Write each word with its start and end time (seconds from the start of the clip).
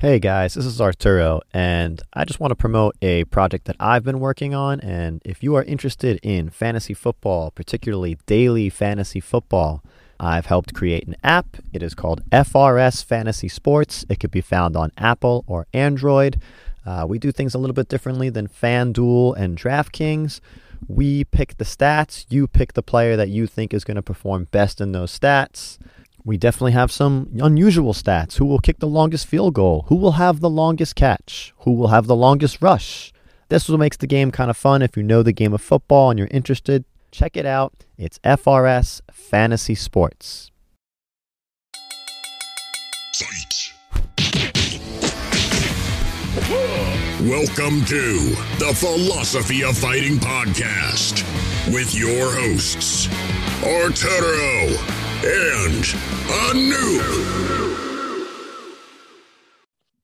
Hey 0.00 0.18
guys, 0.18 0.54
this 0.54 0.64
is 0.64 0.80
Arturo, 0.80 1.42
and 1.52 2.00
I 2.14 2.24
just 2.24 2.40
want 2.40 2.52
to 2.52 2.54
promote 2.54 2.96
a 3.02 3.24
project 3.24 3.66
that 3.66 3.76
I've 3.78 4.02
been 4.02 4.18
working 4.18 4.54
on. 4.54 4.80
And 4.80 5.20
if 5.26 5.42
you 5.42 5.54
are 5.56 5.62
interested 5.62 6.18
in 6.22 6.48
fantasy 6.48 6.94
football, 6.94 7.50
particularly 7.50 8.16
daily 8.24 8.70
fantasy 8.70 9.20
football, 9.20 9.84
I've 10.18 10.46
helped 10.46 10.72
create 10.72 11.06
an 11.06 11.16
app. 11.22 11.58
It 11.74 11.82
is 11.82 11.94
called 11.94 12.22
FRS 12.30 13.04
Fantasy 13.04 13.46
Sports. 13.48 14.06
It 14.08 14.20
could 14.20 14.30
be 14.30 14.40
found 14.40 14.74
on 14.74 14.90
Apple 14.96 15.44
or 15.46 15.66
Android. 15.74 16.40
Uh, 16.86 17.04
we 17.06 17.18
do 17.18 17.30
things 17.30 17.54
a 17.54 17.58
little 17.58 17.74
bit 17.74 17.90
differently 17.90 18.30
than 18.30 18.48
FanDuel 18.48 19.36
and 19.36 19.58
DraftKings. 19.58 20.40
We 20.88 21.24
pick 21.24 21.58
the 21.58 21.66
stats, 21.66 22.24
you 22.30 22.46
pick 22.48 22.72
the 22.72 22.82
player 22.82 23.16
that 23.16 23.28
you 23.28 23.46
think 23.46 23.74
is 23.74 23.84
going 23.84 23.96
to 23.96 24.02
perform 24.02 24.44
best 24.50 24.80
in 24.80 24.92
those 24.92 25.18
stats. 25.18 25.76
We 26.22 26.36
definitely 26.36 26.72
have 26.72 26.92
some 26.92 27.30
unusual 27.40 27.94
stats. 27.94 28.36
Who 28.36 28.44
will 28.44 28.58
kick 28.58 28.78
the 28.78 28.86
longest 28.86 29.26
field 29.26 29.54
goal? 29.54 29.86
Who 29.88 29.96
will 29.96 30.12
have 30.12 30.40
the 30.40 30.50
longest 30.50 30.94
catch? 30.94 31.54
Who 31.60 31.72
will 31.72 31.88
have 31.88 32.06
the 32.06 32.16
longest 32.16 32.60
rush? 32.60 33.12
This 33.48 33.64
is 33.64 33.70
what 33.70 33.80
makes 33.80 33.96
the 33.96 34.06
game 34.06 34.30
kind 34.30 34.50
of 34.50 34.56
fun. 34.56 34.82
If 34.82 34.96
you 34.96 35.02
know 35.02 35.22
the 35.22 35.32
game 35.32 35.54
of 35.54 35.62
football 35.62 36.10
and 36.10 36.18
you're 36.18 36.28
interested, 36.30 36.84
check 37.10 37.36
it 37.38 37.46
out. 37.46 37.72
It's 37.96 38.18
FRS 38.18 39.00
Fantasy 39.10 39.74
Sports. 39.74 40.50
Welcome 47.22 47.84
to 47.86 48.34
the 48.58 48.72
Philosophy 48.74 49.62
of 49.62 49.76
Fighting 49.76 50.16
podcast 50.18 51.24
with 51.72 51.94
your 51.94 52.32
hosts, 52.32 53.08
Arturo 53.62 54.99
and 55.22 55.84
Anu. 56.30 57.00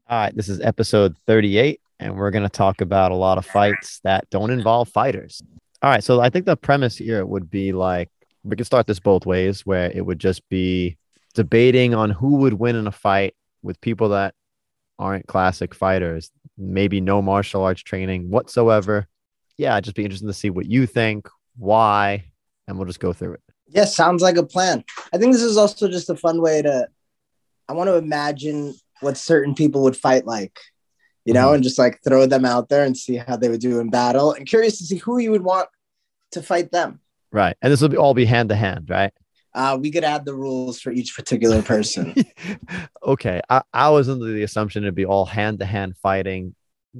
All 0.09 0.19
right, 0.19 0.37
this 0.37 0.48
is 0.48 0.61
episode 0.61 1.16
38, 1.27 1.80
and 1.98 2.16
we're 2.16 2.30
going 2.30 2.42
to 2.42 2.51
talk 2.51 2.80
about 2.83 3.12
a 3.12 3.16
lot 3.16 3.39
of 3.39 3.47
fights 3.47 4.00
that 4.05 4.28
don't 4.31 4.50
involve 4.50 4.89
fighters. 4.89 5.42
All 5.83 5.91
right, 5.91 6.05
so 6.05 6.20
I 6.20 6.28
think 6.28 6.45
the 6.45 6.56
premise 6.56 6.97
here 6.97 7.25
would 7.25 7.50
be 7.50 7.73
like 7.73 8.11
we 8.45 8.56
could 8.56 8.67
start 8.67 8.86
this 8.86 9.00
both 9.00 9.25
ways, 9.25 9.64
where 9.64 9.91
it 9.91 10.05
would 10.05 10.19
just 10.19 10.47
be 10.48 10.98
debating 11.34 11.95
on 11.95 12.11
who 12.11 12.36
would 12.36 12.55
win 12.55 12.77
in 12.77 12.86
a 12.86 12.92
fight 12.92 13.34
with 13.62 13.80
people 13.80 14.11
that 14.11 14.34
aren't 14.98 15.27
classic 15.27 15.75
fighters, 15.75 16.30
maybe 16.58 17.01
no 17.01 17.23
martial 17.23 17.64
arts 17.64 17.83
training 17.83 18.30
whatsoever. 18.30 19.06
Yeah, 19.56 19.75
I'd 19.75 19.84
just 19.84 19.97
be 19.97 20.05
interested 20.05 20.27
to 20.27 20.34
see 20.34 20.51
what 20.51 20.67
you 20.67 20.86
think, 20.86 21.28
why, 21.56 22.27
and 22.69 22.77
we'll 22.77 22.86
just 22.86 23.01
go 23.01 23.14
through 23.14 23.34
it. 23.34 23.41
Yes, 23.69 23.95
sounds 23.97 24.22
like 24.22 24.36
a 24.36 24.42
plan. 24.47 24.84
I 25.12 25.19
think 25.19 25.33
this 25.33 25.42
is 25.42 25.56
also 25.56 25.89
just 25.89 26.11
a 26.11 26.17
fun 26.17 26.41
way 26.41 26.62
to. 26.62 26.89
I 27.69 27.73
want 27.73 27.89
to 27.89 27.97
imagine 27.97 28.75
what 29.00 29.17
certain 29.17 29.55
people 29.55 29.83
would 29.83 29.97
fight 29.97 30.25
like, 30.25 30.58
you 31.25 31.34
know, 31.34 31.48
Mhm. 31.48 31.55
and 31.56 31.62
just 31.64 31.78
like 31.78 32.00
throw 32.05 32.25
them 32.27 32.45
out 32.45 32.69
there 32.69 32.84
and 32.84 32.97
see 32.97 33.17
how 33.17 33.36
they 33.36 33.48
would 33.48 33.61
do 33.61 33.81
in 33.81 33.91
battle. 33.91 34.33
And 34.33 34.47
curious 34.47 34.78
to 34.78 34.84
see 34.84 34.97
who 34.98 35.19
you 35.19 35.33
would 35.33 35.42
want 35.42 35.69
to 36.31 36.42
fight 36.42 36.70
them. 36.70 37.00
Right. 37.33 37.56
And 37.61 37.73
this 37.73 37.81
will 37.81 37.89
be 37.89 37.97
all 37.97 38.14
be 38.14 38.25
hand 38.25 38.50
to 38.50 38.55
hand, 38.55 38.89
right? 38.89 39.12
Uh, 39.53 39.77
we 39.80 39.91
could 39.91 40.05
add 40.05 40.25
the 40.25 40.34
rules 40.34 40.80
for 40.80 40.92
each 40.92 41.17
particular 41.17 41.61
person. 41.62 42.14
okay. 43.03 43.41
I, 43.51 43.62
I 43.73 43.89
was 43.91 44.08
under 44.08 44.27
the 44.27 44.42
assumption 44.45 44.84
it'd 44.84 44.95
be 44.95 45.06
all 45.06 45.27
hand 45.27 45.58
to 45.58 45.64
hand 45.64 45.97
fighting, 45.97 46.55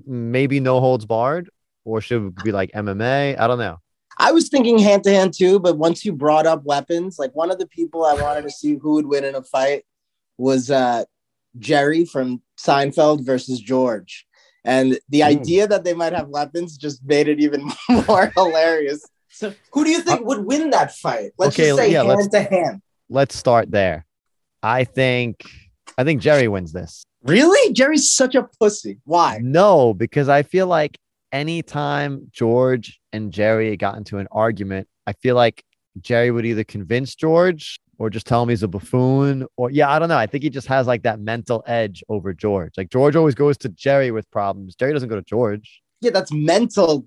maybe 0.06 0.58
no 0.58 0.80
holds 0.80 1.05
barred, 1.06 1.48
or 1.84 2.01
should 2.01 2.23
it 2.27 2.45
be 2.45 2.53
like 2.53 2.73
MMA? 2.73 3.39
I 3.39 3.47
don't 3.47 3.58
know. 3.58 3.78
I 4.19 4.33
was 4.33 4.48
thinking 4.48 4.78
hand 4.78 5.05
to 5.05 5.11
hand 5.11 5.34
too, 5.34 5.59
but 5.59 5.77
once 5.77 6.05
you 6.05 6.12
brought 6.12 6.47
up 6.47 6.64
weapons, 6.64 7.19
like 7.19 7.34
one 7.34 7.50
of 7.50 7.59
the 7.59 7.67
people 7.67 8.05
I 8.05 8.14
wanted 8.14 8.42
to 8.42 8.50
see 8.50 8.77
who 8.77 8.95
would 8.95 9.06
win 9.06 9.25
in 9.25 9.34
a 9.34 9.42
fight 9.42 9.84
was 10.39 10.70
uh, 10.70 11.05
Jerry 11.58 12.05
from 12.05 12.41
Seinfeld 12.58 13.25
versus 13.25 13.61
George. 13.61 14.27
And 14.64 14.98
the 15.08 15.20
Ooh. 15.20 15.27
idea 15.27 15.67
that 15.69 15.84
they 15.84 15.95
might 15.95 16.12
have 16.12 16.28
weapons 16.28 16.77
just 16.77 17.05
made 17.05 17.28
it 17.28 17.41
even 17.41 17.70
more 18.08 18.33
hilarious. 18.34 19.05
So, 19.28 19.55
who 19.73 19.84
do 19.84 19.91
you 19.91 20.00
think 20.00 20.25
would 20.27 20.45
win 20.46 20.70
that 20.70 20.95
fight? 20.95 21.33
Let's 21.39 21.55
Okay, 21.55 21.69
just 21.69 21.79
say 21.79 21.92
yeah, 21.92 22.02
let's- 22.02 22.23
hand 22.23 22.33
to 22.33 22.42
hand. 22.42 22.83
Let's 23.08 23.36
start 23.36 23.70
there. 23.70 24.05
I 24.63 24.83
think 24.85 25.45
I 25.96 26.02
think 26.05 26.20
Jerry 26.20 26.48
wins 26.48 26.73
this. 26.73 27.05
Really? 27.23 27.73
Jerry's 27.73 28.11
such 28.11 28.35
a 28.35 28.48
pussy. 28.58 28.98
Why? 29.05 29.39
No, 29.42 29.95
because 29.95 30.29
I 30.29 30.42
feel 30.42 30.67
like 30.67 30.98
anytime 31.33 32.29
George 32.33 33.01
and 33.13 33.33
Jerry 33.33 33.77
got 33.77 33.97
into 33.97 34.19
an 34.19 34.29
argument, 34.33 34.89
I 35.07 35.13
feel 35.14 35.35
like 35.37 35.64
Jerry 36.01 36.31
would 36.31 36.47
either 36.47 36.64
convince 36.64 37.14
George 37.14 37.81
or 37.98 38.11
just 38.11 38.27
tell 38.27 38.42
him 38.42 38.48
he's 38.51 38.63
a 38.63 38.69
buffoon. 38.69 39.47
Or 39.57 39.70
yeah, 39.70 39.91
I 39.91 39.98
don't 39.98 40.09
know. 40.09 40.19
I 40.19 40.27
think 40.27 40.45
he 40.45 40.51
just 40.51 40.67
has 40.67 40.87
like 40.87 41.03
that 41.05 41.20
mental 41.20 41.63
edge 41.67 42.03
over 42.09 42.35
George. 42.35 42.73
Like 42.77 42.91
George 42.91 43.17
always 43.17 43.35
goes 43.35 43.57
to 43.59 43.69
Jerry 43.70 44.11
with 44.11 44.31
problems. 44.31 44.75
Jerry 44.75 44.92
doesn't 44.92 45.09
go 45.09 45.17
to 45.17 45.23
George. 45.23 45.83
Yeah, 46.01 46.11
that's 46.11 46.33
mental 46.33 47.07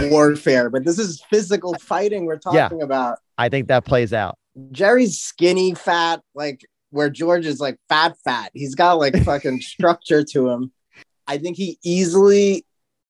warfare, 0.00 0.70
but 0.70 0.84
this 0.84 0.98
is 0.98 1.22
physical 1.30 1.74
fighting 1.74 2.26
we're 2.26 2.38
Yeah. 2.52 2.62
talking 2.68 2.82
about. 2.82 3.18
I 3.38 3.48
think 3.48 3.68
that 3.68 3.84
plays 3.84 4.12
out. 4.12 4.38
Jerry's 4.72 5.18
skinny, 5.18 5.74
fat, 5.74 6.22
like 6.34 6.62
where 6.90 7.10
George 7.10 7.44
is 7.44 7.60
like 7.60 7.76
fat, 7.88 8.16
fat. 8.24 8.50
He's 8.54 8.74
got 8.74 8.94
like 8.94 9.14
fucking 9.24 9.60
structure 9.60 10.24
to 10.24 10.48
him. 10.48 10.72
I 11.26 11.38
think 11.38 11.56
he 11.56 11.78
easily 11.84 12.64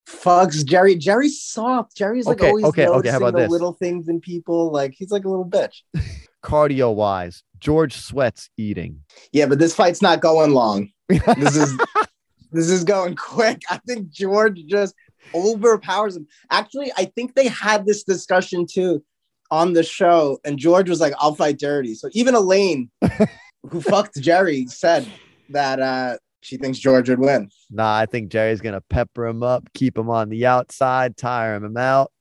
fucks 0.08 0.64
Jerry. 0.64 0.94
Jerry's 0.96 1.42
soft. 1.42 1.96
Jerry's 1.96 2.26
like 2.26 2.38
Okay, 2.38 2.48
always 2.48 2.64
okay, 2.66 2.82
okay, 2.86 2.92
noticing 2.92 3.12
how 3.12 3.18
about 3.18 3.32
the 3.34 3.42
this? 3.42 3.50
little 3.50 3.72
things 3.72 4.08
in 4.08 4.20
people. 4.20 4.70
Like 4.70 4.94
he's 4.96 5.10
like 5.10 5.24
a 5.24 5.28
little 5.28 5.48
bitch. 5.48 5.82
Cardio 6.42 6.94
wise, 6.94 7.42
George 7.58 7.96
sweats 7.96 8.50
eating. 8.56 9.00
Yeah, 9.32 9.46
but 9.46 9.58
this 9.58 9.74
fight's 9.74 10.02
not 10.02 10.20
going 10.20 10.52
long. 10.52 10.90
This 11.08 11.56
is 11.56 11.76
this 12.52 12.70
is 12.70 12.84
going 12.84 13.16
quick. 13.16 13.62
I 13.68 13.78
think 13.86 14.10
George 14.10 14.64
just 14.66 14.94
overpowers 15.34 16.16
him. 16.16 16.26
Actually, 16.50 16.92
I 16.96 17.06
think 17.16 17.34
they 17.34 17.48
had 17.48 17.84
this 17.84 18.04
discussion 18.04 18.66
too 18.70 19.02
on 19.50 19.72
the 19.72 19.82
show, 19.82 20.38
and 20.44 20.58
George 20.58 20.88
was 20.88 21.00
like, 21.00 21.14
"I'll 21.18 21.34
fight 21.34 21.58
dirty." 21.58 21.94
So 21.94 22.08
even 22.12 22.34
Elaine, 22.34 22.90
who 23.68 23.80
fucked 23.80 24.20
Jerry, 24.20 24.66
said 24.66 25.06
that 25.50 25.80
uh, 25.80 26.18
she 26.40 26.56
thinks 26.56 26.78
George 26.78 27.08
would 27.08 27.18
win. 27.18 27.50
Nah, 27.70 27.96
I 27.96 28.06
think 28.06 28.30
Jerry's 28.30 28.60
gonna 28.60 28.80
pepper 28.80 29.26
him 29.26 29.42
up, 29.42 29.68
keep 29.74 29.96
him 29.96 30.10
on 30.10 30.28
the 30.28 30.46
outside, 30.46 31.16
tire 31.16 31.56
him 31.56 31.76
out, 31.76 32.12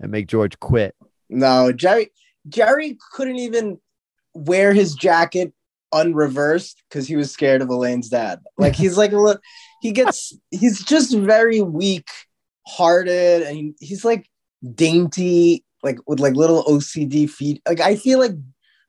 and 0.00 0.10
make 0.10 0.26
George 0.26 0.58
quit. 0.60 0.94
No, 1.28 1.72
Jerry. 1.72 2.10
Jerry 2.48 2.98
couldn't 3.12 3.36
even 3.36 3.78
wear 4.34 4.72
his 4.72 4.94
jacket 4.94 5.52
unreversed 5.92 6.82
because 6.88 7.06
he 7.06 7.16
was 7.16 7.30
scared 7.30 7.62
of 7.62 7.68
Elaine's 7.68 8.08
dad. 8.08 8.40
Like 8.58 8.74
he's 8.74 8.96
like 8.96 9.12
a 9.12 9.18
little, 9.18 9.40
he 9.82 9.92
gets 9.92 10.32
he's 10.50 10.82
just 10.84 11.16
very 11.16 11.60
weak 11.60 12.08
hearted 12.66 13.42
and 13.42 13.74
he's 13.80 14.04
like 14.04 14.28
dainty, 14.74 15.64
like 15.82 15.98
with 16.06 16.20
like 16.20 16.34
little 16.34 16.64
OCD 16.64 17.28
feet. 17.28 17.62
Like 17.66 17.80
I 17.80 17.96
feel 17.96 18.18
like 18.18 18.32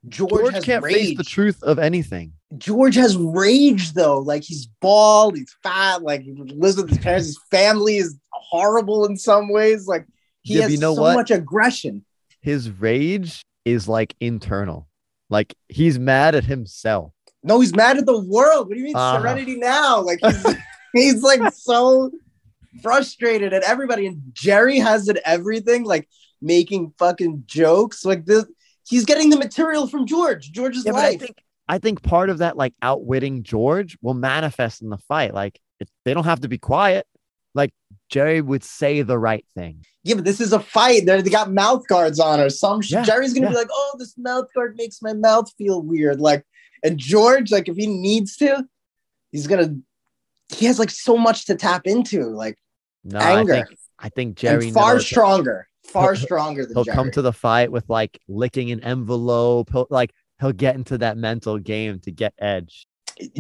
George, 0.07 0.29
George 0.29 0.53
has 0.53 0.65
can't 0.65 0.83
rage. 0.83 0.95
face 0.95 1.17
the 1.17 1.23
truth 1.23 1.61
of 1.63 1.79
anything. 1.79 2.33
George 2.57 2.95
has 2.95 3.15
rage 3.17 3.93
though. 3.93 4.19
Like 4.19 4.43
he's 4.43 4.67
bald, 4.81 5.37
he's 5.37 5.55
fat, 5.63 6.01
like 6.03 6.21
he 6.21 6.33
lives 6.33 6.77
with 6.77 6.89
his 6.89 6.97
parents. 6.99 7.27
His 7.27 7.39
family 7.49 7.97
is 7.97 8.17
horrible 8.31 9.05
in 9.05 9.17
some 9.17 9.51
ways. 9.51 9.87
Like 9.87 10.05
he 10.41 10.55
Yeah, 10.55 10.63
has 10.63 10.71
you 10.71 10.77
know 10.77 10.95
so 10.95 11.01
what? 11.01 11.15
much 11.15 11.31
aggression. 11.31 12.03
His 12.41 12.69
rage 12.69 13.41
is 13.65 13.87
like 13.87 14.15
internal. 14.19 14.87
Like 15.29 15.53
he's 15.69 15.97
mad 15.97 16.35
at 16.35 16.43
himself. 16.43 17.13
No, 17.43 17.59
he's 17.61 17.73
mad 17.75 17.97
at 17.97 18.05
the 18.05 18.19
world. 18.19 18.67
What 18.67 18.73
do 18.73 18.79
you 18.79 18.85
mean 18.87 18.95
Uh-huh. 18.95 19.19
serenity 19.21 19.55
now? 19.55 20.01
Like 20.01 20.19
he's, 20.21 20.55
he's 20.93 21.23
like 21.23 21.41
so 21.53 22.11
frustrated 22.81 23.53
at 23.53 23.63
everybody. 23.63 24.07
And 24.07 24.21
Jerry 24.33 24.77
has 24.79 25.07
it 25.07 25.17
everything, 25.25 25.83
like 25.83 26.07
making 26.41 26.93
fucking 26.97 27.43
jokes. 27.45 28.03
Like 28.05 28.25
this, 28.25 28.45
he's 28.87 29.05
getting 29.05 29.29
the 29.29 29.37
material 29.37 29.87
from 29.87 30.05
George. 30.05 30.51
George's 30.51 30.85
Yeah, 30.85 30.91
but 30.93 30.99
I 31.03 31.09
life. 31.11 31.19
think 31.19 31.37
I 31.71 31.77
think 31.77 32.03
part 32.03 32.29
of 32.29 32.39
that 32.39 32.57
like 32.57 32.73
outwitting 32.81 33.43
George 33.43 33.97
will 34.01 34.13
manifest 34.13 34.81
in 34.81 34.89
the 34.89 34.97
fight. 34.97 35.33
Like 35.33 35.57
it, 35.79 35.89
they 36.03 36.13
don't 36.13 36.25
have 36.25 36.41
to 36.41 36.49
be 36.49 36.57
quiet. 36.57 37.07
Like 37.55 37.71
Jerry 38.09 38.41
would 38.41 38.65
say 38.65 39.03
the 39.03 39.17
right 39.17 39.45
thing. 39.55 39.85
yeah, 40.03 40.15
but 40.15 40.25
this 40.25 40.41
is 40.41 40.51
a 40.51 40.59
fight. 40.59 41.05
They're, 41.05 41.21
they 41.21 41.29
got 41.29 41.49
mouth 41.49 41.87
guards 41.87 42.19
on 42.19 42.41
or 42.41 42.49
some 42.49 42.81
shit. 42.81 42.91
Yeah, 42.91 43.03
Jerry's 43.03 43.33
gonna 43.33 43.45
yeah. 43.45 43.51
be 43.51 43.55
like, 43.55 43.69
oh, 43.71 43.95
this 43.97 44.17
mouth 44.17 44.47
guard 44.53 44.75
makes 44.75 45.01
my 45.01 45.13
mouth 45.13 45.49
feel 45.57 45.81
weird. 45.81 46.19
Like, 46.19 46.45
and 46.83 46.97
George, 46.97 47.53
like, 47.53 47.69
if 47.69 47.77
he 47.77 47.87
needs 47.87 48.35
to, 48.37 48.65
he's 49.31 49.47
gonna. 49.47 49.77
He 50.49 50.65
has 50.65 50.77
like 50.77 50.89
so 50.89 51.15
much 51.17 51.45
to 51.45 51.55
tap 51.55 51.87
into, 51.87 52.25
like 52.25 52.57
No, 53.05 53.19
anger, 53.19 53.53
I 53.53 53.55
think 53.55 53.79
I 53.97 54.09
think 54.09 54.35
Jerry 54.35 54.65
and 54.65 54.73
far 54.73 54.99
stronger, 54.99 55.69
far 55.85 56.15
stronger 56.17 56.65
than 56.65 56.75
he'll 56.75 56.83
Jerry. 56.83 56.95
come 56.95 57.11
to 57.11 57.21
the 57.21 57.31
fight 57.31 57.71
with 57.71 57.89
like 57.89 58.19
licking 58.27 58.71
an 58.71 58.83
envelope. 58.83 59.69
He'll, 59.71 59.87
like 59.89 60.11
he'll 60.41 60.51
get 60.51 60.75
into 60.75 60.97
that 60.97 61.17
mental 61.17 61.57
game 61.57 61.99
to 61.99 62.11
get 62.11 62.33
edge. 62.39 62.87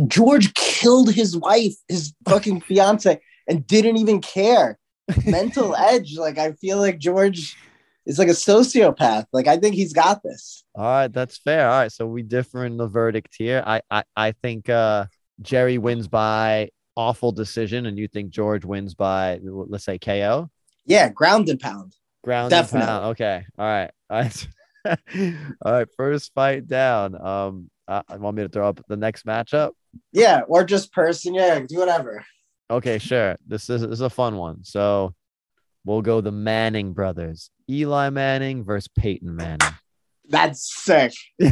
George 0.07 0.53
killed 0.53 1.11
his 1.11 1.35
wife, 1.35 1.73
his 1.87 2.13
fucking 2.27 2.61
fiance, 2.67 3.19
and 3.47 3.67
didn't 3.67 3.97
even 3.97 4.21
care. 4.21 4.77
Mental 5.25 5.75
edge. 5.75 6.15
Like 6.15 6.37
I 6.37 6.53
feel 6.53 6.77
like 6.77 6.99
George 6.99 7.57
is 8.05 8.19
like 8.19 8.27
a 8.27 8.31
sociopath. 8.31 9.25
Like 9.33 9.47
I 9.47 9.57
think 9.57 9.75
he's 9.75 9.93
got 9.93 10.21
this. 10.23 10.63
All 10.75 10.85
right, 10.85 11.11
that's 11.11 11.37
fair. 11.37 11.69
All 11.69 11.79
right, 11.79 11.91
so 11.91 12.05
we 12.05 12.21
differ 12.21 12.65
in 12.65 12.77
the 12.77 12.87
verdict 12.87 13.35
here. 13.37 13.63
I 13.65 13.81
I, 13.89 14.03
I 14.15 14.31
think 14.31 14.69
uh 14.69 15.07
Jerry 15.41 15.79
wins 15.79 16.07
by 16.07 16.69
awful 16.95 17.31
decision 17.31 17.87
and 17.87 17.97
you 17.97 18.07
think 18.07 18.29
George 18.29 18.63
wins 18.63 18.93
by 18.93 19.39
let's 19.43 19.85
say 19.85 19.97
KO? 19.97 20.49
Yeah, 20.85 21.09
ground 21.09 21.49
and 21.49 21.59
pound. 21.59 21.95
Ground 22.23 22.51
Definitely. 22.51 22.81
and 22.81 22.87
pound. 22.87 23.05
Okay. 23.11 23.45
All 23.57 23.65
right. 23.65 23.91
All 24.09 24.21
right. 24.21 24.47
All 25.65 25.71
right. 25.73 25.87
First 25.95 26.33
fight 26.33 26.67
down. 26.67 27.19
Um, 27.19 27.69
uh, 27.87 28.01
want 28.11 28.37
me 28.37 28.43
to 28.43 28.49
throw 28.49 28.69
up 28.69 28.79
the 28.87 28.97
next 28.97 29.25
matchup? 29.25 29.71
Yeah, 30.13 30.41
or 30.47 30.63
just 30.63 30.93
person. 30.93 31.33
Yeah, 31.33 31.59
do 31.67 31.77
whatever. 31.77 32.23
Okay, 32.69 32.97
sure. 32.99 33.35
This 33.45 33.69
is 33.69 33.81
this 33.81 33.91
is 33.91 34.01
a 34.01 34.09
fun 34.09 34.37
one. 34.37 34.63
So 34.63 35.13
we'll 35.85 36.01
go 36.01 36.21
the 36.21 36.31
Manning 36.31 36.93
brothers. 36.93 37.49
Eli 37.69 38.09
Manning 38.09 38.63
versus 38.63 38.89
Peyton 38.97 39.35
Manning. 39.35 39.75
That's 40.29 40.73
sick. 40.83 41.13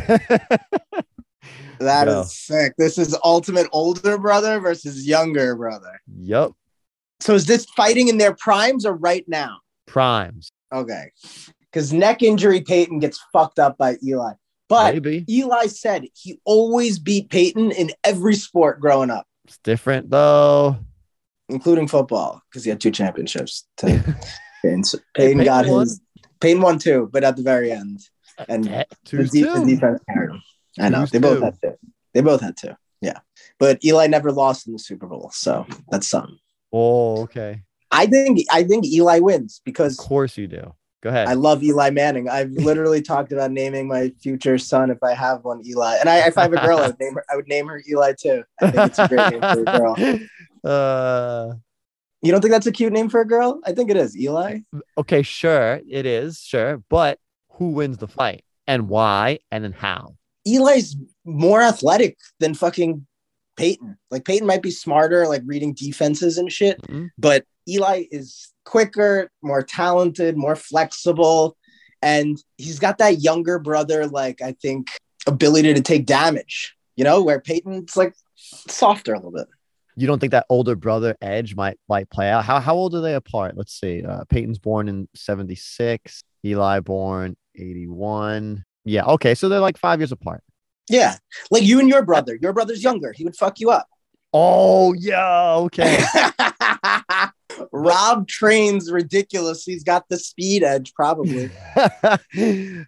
That 1.79 2.09
is 2.09 2.33
sick. 2.37 2.73
This 2.77 2.97
is 2.97 3.15
ultimate 3.23 3.67
older 3.71 4.17
brother 4.17 4.59
versus 4.59 5.07
younger 5.07 5.55
brother. 5.55 6.01
Yup. 6.19 6.53
So 7.21 7.35
is 7.35 7.45
this 7.45 7.65
fighting 7.75 8.09
in 8.09 8.17
their 8.17 8.35
primes 8.35 8.85
or 8.85 8.93
right 8.93 9.23
now? 9.27 9.59
Primes. 9.87 10.51
Okay. 10.73 11.11
Because 11.71 11.94
neck 11.94 12.24
injury, 12.24 12.62
Peyton 12.62 13.00
gets 13.00 13.19
fucked 13.31 13.60
up 13.60 13.77
by 13.77 13.98
Eli. 14.04 14.33
But 14.68 14.94
Maybe. 14.95 15.25
Eli 15.30 15.68
said 15.68 16.06
he 16.13 16.39
always 16.45 17.00
beat 17.00 17.30
Peyton 17.30 17.71
in 17.71 17.92
every 18.04 18.36
sport 18.36 18.80
growing 18.80 19.10
up, 19.10 19.25
It's 19.45 19.57
different 19.60 20.10
though. 20.12 20.77
including 21.48 21.88
football, 21.88 22.42
because 22.50 22.63
he 22.63 22.69
had 22.69 22.80
two 22.80 22.92
championships. 22.92 23.68
To, 23.77 23.86
Peyton, 24.62 24.83
Peyton 25.16 25.39
Hey, 25.39 25.45
got 25.45 25.62
Peyton 25.63 25.74
won? 25.75 25.81
his. 25.88 26.01
Peyton 26.39 26.62
won 26.62 26.77
two, 26.80 27.10
but 27.12 27.24
at 27.24 27.36
the 27.36 27.42
very 27.44 27.71
end, 27.71 28.00
and 28.48 28.68
Eh, 28.68 28.83
the, 28.89 28.95
Two's 29.06 29.31
de- 29.31 29.42
the 29.42 29.66
defense 29.66 30.00
carried 30.07 30.30
him. 30.31 30.42
I 30.80 30.89
know 30.89 31.00
Two's 31.01 31.12
they 31.12 31.19
both 31.19 31.39
two. 31.39 31.44
had 31.45 31.57
two. 31.62 31.75
They 32.13 32.21
both 32.21 32.42
had 32.42 32.56
two. 32.57 32.74
Yeah, 33.01 33.19
but 33.60 33.83
Eli 33.83 34.07
never 34.07 34.31
lost 34.31 34.68
in 34.68 34.74
the 34.74 34.80
Super 34.80 35.07
Bowl, 35.07 35.31
so 35.33 35.66
that's 35.89 36.07
something. 36.07 36.38
Oh, 36.71 37.21
okay. 37.24 37.62
I 37.92 38.06
think 38.06 38.39
I 38.51 38.63
think 38.63 38.86
Eli 38.86 39.19
wins 39.19 39.62
because 39.66 39.98
Of 39.98 40.06
course 40.06 40.38
you 40.38 40.48
do. 40.48 40.74
Go 41.01 41.09
ahead. 41.09 41.27
I 41.29 41.33
love 41.33 41.63
Eli 41.63 41.91
Manning. 41.91 42.27
I've 42.27 42.51
literally 42.51 43.01
talked 43.01 43.31
about 43.31 43.51
naming 43.51 43.87
my 43.87 44.09
future 44.21 44.57
son 44.57 44.91
if 44.91 45.01
I 45.01 45.13
have 45.13 45.43
one 45.45 45.65
Eli. 45.65 45.95
And 45.97 46.09
I, 46.09 46.27
if 46.27 46.37
I 46.37 46.41
have 46.43 46.53
a 46.53 46.57
girl, 46.65 46.77
I 46.79 46.87
would 46.87 46.99
name 46.99 47.13
her. 47.13 47.23
I 47.31 47.35
would 47.37 47.47
name 47.47 47.67
her 47.67 47.81
Eli 47.89 48.13
too. 48.19 48.43
I 48.61 48.71
think 48.71 48.87
it's 48.89 48.99
a 48.99 49.07
great 49.07 49.31
name 49.31 49.41
for 49.41 49.61
a 49.61 49.63
girl. 49.65 49.95
Uh, 50.61 51.53
You 52.21 52.31
don't 52.33 52.41
think 52.41 52.51
that's 52.51 52.67
a 52.67 52.71
cute 52.73 52.91
name 52.91 53.07
for 53.09 53.21
a 53.21 53.25
girl? 53.27 53.61
I 53.65 53.71
think 53.71 53.89
it 53.89 53.95
is. 53.95 54.17
Eli. 54.17 54.59
okay, 54.97 55.21
sure, 55.21 55.79
it 55.89 56.05
is 56.05 56.39
sure, 56.41 56.83
but 56.89 57.17
who 57.53 57.69
wins 57.69 57.97
the 57.97 58.09
fight 58.09 58.43
and 58.67 58.89
why 58.89 59.39
and 59.51 59.63
then 59.63 59.71
how? 59.71 60.15
Eli's 60.45 60.97
more 61.25 61.61
athletic 61.61 62.17
than 62.41 62.53
fucking 62.55 63.05
Peyton. 63.55 63.97
Like 64.11 64.25
Peyton 64.25 64.45
might 64.47 64.61
be 64.61 64.71
smarter, 64.71 65.27
like 65.27 65.43
reading 65.45 65.73
defenses 65.73 66.37
and 66.37 66.51
shit, 66.51 66.81
Mhm. 66.81 67.09
but 67.17 67.45
Eli 67.69 68.03
is 68.11 68.51
quicker, 68.69 69.31
more 69.42 69.63
talented, 69.63 70.38
more 70.38 70.56
flexible, 70.56 71.57
and 72.04 72.38
he's 72.57 72.77
got 72.77 73.00
that 73.00 73.19
younger 73.19 73.57
brother, 73.57 74.06
like 74.06 74.44
I 74.44 74.51
think, 74.62 74.89
ability 75.25 75.74
to 75.74 75.81
take 75.81 76.06
damage. 76.06 76.75
You 76.95 77.04
know, 77.04 77.24
where 77.24 77.39
Peyton's 77.42 77.98
like 77.98 78.13
softer 78.36 79.13
a 79.13 79.18
little 79.18 79.31
bit. 79.31 79.48
You 79.95 80.06
don't 80.06 80.19
think 80.19 80.31
that 80.31 80.45
older 80.50 80.75
brother 80.75 81.16
edge 81.19 81.56
might 81.56 81.80
might 81.89 82.10
play 82.12 82.30
out? 82.30 82.45
How 82.45 82.60
how 82.60 82.75
old 82.75 82.94
are 82.94 83.01
they 83.01 83.16
apart? 83.16 83.57
Let's 83.57 83.74
see. 83.80 84.04
Uh, 84.04 84.24
Peyton's 84.30 84.60
born 84.60 84.88
in 84.88 85.07
seventy 85.16 85.56
six. 85.56 86.24
Eli 86.45 86.80
born 86.81 87.36
eighty 87.56 87.88
one. 87.88 88.66
Yeah. 88.86 89.06
Okay. 89.06 89.33
So 89.33 89.50
they're 89.50 89.60
like 89.60 89.77
five 89.77 90.00
years 90.00 90.12
apart. 90.12 90.44
Yeah, 90.89 91.16
like 91.50 91.63
you 91.63 91.80
and 91.80 91.89
your 91.89 92.04
brother. 92.04 92.38
Your 92.39 92.54
brother's 92.54 92.83
younger. 92.83 93.13
He 93.13 93.24
would 93.24 93.36
fuck 93.36 93.60
you 93.60 93.71
up. 93.71 93.88
Oh 94.33 94.93
yeah. 94.93 95.55
Okay. 95.55 96.03
Rob 97.71 98.27
trains 98.27 98.91
ridiculous. 98.91 99.63
He's 99.63 99.83
got 99.83 100.07
the 100.09 100.17
speed 100.17 100.63
edge, 100.63 100.93
probably. 100.93 101.49
I 101.75 102.19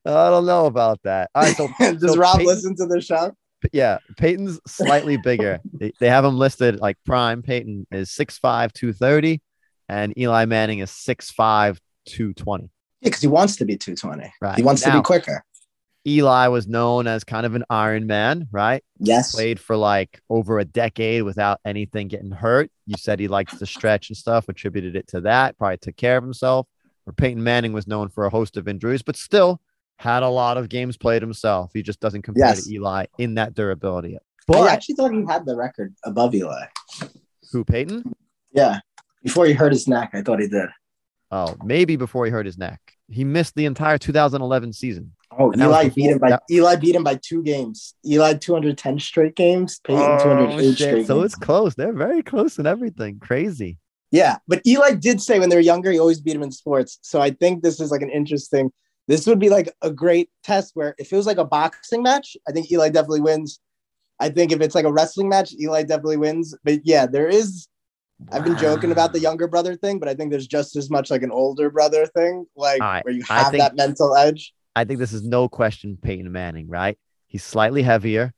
don't 0.06 0.46
know 0.46 0.66
about 0.66 1.00
that. 1.04 1.30
All 1.36 1.44
right. 1.44 1.56
So 1.56 1.68
Does 1.80 2.14
so 2.14 2.16
Rob 2.16 2.38
Peyton- 2.38 2.48
listen 2.48 2.76
to 2.78 2.86
the 2.86 3.02
show? 3.02 3.36
yeah, 3.74 4.00
Peyton's 4.18 4.60
slightly 4.68 5.18
bigger. 5.18 5.60
they, 5.74 5.92
they 6.00 6.10
have 6.10 6.26
him 6.26 6.38
listed 6.38 6.80
like 6.80 6.98
prime. 7.06 7.44
Peyton 7.44 7.86
is 7.92 8.10
6'5, 8.10 8.72
230, 8.74 9.40
and 9.88 10.18
Eli 10.18 10.46
Manning 10.46 10.80
is 10.80 10.90
6'5, 10.90 11.78
220. 12.08 12.64
Yeah, 12.64 12.70
because 13.04 13.22
he 13.22 13.28
wants 13.28 13.58
to 13.58 13.66
be 13.66 13.78
220. 13.78 14.34
Right. 14.42 14.56
He 14.56 14.64
wants 14.64 14.82
to 14.84 14.92
be 14.92 15.02
quicker. 15.02 15.44
Eli 16.08 16.48
was 16.48 16.68
known 16.68 17.06
as 17.06 17.24
kind 17.24 17.46
of 17.46 17.54
an 17.54 17.64
Iron 17.70 18.08
Man, 18.08 18.48
right? 18.52 18.84
Yes. 19.00 19.34
Played 19.34 19.60
for 19.60 19.76
like 19.78 20.20
over 20.30 20.58
a 20.60 20.66
decade 20.66 21.24
without 21.24 21.60
anything 21.64 22.08
getting 22.08 22.32
hurt. 22.32 22.72
You 22.88 22.96
said 22.98 23.20
he 23.20 23.28
likes 23.28 23.58
to 23.60 23.66
stretch 23.66 24.10
and 24.10 24.18
stuff, 24.18 24.50
attributed 24.50 24.96
it 24.96 25.08
to 25.10 25.22
that, 25.22 25.58
probably 25.58 25.78
took 25.78 25.98
care 25.98 26.18
of 26.18 26.24
himself. 26.24 26.68
Or 27.06 27.14
Peyton 27.14 27.44
Manning 27.44 27.74
was 27.74 27.88
known 27.88 28.10
for 28.10 28.26
a 28.26 28.30
host 28.30 28.58
of 28.58 28.68
injuries, 28.68 29.02
but 29.04 29.16
still 29.16 29.62
had 29.98 30.24
a 30.24 30.30
lot 30.30 30.58
of 30.58 30.70
games 30.70 30.98
played 30.98 31.22
himself. 31.22 31.72
He 31.74 31.84
just 31.84 32.00
doesn't 32.00 32.24
compare 32.24 32.48
Yes. 32.48 32.66
to 32.66 32.74
Eli 32.74 33.06
in 33.20 33.36
that 33.36 33.54
durability. 33.54 34.18
But 34.48 34.58
I 34.68 34.74
actually 34.74 34.96
thought 34.96 35.14
he 35.14 35.24
had 35.28 35.46
the 35.46 35.56
record 35.56 35.94
above 36.04 36.34
Eli. 36.34 36.66
who, 37.52 37.64
Peyton? 37.64 38.14
Yeah. 38.52 38.80
Before 39.24 39.46
he 39.46 39.54
hurt 39.54 39.72
his 39.72 39.88
neck, 39.88 40.12
I 40.14 40.22
thought 40.24 40.40
he 40.40 40.48
did. 40.48 40.70
Oh, 41.30 41.56
maybe 41.64 41.96
before 41.96 42.26
he 42.26 42.32
hurt 42.32 42.46
his 42.48 42.58
neck. 42.58 42.80
He 43.08 43.24
missed 43.24 43.54
the 43.56 43.66
entire 43.66 43.98
2011 44.00 44.74
season. 44.74 45.14
Oh, 45.42 45.52
And 45.52 45.62
Eli 45.62 45.90
beat 45.90 46.10
him 46.12 46.18
by 46.20 46.30
that- 46.32 46.44
Eli 46.50 46.76
beat 46.76 46.96
him 46.96 47.04
by 47.04 47.16
two 47.16 47.42
games. 47.44 47.96
Eli 48.06 48.34
210 48.36 49.00
straight 49.00 49.36
games. 49.36 49.80
Peyton 49.84 50.20
208 50.20 50.54
Oh, 50.56 50.62
shit. 50.62 50.76
straight 50.78 51.08
So 51.08 51.16
games. 51.16 51.26
it's 51.26 51.36
close. 51.36 51.76
They're 51.76 51.94
very 51.94 52.22
close 52.24 52.58
in 52.60 52.66
everything. 52.68 53.20
Crazy. 53.20 53.78
Yeah, 54.12 54.38
but 54.48 54.62
Eli 54.68 54.92
did 54.96 55.22
say 55.22 55.40
when 55.40 55.50
they 55.50 55.56
were 55.56 55.62
younger, 55.62 55.90
he 55.92 56.00
always 56.00 56.20
beat 56.20 56.36
him 56.36 56.44
in 56.44 56.52
sports. 56.52 57.00
So 57.02 57.22
I 57.22 57.32
think 57.32 57.64
this 57.64 57.80
is 57.80 57.92
like 57.92 58.02
an 58.02 58.10
interesting. 58.10 58.72
This 59.08 59.26
would 59.26 59.40
be 59.40 59.50
like 59.50 59.74
a 59.82 59.90
great 59.92 60.30
test 60.44 60.72
where 60.76 60.96
if 60.98 61.12
it 61.12 61.16
was 61.16 61.26
like 61.26 61.38
a 61.38 61.46
boxing 61.46 62.04
match, 62.04 62.36
I 62.48 62.52
think 62.52 62.72
Eli 62.72 62.90
definitely 62.90 63.22
wins. 63.22 63.60
I 64.20 64.30
think 64.30 64.52
if 64.52 64.62
it's 64.62 64.76
like 64.76 64.86
a 64.86 64.92
wrestling 64.92 65.30
match, 65.30 65.54
Eli 65.60 65.84
definitely 65.84 66.18
wins. 66.18 66.54
But 66.64 66.82
yeah, 66.86 67.06
there 67.08 67.28
is. 67.28 67.68
I've 68.32 68.44
been 68.44 68.58
joking 68.58 68.92
about 68.92 69.14
the 69.14 69.20
younger 69.20 69.48
brother 69.48 69.76
thing, 69.76 69.98
but 69.98 70.08
I 70.08 70.14
think 70.14 70.30
there's 70.30 70.46
just 70.46 70.76
as 70.76 70.92
much 70.92 71.10
like 71.10 71.24
an 71.24 71.32
older 71.32 71.72
brother 71.72 72.06
thing, 72.06 72.46
like 72.56 72.80
All 72.80 72.88
right, 72.88 73.04
where 73.04 73.14
you 73.16 73.24
have 73.24 73.50
think- 73.50 73.64
that 73.64 73.76
mental 73.76 74.16
edge. 74.16 74.54
I 74.76 74.86
think 74.86 75.00
this 75.00 75.14
is 75.14 75.24
no 75.24 75.50
question 75.50 75.98
Peyton 76.02 76.32
Manning, 76.32 76.68
right? 76.70 76.98
He's 77.28 77.44
slightly 77.44 77.82
heavier, 77.84 78.34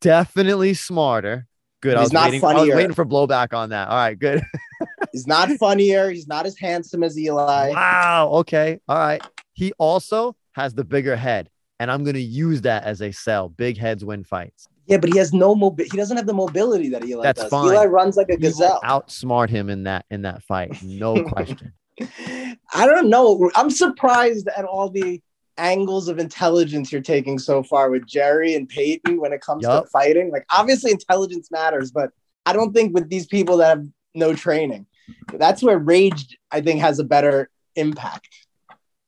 definitely 0.00 0.74
smarter. 0.74 1.46
Good. 1.82 1.96
I 1.96 2.00
He's 2.00 2.06
was, 2.06 2.12
not 2.12 2.24
waiting, 2.30 2.44
I 2.44 2.54
was 2.54 2.68
waiting 2.74 2.94
for 2.94 3.04
blowback 3.04 3.52
on 3.54 3.70
that. 3.70 3.88
All 3.88 3.96
right, 3.96 4.18
good. 4.18 4.42
He's 5.12 5.26
not 5.26 5.50
funnier. 5.52 6.10
He's 6.10 6.26
not 6.26 6.46
as 6.46 6.58
handsome 6.58 7.02
as 7.02 7.18
Eli. 7.18 7.70
wow. 7.70 8.28
Okay. 8.34 8.78
All 8.88 8.96
right. 8.98 9.22
He 9.52 9.72
also 9.78 10.36
has 10.52 10.74
the 10.74 10.84
bigger 10.84 11.16
head, 11.16 11.48
and 11.78 11.90
I'm 11.90 12.02
going 12.04 12.14
to 12.14 12.20
use 12.20 12.62
that 12.62 12.84
as 12.84 13.02
a 13.02 13.12
sell. 13.12 13.48
Big 13.50 13.76
heads 13.78 14.04
win 14.04 14.24
fights. 14.24 14.66
Yeah, 14.86 14.98
but 14.98 15.10
he 15.12 15.18
has 15.18 15.32
no 15.32 15.54
mobi- 15.54 15.90
He 15.90 15.96
doesn't 15.96 16.16
have 16.16 16.26
the 16.26 16.34
mobility 16.34 16.88
that 16.90 17.04
Eli 17.04 17.22
That's 17.22 17.42
does. 17.42 17.50
fine. 17.50 17.66
Eli 17.74 17.86
runs 17.86 18.16
like 18.16 18.28
a 18.30 18.36
gazelle. 18.36 18.80
outsmart 18.84 19.48
him 19.50 19.68
in 19.68 19.84
that 19.84 20.04
in 20.10 20.22
that 20.22 20.42
fight. 20.44 20.82
No 20.82 21.24
question. 21.28 21.72
I 22.00 22.86
don't 22.86 23.08
know. 23.10 23.50
I'm 23.54 23.70
surprised 23.70 24.48
at 24.48 24.64
all 24.64 24.90
the 24.90 25.20
angles 25.58 26.08
of 26.08 26.18
intelligence 26.18 26.92
you're 26.92 27.00
taking 27.00 27.38
so 27.38 27.62
far 27.62 27.90
with 27.90 28.06
Jerry 28.06 28.54
and 28.54 28.68
Peyton 28.68 29.20
when 29.20 29.32
it 29.32 29.40
comes 29.40 29.62
Yup. 29.62 29.84
to 29.84 29.90
fighting. 29.90 30.30
Like, 30.30 30.46
obviously, 30.52 30.90
intelligence 30.90 31.50
matters, 31.50 31.90
but 31.90 32.10
I 32.44 32.52
don't 32.52 32.72
think 32.72 32.94
with 32.94 33.08
these 33.08 33.26
people 33.26 33.58
that 33.58 33.68
have 33.68 33.86
no 34.14 34.34
training, 34.34 34.86
that's 35.34 35.62
where 35.62 35.78
Rage, 35.78 36.38
I 36.50 36.60
think, 36.60 36.80
has 36.80 36.98
a 36.98 37.04
better 37.04 37.50
impact. 37.74 38.28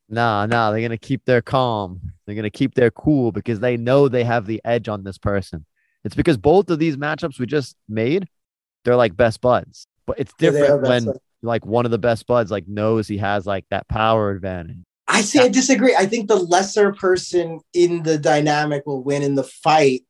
Nah, 0.08 0.46
nah, 0.46 0.70
they're 0.70 0.80
gonna 0.80 0.96
keep 0.96 1.24
their 1.24 1.42
calm. 1.42 2.00
They're 2.26 2.34
gonna 2.34 2.50
keep 2.50 2.74
their 2.74 2.90
cool 2.90 3.30
because 3.30 3.60
they 3.60 3.76
know 3.76 4.08
they 4.08 4.24
have 4.24 4.46
the 4.46 4.60
edge 4.64 4.88
on 4.88 5.04
this 5.04 5.18
person. 5.18 5.66
It's 6.04 6.14
because 6.14 6.38
both 6.38 6.70
of 6.70 6.78
these 6.78 6.96
matchups 6.96 7.38
we 7.38 7.46
just 7.46 7.76
made, 7.88 8.28
they're 8.84 8.96
like 8.96 9.16
best 9.16 9.40
buds. 9.40 9.86
But 10.06 10.18
it's 10.18 10.32
Yeah, 10.40 10.50
different 10.50 10.82
best 10.82 11.06
when 11.06 11.14
like 11.42 11.66
one 11.66 11.84
of 11.84 11.90
the 11.90 11.98
best 11.98 12.26
buds 12.26 12.50
like 12.50 12.66
knows 12.66 13.06
he 13.06 13.18
has 13.18 13.46
like 13.46 13.66
that 13.70 13.86
power 13.88 14.30
advantage. 14.30 14.78
I 15.18 15.22
see. 15.22 15.38
I 15.40 15.48
disagree. 15.48 15.94
I 15.96 16.06
think 16.06 16.28
the 16.28 16.36
lesser 16.36 16.92
person 16.92 17.60
in 17.74 18.02
the 18.02 18.18
dynamic 18.18 18.84
will 18.86 19.02
win 19.02 19.22
in 19.22 19.34
the 19.34 19.44
fight 19.44 20.02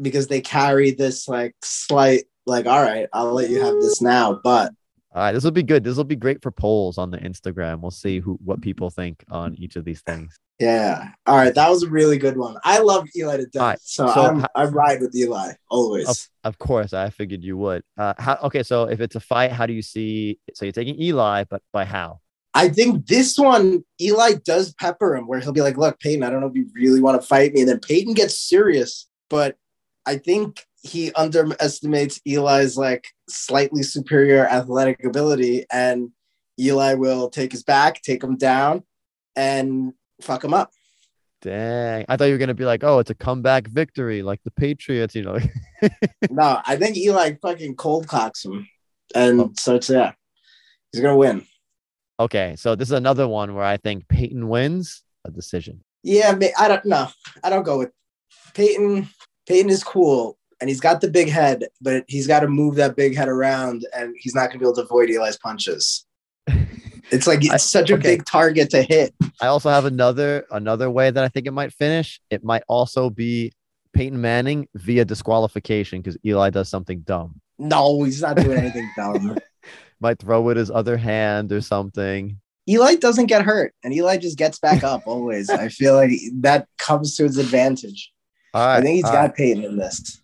because 0.00 0.26
they 0.28 0.40
carry 0.40 0.90
this 0.92 1.28
like 1.28 1.54
slight, 1.62 2.24
like, 2.46 2.66
all 2.66 2.82
right, 2.82 3.08
I'll 3.12 3.32
let 3.32 3.50
you 3.50 3.60
have 3.62 3.74
this 3.74 4.00
now, 4.00 4.40
but 4.42 4.72
All 5.14 5.22
right, 5.22 5.32
this 5.32 5.44
will 5.44 5.50
be 5.50 5.62
good. 5.62 5.84
This 5.84 5.96
will 5.96 6.04
be 6.04 6.16
great 6.16 6.42
for 6.42 6.50
polls 6.50 6.96
on 6.96 7.10
the 7.10 7.18
Instagram. 7.18 7.80
We'll 7.80 7.90
see 7.90 8.18
who 8.20 8.38
what 8.44 8.60
people 8.62 8.88
think 8.88 9.24
on 9.30 9.54
each 9.56 9.76
of 9.76 9.84
these 9.84 10.00
things. 10.00 10.38
Yeah. 10.58 11.08
All 11.26 11.36
right. 11.36 11.54
That 11.54 11.68
was 11.68 11.82
a 11.82 11.88
really 11.90 12.18
good 12.18 12.36
one. 12.36 12.56
I 12.64 12.78
love 12.78 13.08
Eli 13.16 13.36
to 13.38 13.46
death. 13.46 13.62
Right, 13.62 13.78
So, 13.82 14.06
so 14.06 14.26
I'm, 14.26 14.40
ho- 14.40 14.46
I 14.54 14.64
ride 14.66 15.00
with 15.00 15.14
Eli 15.14 15.54
always. 15.68 16.08
Of, 16.08 16.28
of 16.44 16.58
course, 16.58 16.92
I 16.92 17.10
figured 17.10 17.42
you 17.42 17.56
would. 17.56 17.82
Uh, 17.98 18.14
how, 18.16 18.38
okay, 18.44 18.62
so 18.62 18.84
if 18.84 19.00
it's 19.00 19.16
a 19.16 19.20
fight, 19.20 19.50
how 19.50 19.66
do 19.66 19.72
you 19.72 19.82
see? 19.82 20.38
So 20.54 20.64
you're 20.64 20.72
taking 20.72 21.00
Eli, 21.00 21.44
but 21.50 21.62
by 21.72 21.84
how? 21.84 22.20
I 22.54 22.68
think 22.68 23.06
this 23.06 23.38
one, 23.38 23.84
Eli 24.00 24.34
does 24.44 24.74
pepper 24.74 25.16
him 25.16 25.26
where 25.26 25.40
he'll 25.40 25.52
be 25.52 25.62
like, 25.62 25.78
look, 25.78 25.98
Peyton, 26.00 26.22
I 26.22 26.28
don't 26.30 26.40
know 26.40 26.48
if 26.48 26.54
you 26.54 26.68
really 26.74 27.00
want 27.00 27.20
to 27.20 27.26
fight 27.26 27.54
me. 27.54 27.60
And 27.60 27.68
then 27.70 27.80
Peyton 27.80 28.12
gets 28.14 28.38
serious, 28.38 29.08
but 29.30 29.56
I 30.04 30.16
think 30.18 30.64
he 30.82 31.12
underestimates 31.14 32.20
Eli's 32.26 32.76
like 32.76 33.06
slightly 33.28 33.82
superior 33.82 34.46
athletic 34.46 35.02
ability, 35.04 35.64
and 35.72 36.10
Eli 36.60 36.94
will 36.94 37.30
take 37.30 37.52
his 37.52 37.62
back, 37.62 38.02
take 38.02 38.22
him 38.22 38.36
down, 38.36 38.82
and 39.36 39.92
fuck 40.20 40.44
him 40.44 40.52
up. 40.52 40.70
Dang. 41.40 42.04
I 42.08 42.16
thought 42.16 42.26
you 42.26 42.32
were 42.32 42.38
gonna 42.38 42.54
be 42.54 42.64
like, 42.64 42.84
oh, 42.84 42.98
it's 42.98 43.10
a 43.10 43.14
comeback 43.14 43.66
victory, 43.68 44.22
like 44.22 44.40
the 44.44 44.50
Patriots, 44.50 45.14
you 45.14 45.22
know. 45.22 45.38
No, 46.30 46.60
I 46.64 46.76
think 46.76 46.96
Eli 46.96 47.34
fucking 47.42 47.74
cold 47.76 48.06
cocks 48.06 48.44
him, 48.44 48.68
and 49.14 49.40
Oh. 49.40 49.52
so 49.58 49.74
it's 49.76 49.88
yeah, 49.88 50.12
he's 50.92 51.00
gonna 51.00 51.16
win. 51.16 51.46
Okay, 52.22 52.54
so 52.56 52.74
this 52.74 52.88
is 52.88 52.92
another 52.92 53.28
one 53.28 53.54
where 53.54 53.64
I 53.64 53.76
think 53.76 54.08
Peyton 54.08 54.48
wins 54.48 55.02
a 55.24 55.30
decision. 55.30 55.82
Yeah, 56.02 56.36
I 56.58 56.68
don't 56.68 56.84
know. 56.84 57.08
I 57.44 57.50
don't 57.50 57.62
go 57.62 57.78
with 57.78 57.90
Peyton. 58.54 59.08
Peyton 59.46 59.70
is 59.70 59.84
cool, 59.84 60.36
and 60.60 60.68
he's 60.68 60.80
got 60.80 61.00
the 61.00 61.08
big 61.10 61.28
head, 61.28 61.64
but 61.80 62.04
he's 62.08 62.26
got 62.26 62.40
to 62.40 62.48
move 62.48 62.76
that 62.76 62.96
big 62.96 63.16
head 63.16 63.28
around, 63.28 63.86
and 63.94 64.14
he's 64.18 64.34
not 64.34 64.48
gonna 64.48 64.58
be 64.58 64.64
able 64.64 64.74
to 64.74 64.82
avoid 64.82 65.10
Eli's 65.10 65.38
punches. 65.38 66.04
It's 67.10 67.26
like 67.26 67.40
it's 67.44 67.52
I- 67.52 67.56
such 67.58 67.90
a 67.90 67.94
okay. 67.94 68.16
big 68.16 68.24
target 68.24 68.70
to 68.70 68.82
hit. 68.82 69.12
I 69.38 69.48
also 69.48 69.68
have 69.68 69.84
another 69.84 70.46
another 70.50 70.88
way 70.88 71.10
that 71.10 71.22
I 71.22 71.28
think 71.28 71.46
it 71.46 71.50
might 71.50 71.70
finish. 71.72 72.20
It 72.30 72.42
might 72.42 72.62
also 72.68 73.10
be 73.10 73.52
Peyton 73.92 74.18
Manning 74.18 74.66
via 74.74 75.04
disqualification 75.04 76.00
because 76.00 76.16
Eli 76.24 76.48
does 76.48 76.70
something 76.70 77.00
dumb. 77.00 77.40
No, 77.58 78.02
he's 78.04 78.22
not 78.22 78.36
doing 78.36 78.56
anything 78.56 78.90
dumb. 78.96 79.36
Might 80.02 80.18
throw 80.18 80.42
with 80.42 80.56
his 80.56 80.70
other 80.70 80.96
hand 80.96 81.52
or 81.52 81.60
something. 81.60 82.38
Eli 82.68 82.96
doesn't 82.96 83.26
get 83.26 83.42
hurt, 83.42 83.74
and 83.82 83.94
Eli 83.94 84.16
just 84.18 84.36
gets 84.36 84.58
back 84.58 84.84
up 84.84 85.02
always. 85.06 85.48
I 85.48 85.68
feel 85.68 85.94
like 85.94 86.10
that 86.40 86.66
comes 86.78 87.16
to 87.16 87.24
his 87.24 87.38
advantage. 87.38 88.12
Right. 88.54 88.76
I 88.76 88.80
think 88.82 88.96
he's 88.96 89.04
got 89.04 89.14
right. 89.14 89.34
Peyton 89.34 89.64
in 89.64 89.76
this. 89.76 90.20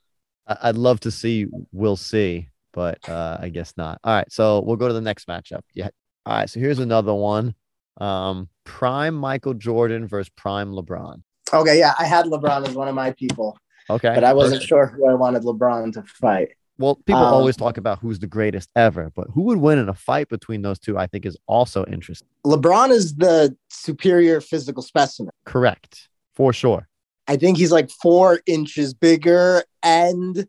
I'd 0.46 0.76
love 0.76 1.00
to 1.00 1.10
see. 1.10 1.46
We'll 1.72 1.96
see, 1.96 2.48
but 2.72 3.06
uh, 3.08 3.38
I 3.40 3.48
guess 3.50 3.74
not. 3.76 4.00
All 4.04 4.14
right, 4.14 4.30
so 4.30 4.60
we'll 4.60 4.76
go 4.76 4.88
to 4.88 4.94
the 4.94 5.00
next 5.00 5.28
matchup. 5.28 5.60
Yeah. 5.74 5.88
All 6.26 6.36
right, 6.36 6.50
so 6.50 6.60
here's 6.60 6.78
another 6.78 7.14
one. 7.14 7.54
Um, 8.00 8.48
prime 8.64 9.14
Michael 9.14 9.54
Jordan 9.54 10.06
versus 10.06 10.30
prime 10.36 10.72
LeBron. 10.72 11.22
Okay, 11.52 11.78
yeah, 11.78 11.94
I 11.98 12.04
had 12.04 12.26
LeBron 12.26 12.68
as 12.68 12.74
one 12.74 12.88
of 12.88 12.94
my 12.94 13.12
people, 13.12 13.58
Okay, 13.90 14.12
but 14.14 14.24
I 14.24 14.32
wasn't 14.34 14.60
perfect. 14.60 14.68
sure 14.68 14.86
who 14.86 15.08
I 15.08 15.14
wanted 15.14 15.42
LeBron 15.42 15.92
to 15.94 16.02
fight. 16.02 16.50
Well, 16.78 16.94
people 16.94 17.22
Um, 17.22 17.34
always 17.34 17.56
talk 17.56 17.76
about 17.76 17.98
who's 17.98 18.20
the 18.20 18.26
greatest 18.28 18.70
ever, 18.76 19.10
but 19.14 19.26
who 19.34 19.42
would 19.42 19.58
win 19.58 19.78
in 19.78 19.88
a 19.88 19.94
fight 19.94 20.28
between 20.28 20.62
those 20.62 20.78
two? 20.78 20.96
I 20.96 21.06
think 21.08 21.26
is 21.26 21.36
also 21.46 21.84
interesting. 21.86 22.28
LeBron 22.46 22.90
is 22.90 23.16
the 23.16 23.56
superior 23.68 24.40
physical 24.40 24.82
specimen. 24.82 25.32
Correct, 25.44 26.08
for 26.34 26.52
sure. 26.52 26.88
I 27.26 27.36
think 27.36 27.58
he's 27.58 27.72
like 27.72 27.90
four 27.90 28.40
inches 28.46 28.94
bigger 28.94 29.64
and 29.82 30.46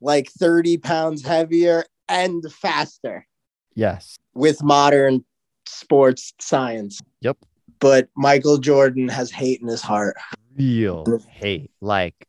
like 0.00 0.30
30 0.30 0.78
pounds 0.78 1.22
heavier 1.26 1.84
and 2.08 2.44
faster 2.52 3.26
Yes. 3.74 4.18
with 4.34 4.62
modern 4.62 5.24
sports 5.66 6.32
science. 6.40 7.00
Yep. 7.20 7.38
But 7.80 8.08
Michael 8.16 8.58
Jordan 8.58 9.08
has 9.08 9.30
hate 9.32 9.60
in 9.60 9.66
his 9.68 9.82
heart. 9.82 10.16
Real 10.56 11.04
hate, 11.28 11.70
like 11.80 12.28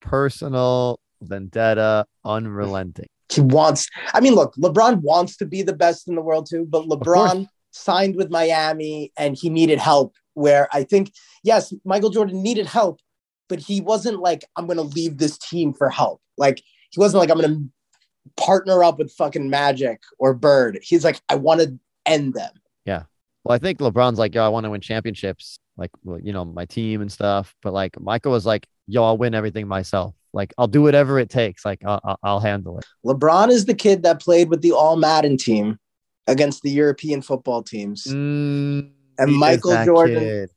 personal 0.00 1.00
vendetta, 1.22 2.06
unrelenting. 2.24 3.08
He 3.32 3.40
wants, 3.40 3.88
I 4.14 4.20
mean, 4.20 4.34
look, 4.34 4.54
LeBron 4.56 5.02
wants 5.02 5.36
to 5.36 5.46
be 5.46 5.62
the 5.62 5.72
best 5.72 6.08
in 6.08 6.14
the 6.14 6.22
world 6.22 6.46
too, 6.50 6.66
but. 6.68 6.86
LeBron 6.86 7.48
signed 7.70 8.16
with 8.16 8.30
Miami 8.30 9.12
and 9.16 9.36
he 9.36 9.48
needed 9.50 9.78
help. 9.78 10.14
Where 10.34 10.68
I 10.72 10.84
think, 10.84 11.12
yes, 11.42 11.74
Michael 11.84 12.08
Jordan 12.08 12.40
needed 12.40 12.64
help, 12.64 13.00
but 13.48 13.58
he 13.58 13.80
wasn't 13.80 14.20
like, 14.20 14.44
I'm 14.56 14.66
going 14.66 14.76
to 14.76 14.82
leave 14.82 15.18
this 15.18 15.36
team 15.36 15.74
for 15.74 15.90
help. 15.90 16.22
Like, 16.38 16.62
he 16.90 17.00
wasn't 17.00 17.20
like, 17.20 17.30
I'm 17.30 17.38
going 17.38 17.52
to 17.52 18.42
partner 18.42 18.82
up 18.84 18.98
with 18.98 19.12
fucking 19.12 19.50
Magic 19.50 20.00
or 20.18 20.32
Bird. 20.32 20.78
He's 20.82 21.04
like, 21.04 21.20
I 21.28 21.34
want 21.34 21.60
to 21.62 21.78
end 22.06 22.34
them. 22.34 22.52
Yeah. 22.86 23.02
Well, 23.44 23.56
I 23.56 23.58
think 23.58 23.80
LeBron's 23.80 24.20
like, 24.20 24.34
yo, 24.34 24.44
I 24.44 24.48
want 24.48 24.64
to 24.64 24.70
win 24.70 24.80
championships, 24.80 25.58
like, 25.76 25.90
well, 26.04 26.20
you 26.20 26.32
know, 26.32 26.44
my 26.44 26.64
team 26.64 27.02
and 27.02 27.10
stuff. 27.10 27.54
But 27.60 27.72
like, 27.74 28.00
Michael 28.00 28.32
was 28.32 28.46
like, 28.46 28.66
yo, 28.86 29.02
I'll 29.04 29.18
win 29.18 29.34
everything 29.34 29.66
myself. 29.66 30.14
Like, 30.32 30.54
I'll 30.58 30.68
do 30.68 30.82
whatever 30.82 31.18
it 31.18 31.28
takes. 31.30 31.64
Like, 31.64 31.80
I'll, 31.84 32.18
I'll- 32.22 32.40
handle 32.40 32.78
it. 32.78 32.86
LeBron 33.04 33.48
is 33.48 33.64
the 33.64 33.74
kid 33.74 34.02
that 34.04 34.20
played 34.20 34.48
with 34.48 34.62
the 34.62 34.72
All 34.72 34.96
Madden 34.96 35.36
team 35.36 35.78
against 36.26 36.62
the 36.62 36.70
European 36.70 37.22
football 37.22 37.62
teams. 37.62 38.04
Mm, 38.06 38.92
And 39.18 39.36
Michael 39.36 39.84
Jordan- 39.84 40.18
kid. 40.20 40.50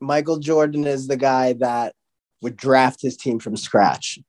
Michael 0.00 0.38
Jordan 0.38 0.86
is 0.86 1.06
the 1.06 1.16
guy 1.16 1.52
that 1.54 1.94
would 2.42 2.56
draft 2.56 3.00
his 3.00 3.16
team 3.16 3.38
from 3.38 3.56
scratch. 3.56 4.16
And 4.16 4.24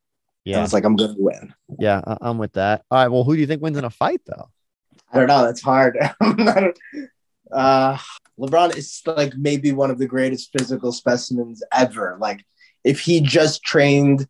Yeah, 0.46 0.64
it's 0.64 0.72
like, 0.74 0.86
I'm 0.86 0.96
going 0.96 1.16
to 1.16 1.22
win. 1.22 1.54
yeah, 1.80 2.02
I- 2.06 2.18
I'm 2.22 2.38
with 2.38 2.54
that. 2.54 2.84
All 2.92 3.00
right, 3.00 3.08
well, 3.10 3.24
who 3.24 3.34
do 3.34 3.42
you 3.42 3.48
think 3.48 3.62
wins 3.64 3.78
in 3.78 3.84
a 3.84 3.90
fight 3.90 4.22
though? 4.26 4.50
I 5.12 5.18
don't 5.20 5.28
know. 5.28 5.44
That's 5.46 5.62
hard. 5.62 5.98
uh, 7.52 7.98
LeBron 8.40 8.76
is 8.78 9.02
like 9.06 9.34
maybe 9.38 9.72
one 9.72 9.90
of 9.92 9.98
the 9.98 10.08
greatest 10.08 10.52
physical 10.58 10.92
specimens 10.92 11.64
ever. 11.74 12.18
Like, 12.20 12.46
if 12.84 13.00
he 13.00 13.22
just 13.22 13.64
trained 13.64 14.28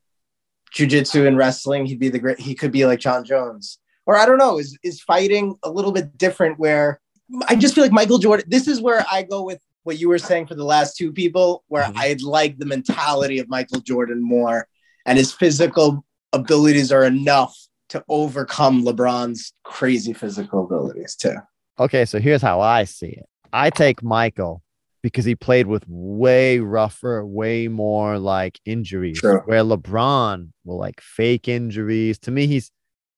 jujitsu 0.76 1.28
and 1.28 1.38
wrestling, 1.38 1.86
he'd 1.86 2.00
be 2.00 2.10
the 2.10 2.20
great. 2.20 2.40
He 2.40 2.54
could 2.54 2.72
be 2.72 2.86
like 2.86 3.00
Jon 3.00 3.24
Jones, 3.24 3.80
or 4.06 4.18
I 4.18 4.26
don't 4.26 4.38
know. 4.38 4.60
Is 4.60 4.78
is 4.84 5.02
fighting 5.02 5.56
a 5.64 5.70
little 5.72 5.92
bit 5.92 6.18
different? 6.18 6.60
Where 6.60 7.00
I 7.48 7.56
just 7.56 7.74
feel 7.74 7.84
like 7.84 7.94
Michael 7.94 8.20
Jordan. 8.20 8.46
This 8.50 8.68
is 8.68 8.82
where 8.82 9.06
I 9.12 9.24
go 9.24 9.44
with 9.44 9.60
what 9.84 10.00
you 10.00 10.10
were 10.10 10.20
saying 10.20 10.48
for 10.48 10.56
the 10.56 10.66
last 10.66 10.98
two 10.98 11.12
people, 11.12 11.64
where 11.68 11.84
Mhm. 11.84 11.98
I'd 11.98 12.22
like 12.22 12.58
the 12.58 12.66
mentality 12.66 13.40
of 13.40 13.48
Michael 13.48 13.82
Jordan 13.82 14.22
more, 14.22 14.68
and 15.06 15.18
his 15.18 15.32
physical 15.32 16.04
abilities 16.34 16.92
are 16.92 17.06
enough 17.06 17.56
to 17.90 18.04
overcome 18.10 18.84
LeBron's 18.84 19.54
crazy 19.64 20.12
physical 20.12 20.66
abilities 20.66 21.16
too. 21.16 21.36
Okay, 21.80 22.04
so 22.06 22.20
here's 22.20 22.42
how 22.42 22.60
I 22.60 22.84
see 22.84 23.08
it. 23.10 23.26
I 23.54 23.70
take 23.70 24.04
Michael 24.04 24.64
because 25.06 25.24
he 25.24 25.36
played 25.36 25.68
with 25.68 25.86
way 25.88 26.58
rougher, 26.58 27.24
way 27.24 27.68
more 27.68 28.18
like 28.18 28.60
injuries. 28.66 29.22
Where 29.22 29.62
LeBron 29.62 30.50
will 30.64 30.80
like 30.80 31.00
fake 31.00 31.48
injuries. 31.48 32.18
To 32.22 32.32
me, 32.32 32.48
he's 32.48 32.72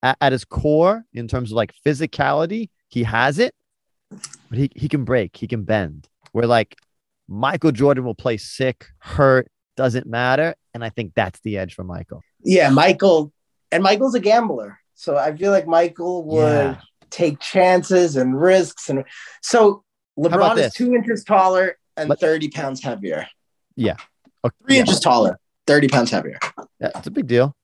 at, 0.03 0.17
at 0.19 0.33
his 0.33 0.43
core 0.43 1.05
in 1.13 1.29
terms 1.29 1.53
of 1.53 1.55
like 1.55 1.71
physicality, 1.85 2.71
he 2.89 3.03
has 3.03 3.39
it, 3.39 3.53
but 4.09 4.59
he, 4.59 4.69
he 4.75 4.89
can 4.89 5.05
break, 5.05 5.37
he 5.37 5.47
can 5.47 5.63
bend. 5.63 6.09
Where 6.33 6.45
like 6.45 6.75
Michael 7.29 7.71
Jordan 7.71 8.03
will 8.03 8.15
play 8.15 8.35
sick, 8.35 8.87
hurt, 8.99 9.47
doesn't 9.77 10.07
matter. 10.07 10.55
And 10.73 10.83
I 10.83 10.89
think 10.89 11.13
that's 11.15 11.39
the 11.39 11.57
edge 11.57 11.73
for 11.73 11.85
Michael. 11.85 12.21
Yeah, 12.43 12.69
Michael, 12.69 13.31
and 13.71 13.81
Michael's 13.81 14.13
a 14.13 14.19
gambler, 14.19 14.77
so 14.93 15.15
I 15.15 15.33
feel 15.37 15.51
like 15.51 15.67
Michael 15.67 16.25
would 16.25 16.51
Yeah. 16.51 16.81
take 17.11 17.39
chances 17.39 18.17
and 18.17 18.37
risks, 18.37 18.89
and 18.89 19.05
so 19.41 19.85
LeBron 20.17 20.57
is 20.57 20.73
two 20.73 20.93
inches 20.95 21.23
taller 21.23 21.77
and 21.95 22.09
Let- 22.09 22.19
thirty 22.19 22.49
pounds 22.49 22.81
heavier. 22.83 23.27
Yeah. 23.75 23.95
Okay, 24.45 24.55
Three 24.65 24.75
yeah. 24.75 24.81
inches 24.81 24.99
taller, 24.99 25.39
thirty 25.65 25.87
pounds 25.87 26.11
heavier. 26.11 26.39
Yeah, 26.79 26.91
it's 26.95 27.07
a 27.07 27.11
big 27.11 27.27
deal. 27.27 27.55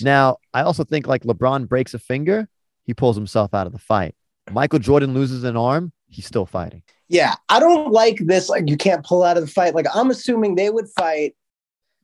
Now, 0.00 0.38
I 0.54 0.62
also 0.62 0.84
think 0.84 1.06
like 1.06 1.22
LeBron 1.24 1.68
breaks 1.68 1.94
a 1.94 1.98
finger, 1.98 2.48
he 2.84 2.94
pulls 2.94 3.16
himself 3.16 3.52
out 3.54 3.66
of 3.66 3.72
the 3.72 3.78
fight. 3.78 4.14
Michael 4.50 4.78
Jordan 4.78 5.12
loses 5.14 5.44
an 5.44 5.56
arm, 5.56 5.92
he's 6.08 6.26
still 6.26 6.46
fighting. 6.46 6.82
Yeah, 7.08 7.34
I 7.48 7.58
don't 7.60 7.90
like 7.90 8.18
this. 8.18 8.48
Like, 8.48 8.68
you 8.68 8.76
can't 8.76 9.04
pull 9.04 9.22
out 9.22 9.36
of 9.38 9.44
the 9.44 9.50
fight. 9.50 9.74
Like, 9.74 9.86
I'm 9.94 10.10
assuming 10.10 10.54
they 10.54 10.68
would 10.70 10.88
fight. 10.90 11.34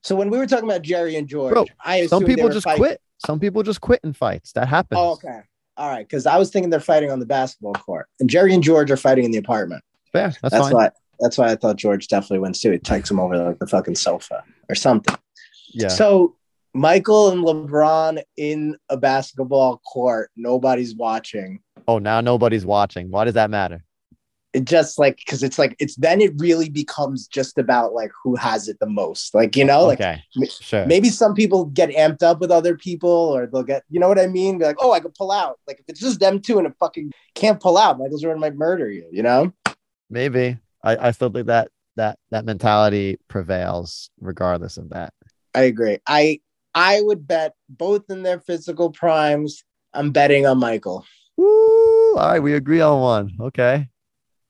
So 0.02 0.16
when 0.16 0.28
we 0.30 0.38
were 0.38 0.46
talking 0.46 0.68
about 0.68 0.82
Jerry 0.82 1.16
and 1.16 1.28
George, 1.28 1.52
Bro, 1.52 1.66
I 1.84 2.06
Some 2.06 2.24
people 2.24 2.48
just 2.48 2.64
fighting- 2.64 2.78
quit. 2.82 3.00
Some 3.24 3.38
people 3.38 3.62
just 3.62 3.80
quit 3.80 4.00
in 4.02 4.12
fights. 4.12 4.52
That 4.52 4.66
happens. 4.68 4.98
Oh, 4.98 5.12
okay, 5.12 5.40
all 5.76 5.88
right, 5.90 6.06
because 6.06 6.26
I 6.26 6.36
was 6.36 6.50
thinking 6.50 6.68
they're 6.70 6.80
fighting 6.80 7.10
on 7.10 7.20
the 7.20 7.26
basketball 7.26 7.74
court, 7.74 8.08
and 8.18 8.28
Jerry 8.28 8.52
and 8.52 8.62
George 8.62 8.90
are 8.90 8.96
fighting 8.96 9.24
in 9.24 9.30
the 9.30 9.38
apartment. 9.38 9.82
That's, 10.14 10.38
That's 10.40 10.56
fine. 10.56 10.72
why. 10.72 10.90
That's 11.20 11.38
why 11.38 11.50
I 11.50 11.54
thought 11.56 11.76
George 11.76 12.08
definitely 12.08 12.40
wins 12.40 12.60
too. 12.60 12.72
He 12.72 12.78
takes 12.78 13.10
him 13.10 13.20
over 13.20 13.36
like 13.36 13.58
the 13.58 13.66
fucking 13.66 13.94
sofa 13.94 14.42
or 14.68 14.74
something. 14.74 15.14
Yeah. 15.72 15.88
So 15.88 16.34
Michael 16.74 17.30
and 17.30 17.44
LeBron 17.44 18.20
in 18.36 18.76
a 18.88 18.96
basketball 18.96 19.80
court, 19.86 20.30
nobody's 20.36 20.94
watching. 20.96 21.60
oh, 21.86 21.98
now 21.98 22.20
nobody's 22.20 22.66
watching. 22.66 23.10
Why 23.10 23.24
does 23.24 23.34
that 23.34 23.48
matter? 23.50 23.84
It 24.54 24.64
just 24.66 24.98
like 25.00 25.16
because 25.18 25.42
it's 25.42 25.58
like 25.58 25.74
it's 25.80 25.96
then 25.96 26.20
it 26.20 26.32
really 26.38 26.68
becomes 26.68 27.26
just 27.26 27.58
about 27.58 27.92
like 27.92 28.10
who 28.22 28.36
has 28.36 28.68
it 28.68 28.78
the 28.80 28.88
most. 28.88 29.34
Like 29.34 29.56
you 29.56 29.64
know, 29.64 29.84
like 29.84 30.00
okay. 30.00 30.22
m- 30.36 30.48
Sure. 30.48 30.86
maybe 30.86 31.08
some 31.10 31.34
people 31.34 31.64
get 31.66 31.90
amped 31.90 32.22
up 32.22 32.38
with 32.40 32.52
other 32.52 32.76
people, 32.76 33.10
or 33.10 33.46
they'll 33.46 33.64
get 33.64 33.82
you 33.90 33.98
know 33.98 34.08
what 34.08 34.18
I 34.18 34.26
mean. 34.28 34.58
Be 34.58 34.64
like, 34.64 34.76
oh, 34.80 34.92
I 34.92 35.00
could 35.00 35.14
pull 35.14 35.32
out. 35.32 35.58
Like 35.66 35.78
if 35.80 35.84
it's 35.88 36.00
just 36.00 36.20
them 36.20 36.40
two 36.40 36.58
and 36.58 36.66
it 36.68 36.74
fucking 36.78 37.12
can't 37.34 37.60
pull 37.60 37.76
out, 37.76 37.98
Michael 37.98 38.18
Jordan 38.18 38.40
might 38.40 38.54
murder 38.56 38.90
you. 38.90 39.08
You 39.12 39.22
know. 39.24 39.52
Maybe. 40.10 40.58
I, 40.82 41.08
I 41.08 41.10
still 41.12 41.30
think 41.30 41.46
that 41.46 41.68
that 41.96 42.18
that 42.30 42.44
mentality 42.44 43.18
prevails 43.28 44.10
regardless 44.20 44.76
of 44.76 44.90
that. 44.90 45.12
I 45.54 45.62
agree. 45.62 45.98
I 46.06 46.40
I 46.74 47.00
would 47.02 47.26
bet 47.26 47.54
both 47.68 48.10
in 48.10 48.22
their 48.22 48.40
physical 48.40 48.90
primes. 48.90 49.64
I'm 49.92 50.10
betting 50.10 50.44
on 50.46 50.58
Michael. 50.58 51.04
Woo! 51.36 52.16
All 52.16 52.28
right, 52.28 52.40
we 52.40 52.54
agree 52.54 52.80
on 52.80 53.00
one. 53.00 53.32
Okay. 53.40 53.88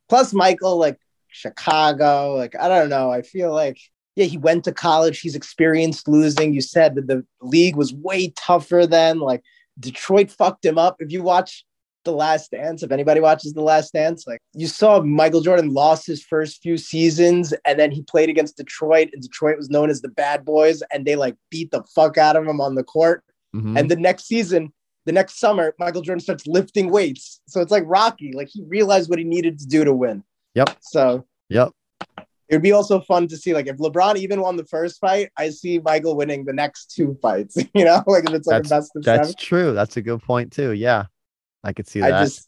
Plus 0.08 0.32
Michael, 0.32 0.78
like 0.78 0.98
Chicago, 1.28 2.34
like 2.34 2.54
I 2.58 2.68
don't 2.68 2.88
know. 2.88 3.10
I 3.10 3.22
feel 3.22 3.52
like 3.52 3.78
yeah, 4.16 4.26
he 4.26 4.38
went 4.38 4.64
to 4.64 4.72
college. 4.72 5.20
He's 5.20 5.34
experienced 5.34 6.08
losing. 6.08 6.54
You 6.54 6.60
said 6.60 6.94
that 6.94 7.08
the 7.08 7.24
league 7.40 7.76
was 7.76 7.92
way 7.92 8.32
tougher 8.36 8.86
then. 8.86 9.18
Like 9.18 9.42
Detroit 9.78 10.30
fucked 10.30 10.64
him 10.64 10.78
up. 10.78 10.96
If 11.00 11.10
you 11.10 11.22
watch 11.22 11.64
The 12.04 12.12
Last 12.12 12.50
Dance, 12.50 12.82
if 12.82 12.92
anybody 12.92 13.20
watches 13.20 13.52
The 13.54 13.62
Last 13.62 13.92
Dance, 13.92 14.26
like 14.26 14.40
you 14.54 14.66
saw 14.66 15.00
Michael 15.00 15.40
Jordan 15.40 15.72
lost 15.72 16.06
his 16.06 16.22
first 16.22 16.62
few 16.62 16.76
seasons 16.76 17.52
and 17.64 17.78
then 17.78 17.90
he 17.90 18.02
played 18.02 18.28
against 18.28 18.56
Detroit 18.56 19.08
and 19.12 19.22
Detroit 19.22 19.56
was 19.56 19.70
known 19.70 19.90
as 19.90 20.00
the 20.02 20.08
bad 20.08 20.44
boys 20.44 20.82
and 20.92 21.04
they 21.06 21.16
like 21.16 21.36
beat 21.50 21.70
the 21.70 21.82
fuck 21.94 22.18
out 22.18 22.36
of 22.36 22.46
him 22.46 22.60
on 22.60 22.74
the 22.74 22.84
court. 22.84 23.24
Mhm. 23.54 23.78
And 23.78 23.90
the 23.90 23.96
next 23.96 24.26
season, 24.26 24.72
the 25.06 25.12
next 25.12 25.38
summer, 25.38 25.74
Michael 25.78 26.02
Jordan 26.02 26.20
starts 26.20 26.46
lifting 26.46 26.90
weights. 26.90 27.40
So 27.48 27.60
it's 27.60 27.70
like 27.70 27.84
Rocky, 27.86 28.32
like 28.34 28.48
he 28.50 28.62
realized 28.66 29.10
what 29.10 29.18
he 29.18 29.24
needed 29.24 29.58
to 29.60 29.66
do 29.66 29.84
to 29.84 29.92
win. 29.92 30.22
Yep. 30.54 30.76
So 30.80 31.24
Yep. 31.50 31.70
it 32.48 32.54
would 32.56 32.62
be 32.62 32.72
also 32.72 33.00
fun 33.00 33.26
to 33.28 33.36
see 33.36 33.54
like 33.54 33.66
if 33.66 33.76
LeBron 33.78 34.16
even 34.16 34.40
won 34.40 34.56
the 34.56 34.64
first 34.66 35.00
fight, 35.00 35.30
I 35.36 35.50
see 35.50 35.78
Michael 35.78 36.16
winning 36.16 36.44
the 36.44 36.52
next 36.52 36.92
two 36.94 37.18
fights. 37.22 37.56
You 37.74 37.84
know, 37.84 38.02
like 38.06 38.24
if 38.28 38.34
it's 38.34 38.46
like 38.46 38.64
a 38.66 38.68
best 38.68 38.92
of 38.96 39.02
That's 39.02 39.28
seven. 39.28 39.34
true. 39.38 39.72
That's 39.74 39.96
a 39.96 40.02
good 40.02 40.22
point 40.22 40.52
too. 40.52 40.72
Yeah. 40.72 41.04
I 41.64 41.72
could 41.72 41.88
see 41.88 42.00
that. 42.00 42.12
I 42.12 42.24
just 42.24 42.46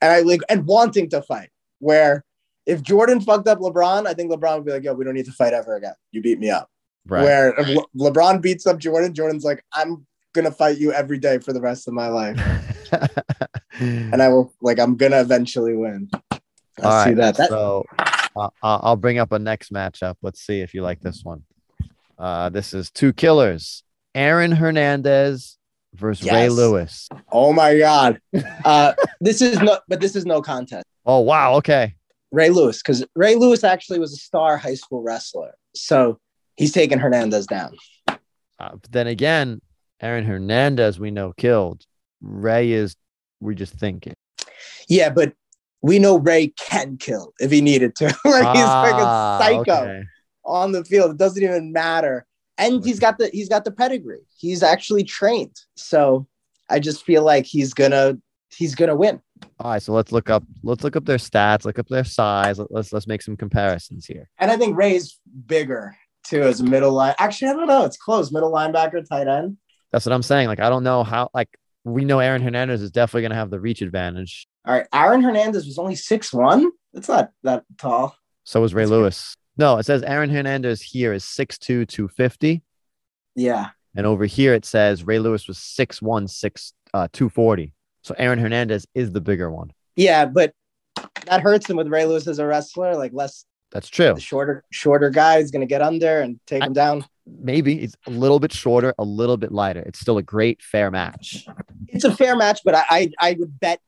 and 0.00 0.12
I 0.12 0.20
like 0.20 0.42
and 0.48 0.66
wanting 0.66 1.08
to 1.10 1.22
fight. 1.22 1.48
Where 1.78 2.24
if 2.66 2.82
Jordan 2.82 3.20
fucked 3.20 3.48
up 3.48 3.58
LeBron, 3.58 4.06
I 4.06 4.14
think 4.14 4.30
LeBron 4.30 4.56
would 4.56 4.66
be 4.66 4.72
like, 4.72 4.84
"Yo, 4.84 4.92
we 4.92 5.04
don't 5.04 5.14
need 5.14 5.24
to 5.26 5.32
fight 5.32 5.52
ever 5.52 5.76
again. 5.76 5.94
You 6.12 6.22
beat 6.22 6.38
me 6.38 6.50
up." 6.50 6.68
right. 7.06 7.22
Where 7.22 7.54
Le- 7.58 8.10
LeBron 8.10 8.42
beats 8.42 8.66
up 8.66 8.78
Jordan, 8.78 9.14
Jordan's 9.14 9.44
like, 9.44 9.64
"I'm 9.72 10.06
gonna 10.34 10.52
fight 10.52 10.78
you 10.78 10.92
every 10.92 11.18
day 11.18 11.38
for 11.38 11.52
the 11.52 11.60
rest 11.60 11.88
of 11.88 11.94
my 11.94 12.08
life, 12.08 12.38
and 13.80 14.22
I 14.22 14.28
will 14.28 14.52
like 14.60 14.78
I'm 14.78 14.96
gonna 14.96 15.20
eventually 15.20 15.74
win." 15.74 16.10
I 16.12 16.82
All 16.82 17.04
see 17.04 17.10
right, 17.10 17.16
that. 17.16 17.36
that 17.36 17.48
so 17.48 17.84
uh, 17.98 18.50
I'll 18.62 18.80
I'll 18.82 18.96
bring 18.96 19.18
up 19.18 19.32
a 19.32 19.38
next 19.38 19.72
matchup. 19.72 20.16
Let's 20.22 20.40
see 20.40 20.60
if 20.60 20.74
you 20.74 20.82
like 20.82 21.00
this 21.00 21.24
one. 21.24 21.44
Uh, 22.18 22.50
this 22.50 22.74
is 22.74 22.90
two 22.90 23.12
killers: 23.12 23.82
Aaron 24.14 24.52
Hernandez 24.52 25.56
versus 25.94 26.30
Ray 26.30 26.48
Lewis. 26.48 27.08
oh 27.32 27.52
my 27.52 27.78
god, 27.78 28.20
uh, 28.64 28.92
this 29.20 29.42
is 29.42 29.60
no, 29.60 29.78
but 29.88 30.00
this 30.00 30.16
is 30.16 30.24
no 30.26 30.40
contest. 30.42 30.84
Oh 31.06 31.20
wow. 31.20 31.54
Okay. 31.56 31.94
Ray 32.32 32.50
Lewis, 32.50 32.80
because 32.80 33.04
Ray 33.16 33.34
Lewis 33.34 33.64
actually 33.64 33.98
was 33.98 34.12
a 34.12 34.16
star 34.16 34.56
high 34.56 34.74
school 34.74 35.02
wrestler, 35.02 35.54
so 35.74 36.18
he's 36.56 36.72
taking 36.72 36.98
Hernandez 36.98 37.46
down. 37.46 37.74
Uh, 38.08 38.16
but 38.58 38.92
then 38.92 39.06
again, 39.08 39.60
Aaron 40.00 40.24
Hernandez 40.24 41.00
we 41.00 41.10
know 41.10 41.32
killed. 41.32 41.84
Ray 42.20 42.70
is 42.72 42.94
we 43.40 43.54
just 43.54 43.72
thinking. 43.74 44.14
Yeah, 44.88 45.10
but 45.10 45.32
we 45.82 45.98
know 45.98 46.18
Ray 46.18 46.48
can 46.58 46.98
kill 46.98 47.32
if 47.40 47.50
he 47.50 47.60
needed 47.60 47.96
to. 47.96 48.04
like 48.24 48.56
he's 48.56 48.64
like 48.64 48.94
Ah, 48.94 49.38
a 49.38 49.42
psycho 49.42 49.72
okay. 49.82 50.02
on 50.44 50.72
the 50.72 50.84
field. 50.84 51.12
It 51.12 51.16
doesn't 51.16 51.42
even 51.42 51.72
matter. 51.72 52.26
And 52.60 52.84
he's 52.84 53.00
got 53.00 53.18
the 53.18 53.28
he's 53.32 53.48
got 53.48 53.64
the 53.64 53.70
pedigree. 53.72 54.20
He's 54.38 54.62
actually 54.62 55.04
trained. 55.04 55.56
So 55.76 56.26
I 56.68 56.78
just 56.78 57.04
feel 57.04 57.22
like 57.24 57.46
he's 57.46 57.74
gonna 57.74 58.18
he's 58.54 58.74
gonna 58.74 58.94
win. 58.94 59.20
All 59.58 59.70
right, 59.72 59.82
so 59.82 59.92
let's 59.92 60.12
look 60.12 60.28
up 60.30 60.44
let's 60.62 60.84
look 60.84 60.94
up 60.96 61.06
their 61.06 61.16
stats, 61.16 61.64
look 61.64 61.78
up 61.78 61.88
their 61.88 62.04
size. 62.04 62.58
Let- 62.58 62.70
Let's 62.70 62.92
let's 62.92 63.06
make 63.06 63.22
some 63.22 63.36
comparisons 63.36 64.06
here. 64.06 64.28
And 64.38 64.50
I 64.50 64.56
think 64.56 64.76
Ray's 64.76 65.18
bigger 65.46 65.96
too 66.24 66.42
as 66.42 66.60
a 66.60 66.64
middle 66.64 66.92
line. 66.92 67.14
Actually, 67.18 67.48
I 67.48 67.54
don't 67.54 67.66
know. 67.66 67.84
It's 67.84 67.96
close. 67.96 68.30
Middle 68.30 68.52
linebacker, 68.52 69.06
tight 69.08 69.26
end. 69.26 69.56
That's 69.90 70.04
what 70.06 70.12
I'm 70.12 70.22
saying. 70.22 70.46
Like 70.48 70.60
I 70.60 70.68
don't 70.68 70.84
know 70.84 71.02
how 71.02 71.30
like 71.34 71.48
we 71.84 72.04
know 72.04 72.18
Aaron 72.20 72.42
Hernandez 72.42 72.82
is 72.82 72.90
definitely 72.90 73.22
gonna 73.22 73.34
have 73.36 73.50
the 73.50 73.58
reach 73.58 73.80
advantage. 73.80 74.46
All 74.66 74.74
right. 74.74 74.86
Aaron 74.92 75.22
Hernandez 75.22 75.64
was 75.66 75.78
only 75.78 75.94
six 75.96 76.32
one. 76.32 76.70
That's 76.92 77.08
not 77.08 77.30
that 77.44 77.64
tall. 77.78 78.14
So 78.44 78.60
was 78.60 78.74
Ray 78.74 78.82
That's. 78.82 78.90
Lewis. 78.90 79.36
No, 79.60 79.76
it 79.76 79.84
says 79.84 80.02
Aaron 80.02 80.30
Hernandez 80.30 80.80
here 80.80 81.12
is 81.12 81.22
6'2, 81.22 81.86
250. 81.86 82.62
Yeah. 83.36 83.68
And 83.94 84.06
over 84.06 84.24
here 84.24 84.54
it 84.54 84.64
says 84.64 85.04
Ray 85.04 85.18
Lewis 85.18 85.46
was 85.46 85.58
6'1, 85.58 86.30
6, 86.30 86.72
uh, 86.94 87.08
240. 87.12 87.74
So 88.02 88.14
Aaron 88.16 88.38
Hernandez 88.38 88.86
is 88.94 89.12
the 89.12 89.20
bigger 89.20 89.50
one. 89.50 89.70
Yeah, 89.96 90.24
but 90.24 90.54
that 91.26 91.42
hurts 91.42 91.68
him 91.68 91.76
with 91.76 91.88
Ray 91.88 92.06
Lewis 92.06 92.26
as 92.26 92.38
a 92.38 92.46
wrestler. 92.46 92.96
Like 92.96 93.12
less 93.12 93.44
That's 93.70 93.90
true. 93.90 94.14
the 94.14 94.20
shorter 94.20 94.64
shorter 94.70 95.10
guy 95.10 95.36
is 95.36 95.50
gonna 95.50 95.66
get 95.66 95.82
under 95.82 96.22
and 96.22 96.40
take 96.46 96.62
I- 96.62 96.66
him 96.66 96.72
down. 96.72 97.04
Maybe 97.26 97.82
it's 97.82 97.94
a 98.06 98.10
little 98.10 98.40
bit 98.40 98.54
shorter, 98.54 98.94
a 98.98 99.04
little 99.04 99.36
bit 99.36 99.52
lighter. 99.52 99.80
It's 99.80 100.00
still 100.00 100.16
a 100.16 100.22
great 100.22 100.62
fair 100.62 100.90
match. 100.90 101.46
It's 101.88 102.04
a 102.04 102.16
fair 102.16 102.34
match, 102.34 102.60
but 102.64 102.74
I 102.74 102.84
I, 102.88 103.10
I 103.20 103.36
would 103.38 103.60
bet 103.60 103.80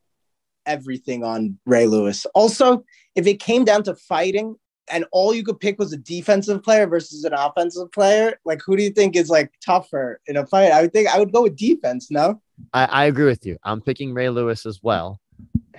everything 0.66 1.24
on 1.24 1.58
Ray 1.64 1.86
Lewis. 1.86 2.26
Also, 2.34 2.84
if 3.16 3.26
it 3.26 3.40
came 3.40 3.64
down 3.64 3.84
to 3.84 3.94
fighting 3.94 4.56
and 4.90 5.04
all 5.12 5.32
you 5.34 5.44
could 5.44 5.60
pick 5.60 5.78
was 5.78 5.92
a 5.92 5.96
defensive 5.96 6.62
player 6.62 6.86
versus 6.86 7.24
an 7.24 7.32
offensive 7.34 7.90
player, 7.92 8.38
like 8.44 8.60
who 8.64 8.76
do 8.76 8.82
you 8.82 8.90
think 8.90 9.16
is 9.16 9.30
like 9.30 9.52
tougher 9.64 10.20
in 10.26 10.36
a 10.36 10.46
fight? 10.46 10.72
I 10.72 10.82
would 10.82 10.92
think 10.92 11.08
I 11.08 11.18
would 11.18 11.32
go 11.32 11.42
with 11.42 11.56
defense, 11.56 12.10
no? 12.10 12.40
I, 12.72 12.84
I 12.86 13.04
agree 13.04 13.26
with 13.26 13.46
you. 13.46 13.58
I'm 13.62 13.80
picking 13.80 14.12
Ray 14.12 14.28
Lewis 14.28 14.66
as 14.66 14.80
well. 14.82 15.20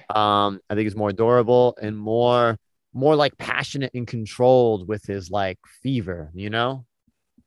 Um, 0.10 0.60
I 0.70 0.76
think 0.76 0.86
he's 0.86 0.96
more 0.96 1.12
durable 1.14 1.78
and 1.82 1.98
more 1.98 2.58
more 2.94 3.16
like 3.16 3.36
passionate 3.38 3.92
and 3.96 4.06
controlled 4.08 4.88
with 4.88 5.04
his 5.06 5.32
like 5.32 5.58
fever, 5.82 6.30
you 6.34 6.50
know? 6.50 6.86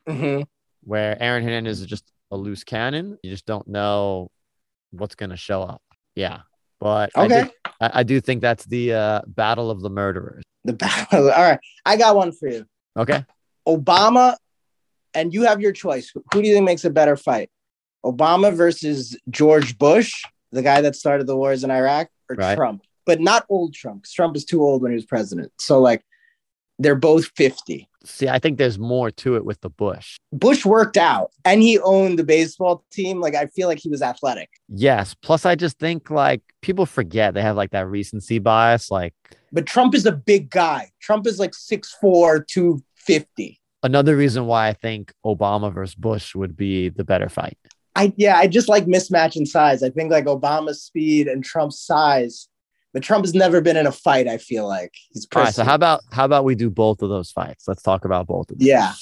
Mm-hmm. 0.09 0.43
where 0.85 1.21
Aaron 1.21 1.43
Hernandez 1.43 1.81
is 1.81 1.87
just 1.87 2.05
a 2.31 2.37
loose 2.37 2.63
cannon. 2.63 3.19
You 3.25 3.31
just 3.31 3.45
don't 3.47 3.67
know 3.67 4.31
what's 4.93 5.17
going 5.17 5.31
to 5.31 5.37
show 5.37 5.63
up. 5.63 5.83
Yeah. 6.15 6.41
But 6.79 7.11
I, 7.17 7.25
Okay. 7.25 7.43
do, 7.45 7.51
I, 7.81 7.91
I 7.95 8.03
do 8.05 8.21
think 8.21 8.41
that's 8.41 8.65
the 8.67 8.93
uh, 8.95 9.21
battle 9.27 9.71
of 9.71 9.81
the 9.81 9.91
murderers. 9.91 10.45
The 10.67 10.73
battle. 10.73 11.31
All 11.31 11.43
right. 11.43 11.61
I 11.85 11.97
got 11.97 12.17
one 12.17 12.33
for 12.33 12.49
you. 12.49 12.67
Okay. 12.97 13.25
Obama, 13.67 14.37
and 15.15 15.33
you 15.33 15.43
have 15.45 15.61
your 15.61 15.73
choice. 15.73 16.13
Who 16.33 16.43
do 16.43 16.49
you 16.49 16.55
think 16.55 16.65
makes 16.67 16.85
a 16.85 16.91
better 16.91 17.17
fight? 17.17 17.51
Obama 18.05 18.55
versus 18.55 19.17
George 19.31 19.79
Bush, 19.79 20.23
the 20.53 20.63
guy 20.63 20.81
that 20.81 20.95
started 20.97 21.27
the 21.27 21.37
wars 21.37 21.65
in 21.65 21.71
Iraq, 21.71 22.09
or 22.29 22.37
Right. 22.37 22.57
Trump? 22.57 22.83
But 23.05 23.21
not 23.21 23.47
old 23.49 23.75
Trump. 23.75 24.05
Trump 24.05 24.37
is 24.37 24.45
too 24.45 24.63
old 24.63 24.83
when 24.83 24.91
he 24.93 24.97
was 24.97 25.05
president. 25.07 25.53
So, 25.59 25.81
like, 25.81 26.03
they're 26.79 26.95
both 26.97 27.27
50. 27.37 27.89
See, 28.07 28.29
I 28.29 28.39
think 28.39 28.57
there's 28.59 28.79
more 28.79 29.11
to 29.11 29.37
it 29.37 29.45
with 29.45 29.61
the 29.61 29.69
Bush. 29.71 30.17
Bush 30.33 30.65
worked 30.65 30.97
out 30.97 31.31
and 31.45 31.61
he 31.61 31.79
owned 31.81 32.19
the 32.19 32.25
baseball 32.25 32.85
team. 32.93 33.21
Like, 33.21 33.35
I 33.35 33.47
feel 33.47 33.69
like 33.69 33.79
he 33.79 33.89
was 33.89 34.01
athletic. 34.03 34.49
Yes. 34.69 35.15
Plus, 35.15 35.45
I 35.45 35.55
just 35.57 35.79
think 35.79 36.11
like 36.11 36.43
people 36.63 36.87
forget 36.87 37.35
they 37.35 37.43
have 37.43 37.57
like 37.57 37.71
that 37.73 37.87
recency 37.89 38.39
bias. 38.39 38.91
Like 38.91 39.15
But 39.53 39.67
Trump 39.67 39.95
is 39.95 40.07
a 40.07 40.13
big 40.13 40.51
guy. 40.51 40.91
Trump 41.01 41.27
is 41.27 41.39
like 41.39 41.53
6'4, 41.53 42.47
250. 42.47 43.61
another 43.83 44.17
reason 44.17 44.47
why 44.47 44.69
I 44.69 44.73
think 44.73 45.13
Obama 45.25 45.73
versus 45.73 45.95
Bush 45.95 46.35
would 46.35 46.57
be 46.57 46.89
the 46.89 47.05
better 47.05 47.29
fight. 47.29 47.59
I 47.95 48.13
yeah, 48.17 48.37
I 48.37 48.47
just 48.47 48.69
like 48.69 48.85
mismatch 48.87 49.37
in 49.37 49.47
size. 49.47 49.83
I 49.83 49.91
think 49.91 50.11
like 50.13 50.27
Obama's 50.27 50.83
speed 50.83 51.29
and 51.29 51.43
Trump's 51.43 51.81
size, 51.81 52.49
but 52.97 53.03
Trump 53.03 53.27
has 53.27 53.35
never 53.35 53.61
been 53.61 53.77
in 53.77 53.87
a 53.87 53.93
fight. 53.93 54.27
I 54.27 54.39
feel 54.39 54.67
like 54.67 54.95
he's 55.13 55.29
All 55.37 55.43
right. 55.43 55.55
So 55.55 55.65
how 55.65 55.75
about 55.75 56.01
how 56.13 56.25
about 56.25 56.45
we 56.45 56.55
do 56.55 56.71
both 56.71 57.03
of 57.03 57.11
those 57.11 57.31
fights? 57.31 57.69
Let's 57.69 57.83
talk 57.83 58.07
about 58.07 58.27
both 58.27 58.51
of 58.51 58.59
them. 58.59 58.67
yeah, 58.67 58.95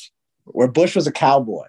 where 0.46 0.66
Bush 0.66 0.96
was 0.96 1.06
a 1.06 1.12
cowboy. 1.12 1.68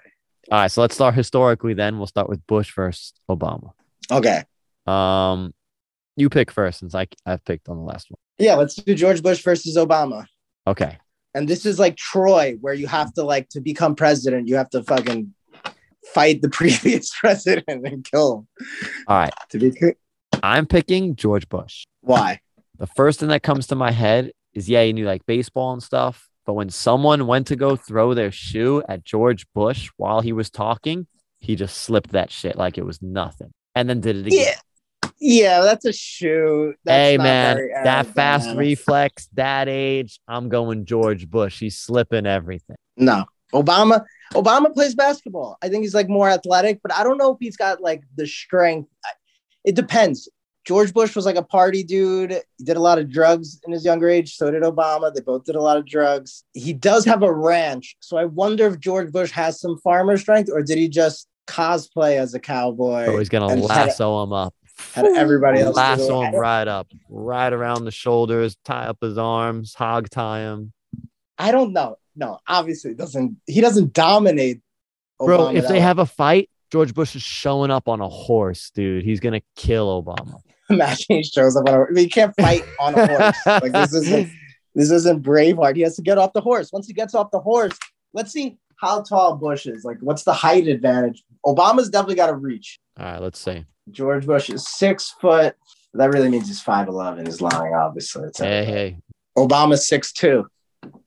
All 0.51 0.57
right. 0.57 0.71
So 0.71 0.81
let's 0.81 0.95
start 0.95 1.13
historically. 1.13 1.75
Then 1.75 1.99
we'll 1.99 2.07
start 2.07 2.27
with 2.27 2.43
Bush 2.47 2.73
versus 2.73 3.13
Obama. 3.29 3.73
Okay, 4.11 4.41
Um, 4.87 5.53
you 6.15 6.29
pick 6.29 6.49
first 6.49 6.79
since 6.79 6.95
I 6.95 7.05
I've 7.27 7.45
picked 7.45 7.69
on 7.69 7.77
the 7.77 7.83
last 7.83 8.09
one. 8.09 8.17
yeah, 8.39 8.55
let's 8.55 8.73
do 8.73 8.95
George 8.95 9.21
Bush 9.21 9.43
versus 9.43 9.77
Obama. 9.77 10.25
Okay. 10.65 10.97
And 11.35 11.47
this 11.47 11.63
is 11.63 11.77
like 11.77 11.95
Troy, 11.95 12.57
where 12.59 12.73
you 12.73 12.87
have 12.87 13.13
to 13.13 13.23
like 13.23 13.49
to 13.49 13.61
become 13.61 13.93
president, 13.93 14.47
you 14.47 14.55
have 14.55 14.71
to 14.71 14.81
fucking 14.81 15.31
fight 16.15 16.41
the 16.41 16.49
previous 16.59 17.11
president 17.19 17.85
and 17.85 18.03
kill 18.03 18.39
him. 18.39 18.65
All 19.07 19.17
right. 19.17 19.33
To 19.51 19.59
be 19.59 19.71
I'm 20.45 20.65
picking 20.65 21.15
George 21.15 21.49
Bush. 21.49 21.85
why? 22.01 22.39
The 22.77 22.87
first 22.87 23.19
thing 23.19 23.29
that 23.29 23.41
comes 23.41 23.67
to 23.67 23.75
my 23.75 23.91
head 23.91 24.31
is 24.53 24.69
yeah, 24.69 24.83
he 24.83 24.93
knew 24.93 25.05
like 25.05 25.25
baseball 25.25 25.73
and 25.73 25.81
stuff. 25.81 26.27
But 26.45 26.53
when 26.53 26.69
someone 26.69 27.25
went 27.25 27.47
to 27.47 27.55
go 27.55 27.75
throw 27.75 28.13
their 28.13 28.31
shoe 28.31 28.83
at 28.87 29.03
George 29.03 29.47
Bush 29.55 29.89
while 29.97 30.21
he 30.21 30.33
was 30.33 30.49
talking, 30.49 31.07
he 31.39 31.55
just 31.55 31.77
slipped 31.77 32.11
that 32.11 32.31
shit 32.31 32.55
like 32.55 32.77
it 32.77 32.85
was 32.85 33.01
nothing. 33.01 33.51
And 33.73 33.89
then 33.89 34.01
did 34.01 34.17
it 34.17 34.27
again. 34.27 34.53
Yeah, 35.03 35.09
yeah, 35.19 35.61
that's 35.61 35.85
a 35.85 35.93
shoe. 35.93 36.75
That's 36.83 37.09
hey 37.09 37.17
man, 37.17 37.57
uh, 37.57 37.83
that 37.83 38.07
fast 38.07 38.55
reflex, 38.55 39.27
that 39.33 39.67
age, 39.67 40.19
I'm 40.27 40.49
going 40.49 40.85
George 40.85 41.27
Bush. 41.29 41.59
He's 41.59 41.77
slipping 41.77 42.25
everything. 42.25 42.77
No. 42.97 43.25
Obama 43.53 44.03
Obama 44.33 44.73
plays 44.73 44.95
basketball. 44.95 45.57
I 45.61 45.69
think 45.69 45.83
he's 45.83 45.93
like 45.93 46.09
more 46.09 46.29
athletic, 46.29 46.79
but 46.81 46.93
I 46.93 47.03
don't 47.03 47.17
know 47.17 47.31
if 47.31 47.37
he's 47.39 47.57
got 47.57 47.81
like 47.81 48.03
the 48.15 48.27
strength. 48.27 48.89
It 49.63 49.75
depends. 49.75 50.29
George 50.65 50.93
Bush 50.93 51.15
was 51.15 51.25
like 51.25 51.35
a 51.35 51.43
party 51.43 51.83
dude. 51.83 52.41
He 52.57 52.63
did 52.63 52.75
a 52.75 52.79
lot 52.79 52.97
of 52.97 53.11
drugs 53.11 53.61
in 53.65 53.71
his 53.71 53.85
younger 53.85 54.09
age. 54.09 54.35
So 54.35 54.49
did 54.49 54.63
Obama. 54.63 55.13
They 55.13 55.21
both 55.21 55.43
did 55.43 55.55
a 55.55 55.61
lot 55.61 55.77
of 55.77 55.85
drugs. 55.85 56.43
He 56.53 56.73
does 56.73 57.05
have 57.05 57.21
a 57.21 57.31
ranch. 57.31 57.95
So 57.99 58.17
I 58.17 58.25
wonder 58.25 58.65
if 58.67 58.79
George 58.79 59.11
Bush 59.11 59.29
has 59.31 59.59
some 59.59 59.77
farmer 59.83 60.17
strength 60.17 60.49
or 60.51 60.63
did 60.63 60.79
he 60.79 60.89
just 60.89 61.27
cosplay 61.47 62.17
as 62.17 62.33
a 62.33 62.39
cowboy? 62.39 63.05
Oh, 63.05 63.19
he's 63.19 63.29
gonna 63.29 63.53
lasso 63.55 64.23
him 64.23 64.33
up. 64.33 64.55
had 64.93 65.05
everybody 65.05 65.61
else 65.61 65.75
lasso 65.75 66.21
him 66.21 66.35
right 66.35 66.67
up, 66.67 66.87
right 67.09 67.53
around 67.53 67.85
the 67.85 67.91
shoulders, 67.91 68.57
tie 68.65 68.85
up 68.85 68.97
his 69.01 69.19
arms, 69.19 69.75
hog 69.75 70.09
tie 70.09 70.41
him. 70.41 70.73
I 71.37 71.51
don't 71.51 71.73
know. 71.73 71.97
no, 72.15 72.39
obviously 72.47 72.95
doesn't. 72.95 73.37
He 73.45 73.61
doesn't 73.61 73.93
dominate. 73.93 74.61
Bro, 75.19 75.49
if 75.49 75.67
they 75.67 75.79
have 75.79 75.99
a 75.99 76.05
fight, 76.05 76.49
George 76.71 76.93
Bush 76.93 77.15
is 77.15 77.21
showing 77.21 77.71
up 77.71 77.87
on 77.87 78.01
a 78.01 78.09
horse, 78.09 78.71
dude. 78.71 79.03
He's 79.03 79.19
gonna 79.19 79.41
kill 79.55 80.03
Obama. 80.03 80.41
imagine 80.69 81.17
he 81.17 81.23
shows 81.23 81.55
up 81.55 81.67
on 81.67 81.75
a. 81.75 81.83
I 81.83 81.89
mean, 81.89 82.05
he 82.05 82.09
can't 82.09 82.33
fight 82.39 82.63
on 82.79 82.95
a 82.95 83.07
horse. 83.07 83.37
like 83.45 83.71
this 83.71 83.93
isn't 83.93 84.31
this 84.73 84.91
isn't 84.91 85.23
Braveheart. 85.23 85.75
He 85.75 85.81
has 85.83 85.95
to 85.95 86.01
get 86.01 86.17
off 86.17 86.33
the 86.33 86.41
horse. 86.41 86.71
Once 86.73 86.87
he 86.87 86.93
gets 86.93 87.15
off 87.15 87.31
the 87.31 87.39
horse, 87.39 87.77
let's 88.13 88.31
see 88.31 88.57
how 88.77 89.01
tall 89.03 89.35
Bush 89.35 89.67
is. 89.67 89.85
Like, 89.85 89.97
what's 90.01 90.23
the 90.23 90.33
height 90.33 90.67
advantage? 90.67 91.23
Obama's 91.45 91.89
definitely 91.89 92.15
got 92.15 92.27
to 92.27 92.35
reach. 92.35 92.79
All 92.99 93.05
right, 93.05 93.21
let's 93.21 93.39
see. 93.39 93.65
George 93.91 94.25
Bush 94.25 94.49
is 94.49 94.67
six 94.67 95.13
foot. 95.21 95.55
That 95.93 96.11
really 96.11 96.29
means 96.29 96.47
he's 96.47 96.61
five 96.61 96.87
eleven. 96.87 97.27
Is 97.27 97.41
lying, 97.41 97.73
obviously. 97.73 98.27
It's 98.27 98.39
Hey, 98.39 98.65
hey. 98.65 98.97
Obama's 99.37 99.87
six 99.87 100.11
two. 100.11 100.47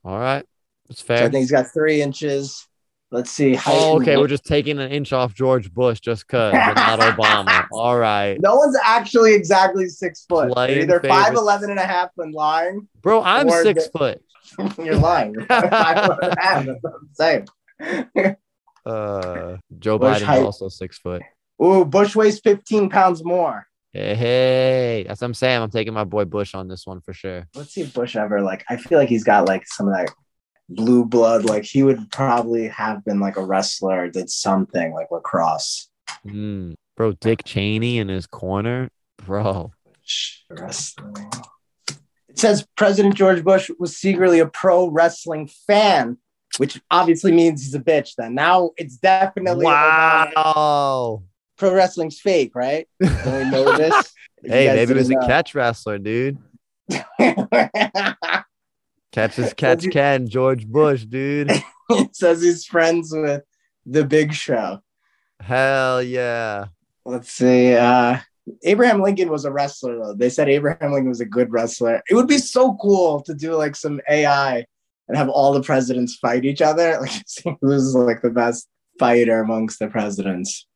All 0.05 0.19
right. 0.19 0.45
It's 0.89 1.05
So 1.05 1.15
I 1.15 1.29
think 1.29 1.35
he's 1.35 1.51
got 1.51 1.67
three 1.73 2.01
inches. 2.01 2.67
Let's 3.11 3.31
see. 3.31 3.59
Oh, 3.67 3.99
okay. 4.01 4.19
We're 4.19 4.27
just 4.29 4.45
taking 4.45 4.79
an 4.79 4.91
inch 4.91 5.15
off 5.15 5.33
George 5.35 5.73
Bush 5.73 5.99
just 6.01 6.27
because, 6.27 6.53
not 6.53 6.99
Obama. 7.17 7.67
All 7.73 7.97
right. 7.99 8.39
No 8.41 8.57
one's 8.57 8.77
actually 8.85 9.35
exactly 9.35 9.89
six 9.89 10.27
foot. 10.29 10.53
They're 10.55 10.81
either 10.83 11.01
favorites. 11.01 11.09
five 11.09 11.35
eleven 11.35 11.71
and 11.71 11.79
a 11.79 11.87
half 11.87 12.11
and 12.19 12.35
lying. 12.35 12.87
Bro, 13.01 13.23
I'm 13.23 13.49
six 13.49 13.89
the- 13.89 13.99
foot. 13.99 14.23
You're 14.79 14.97
lying. 14.97 15.33
You're 15.35 15.47
five 15.47 16.07
foot 16.07 16.19
and 16.23 16.33
a 16.39 16.41
half. 16.41 16.67
That's 16.67 16.83
what 16.83 16.93
I'm 16.95 17.09
saying. 17.15 18.37
Uh, 18.87 19.59
Joe 19.79 19.99
Bush 19.99 20.17
Biden's 20.19 20.23
height. 20.23 20.43
also 20.43 20.69
six 20.71 20.99
foot. 20.99 21.21
Ooh, 21.63 21.85
Bush 21.85 22.17
weighs 22.17 22.41
15 22.41 22.89
pounds 22.89 23.23
more. 23.23 23.67
Hey, 23.93 24.15
hey, 24.15 25.05
that's 25.07 25.21
what 25.21 25.27
I'm 25.27 25.35
saying. 25.35 25.61
I'm 25.61 25.71
taking 25.71 25.93
my 25.93 26.05
boy 26.05 26.25
Bush 26.25 26.55
on 26.55 26.69
this 26.69 26.87
one 26.87 27.03
for 27.03 27.13
sure. 27.13 27.47
Let's 27.55 27.73
see 27.75 27.83
if 27.83 27.93
Bush 27.93 28.17
ever 28.17 28.41
like. 28.41 28.65
I 28.71 28.77
feel 28.79 28.99
like 28.99 29.11
he's 29.11 29.25
got 29.25 29.47
like 29.47 29.67
some 29.67 29.89
of 29.89 29.95
that 29.95 30.11
blue 30.69 31.05
blood. 31.05 31.45
Like 31.45 31.65
he 31.65 31.83
would 31.83 32.11
probably 32.11 32.69
have 32.69 33.05
been 33.05 33.21
like 33.21 33.37
a 33.37 33.45
wrestler, 33.45 34.09
did 34.09 34.31
something 34.31 34.93
like 34.93 35.11
lacrosse. 35.11 35.89
Mm. 36.27 36.75
Bro, 36.97 37.13
Dick 37.13 37.45
Cheney 37.45 37.99
in 37.99 38.09
his 38.09 38.27
corner, 38.27 38.91
bro. 39.25 39.73
Wrestling. 40.51 41.27
It 42.29 42.39
says 42.39 42.67
President 42.77 43.15
George 43.15 43.45
Bush 43.45 43.71
was 43.79 43.97
secretly 43.97 44.41
a 44.41 44.47
pro 44.47 44.89
wrestling 44.89 45.49
fan, 45.67 46.19
which 46.57 46.81
obviously 46.91 47.33
means 47.33 47.63
he's 47.63 47.75
a 47.75 47.81
bitch. 47.81 48.15
Then 48.17 48.35
now 48.35 48.71
it's 48.77 48.97
definitely 48.97 49.67
Wow. 49.67 51.23
pro 51.57 51.75
wrestling's 51.75 52.21
fake, 52.21 52.53
right? 52.55 52.89
Don't 53.01 53.45
we 53.45 53.51
know 53.51 53.77
this? 53.77 54.13
Hey, 54.43 54.67
maybe 54.75 54.93
it 54.93 54.97
was 54.97 55.11
a 55.11 55.17
catch 55.27 55.55
wrestler, 55.55 55.99
dude. 55.99 56.39
Catch 59.13 59.39
as 59.39 59.53
catch 59.57 59.89
can, 59.91 60.29
George 60.29 60.67
Bush, 60.67 61.05
dude. 61.05 61.51
it 61.91 62.17
says 62.17 62.43
he's 62.43 62.65
friends 62.65 63.13
with 63.13 63.43
the 63.87 64.05
Big 64.05 64.33
Show. 64.33 64.81
Hell 65.41 66.03
yeah. 66.03 66.67
Let's 67.05 67.31
see. 67.31 67.75
Uh, 67.75 68.19
Abraham 68.65 69.01
Lincoln 69.01 69.31
was 69.31 69.45
a 69.45 69.53
wrestler, 69.53 69.99
though. 69.99 70.15
They 70.15 70.31
said 70.31 70.49
Abraham 70.49 70.93
Lincoln 70.93 71.09
was 71.09 71.21
a 71.21 71.27
good 71.27 71.51
wrestler. 71.53 72.03
It 72.11 72.15
would 72.15 72.27
be 72.27 72.39
so 72.39 72.77
cool 72.81 73.21
to 73.23 73.35
do 73.35 73.55
like 73.55 73.77
some 73.77 74.01
AI 74.09 74.65
and 75.09 75.17
have 75.17 75.29
all 75.29 75.53
the 75.53 75.63
presidents 75.63 76.17
fight 76.17 76.45
each 76.45 76.63
other. 76.63 77.01
Like, 77.45 77.59
who's 77.61 77.95
like 77.95 78.23
the 78.23 78.31
best 78.31 78.69
fighter 78.99 79.41
amongst 79.41 79.79
the 79.79 79.89
presidents. 79.89 80.67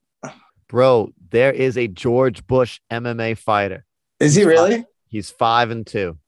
Bro, 0.68 1.12
there 1.30 1.52
is 1.52 1.76
a 1.76 1.88
George 1.88 2.46
Bush 2.46 2.80
MMA 2.90 3.36
fighter. 3.36 3.84
Is 4.20 4.34
he 4.34 4.44
really? 4.44 4.86
He's 5.08 5.30
five 5.30 5.70
and 5.70 5.86
two. 5.86 6.18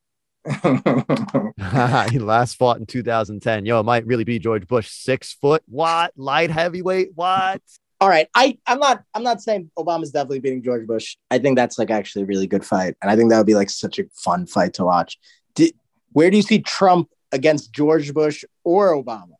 he 2.10 2.18
last 2.18 2.56
fought 2.56 2.78
in 2.78 2.86
2010. 2.86 3.66
Yo, 3.66 3.80
it 3.80 3.82
might 3.84 4.06
really 4.06 4.24
be 4.24 4.38
George 4.38 4.66
Bush. 4.66 4.88
Six 4.90 5.32
foot. 5.34 5.62
What? 5.66 6.12
Light 6.16 6.50
heavyweight. 6.50 7.10
What? 7.14 7.62
all 8.00 8.08
right. 8.08 8.28
I, 8.34 8.58
I'm 8.66 8.78
not 8.78 9.02
I'm 9.14 9.22
not 9.22 9.40
saying 9.40 9.70
Obama's 9.78 10.10
definitely 10.10 10.40
beating 10.40 10.62
George 10.62 10.86
Bush. 10.86 11.16
I 11.30 11.38
think 11.38 11.56
that's 11.56 11.78
like 11.78 11.90
actually 11.90 12.22
a 12.24 12.26
really 12.26 12.46
good 12.46 12.64
fight. 12.64 12.96
And 13.00 13.10
I 13.10 13.16
think 13.16 13.30
that 13.30 13.38
would 13.38 13.46
be 13.46 13.54
like 13.54 13.70
such 13.70 13.98
a 13.98 14.04
fun 14.12 14.46
fight 14.46 14.74
to 14.74 14.84
watch. 14.84 15.18
Did, 15.54 15.72
where 16.12 16.30
do 16.30 16.36
you 16.36 16.42
see 16.42 16.58
Trump 16.60 17.08
against 17.32 17.72
George 17.72 18.12
Bush 18.12 18.44
or 18.62 18.92
Obama? 18.94 19.30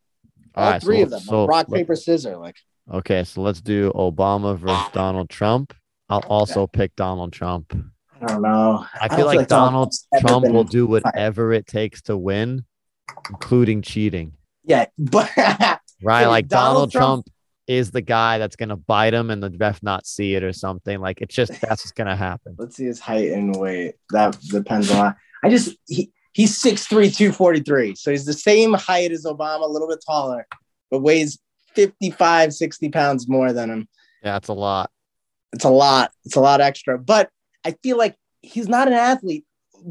All 0.55 0.65
All 0.65 0.71
right, 0.71 0.83
three 0.83 0.99
so- 0.99 1.03
of 1.03 1.11
them. 1.11 1.21
so 1.21 1.47
rock, 1.47 1.67
let- 1.69 1.79
paper, 1.79 1.97
scissors. 1.97 2.37
Like 2.39 2.57
Okay, 2.93 3.25
so 3.25 3.41
let's 3.43 3.61
do 3.61 3.91
Obama 3.93 4.57
versus 4.57 4.93
Donald 4.93 5.31
Trump. 5.31 5.75
I'll 6.09 6.21
also 6.21 6.67
pick 6.67 6.95
Donald 6.97 7.33
Trump. 7.33 7.75
I 8.25 8.33
don't 8.33 8.43
know. 8.43 8.87
I 9.01 9.15
feel 9.15 9.27
like 9.27 9.49
Donald 9.49 9.95
Trump 10.21 10.47
will 10.49 10.65
do 10.65 10.87
whatever 10.87 11.53
it 11.53 11.67
takes 11.67 12.03
to 12.03 12.17
win, 12.17 12.65
including 13.31 13.83
cheating. 13.83 14.33
Yeah, 14.65 14.87
but 14.99 15.31
Right? 16.05 16.27
Like 16.27 16.49
Donald 16.49 16.75
Donald, 16.75 16.93
Trump- 16.93 17.25
Trump, 17.27 17.31
is 17.67 17.91
the 17.91 18.03
guy 18.03 18.37
that's 18.37 18.57
gonna 18.57 18.77
bite 18.77 19.15
him 19.15 19.31
and 19.31 19.43
the 19.43 19.51
ref 19.59 19.83
not 19.83 20.07
see 20.07 20.35
it 20.35 20.45
or 20.45 20.53
something. 20.53 21.01
Like 21.01 21.23
it's 21.23 21.35
just 21.35 21.53
that's 21.63 21.83
what's 21.83 21.93
gonna 21.93 22.17
happen. 22.17 22.57
let's 22.59 22.77
see 22.77 22.85
his 22.85 23.01
height 23.01 23.33
and 23.33 23.57
weight. 23.57 23.95
That 24.11 24.39
depends 24.41 24.91
a 24.91 24.95
lot. 24.95 25.17
I 25.43 25.49
just 25.49 25.75
he 25.89 26.13
he's 26.33 26.63
6'3", 26.63 27.17
243. 27.17 27.95
So 27.95 28.11
he's 28.11 28.27
the 28.27 28.35
same 28.35 28.75
height 28.75 29.13
as 29.13 29.25
Obama, 29.25 29.63
a 29.63 29.71
little 29.71 29.89
bit 29.89 30.01
taller, 30.07 30.47
but 30.91 31.01
weighs 31.01 31.39
55, 31.75 32.53
60 32.53 32.89
pounds 32.91 33.29
more 33.29 33.53
than 33.53 33.71
him. 33.71 33.89
Yeah, 34.23 34.33
that's 34.33 34.49
a 34.49 34.53
lot. 34.55 34.91
It's 35.55 35.65
a 35.65 35.71
lot. 35.71 36.11
It's 36.25 36.37
a 36.37 36.41
lot 36.41 36.61
extra. 36.61 36.99
But 36.99 37.31
I 37.65 37.73
feel 37.83 37.97
like 37.97 38.17
he's 38.43 38.69
not 38.69 38.89
an 38.89 38.95
athlete. 38.95 39.45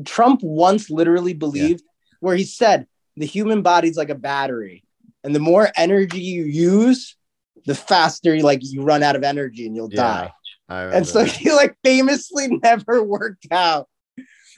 Trump 0.06 0.42
once 0.44 0.90
literally 0.90 1.34
believed 1.34 1.84
where 2.20 2.36
he 2.36 2.44
said 2.44 2.88
the 3.18 3.26
human 3.26 3.62
body's 3.62 3.98
like 3.98 4.10
a 4.10 4.16
battery. 4.16 4.84
And 5.24 5.34
the 5.34 5.40
more 5.40 5.70
energy 5.76 6.20
you 6.20 6.44
use, 6.44 7.16
the 7.66 7.76
faster 7.76 8.36
you 8.36 8.44
like 8.44 8.60
you 8.62 8.84
run 8.84 9.04
out 9.04 9.16
of 9.16 9.24
energy 9.24 9.66
and 9.66 9.76
you'll 9.76 9.90
Yeah, 9.92 10.02
die. 10.02 10.32
And 10.98 11.08
so 11.08 11.24
he 11.24 11.52
like 11.52 11.76
famously 11.84 12.48
never 12.64 13.04
worked 13.04 13.48
out. 13.52 13.88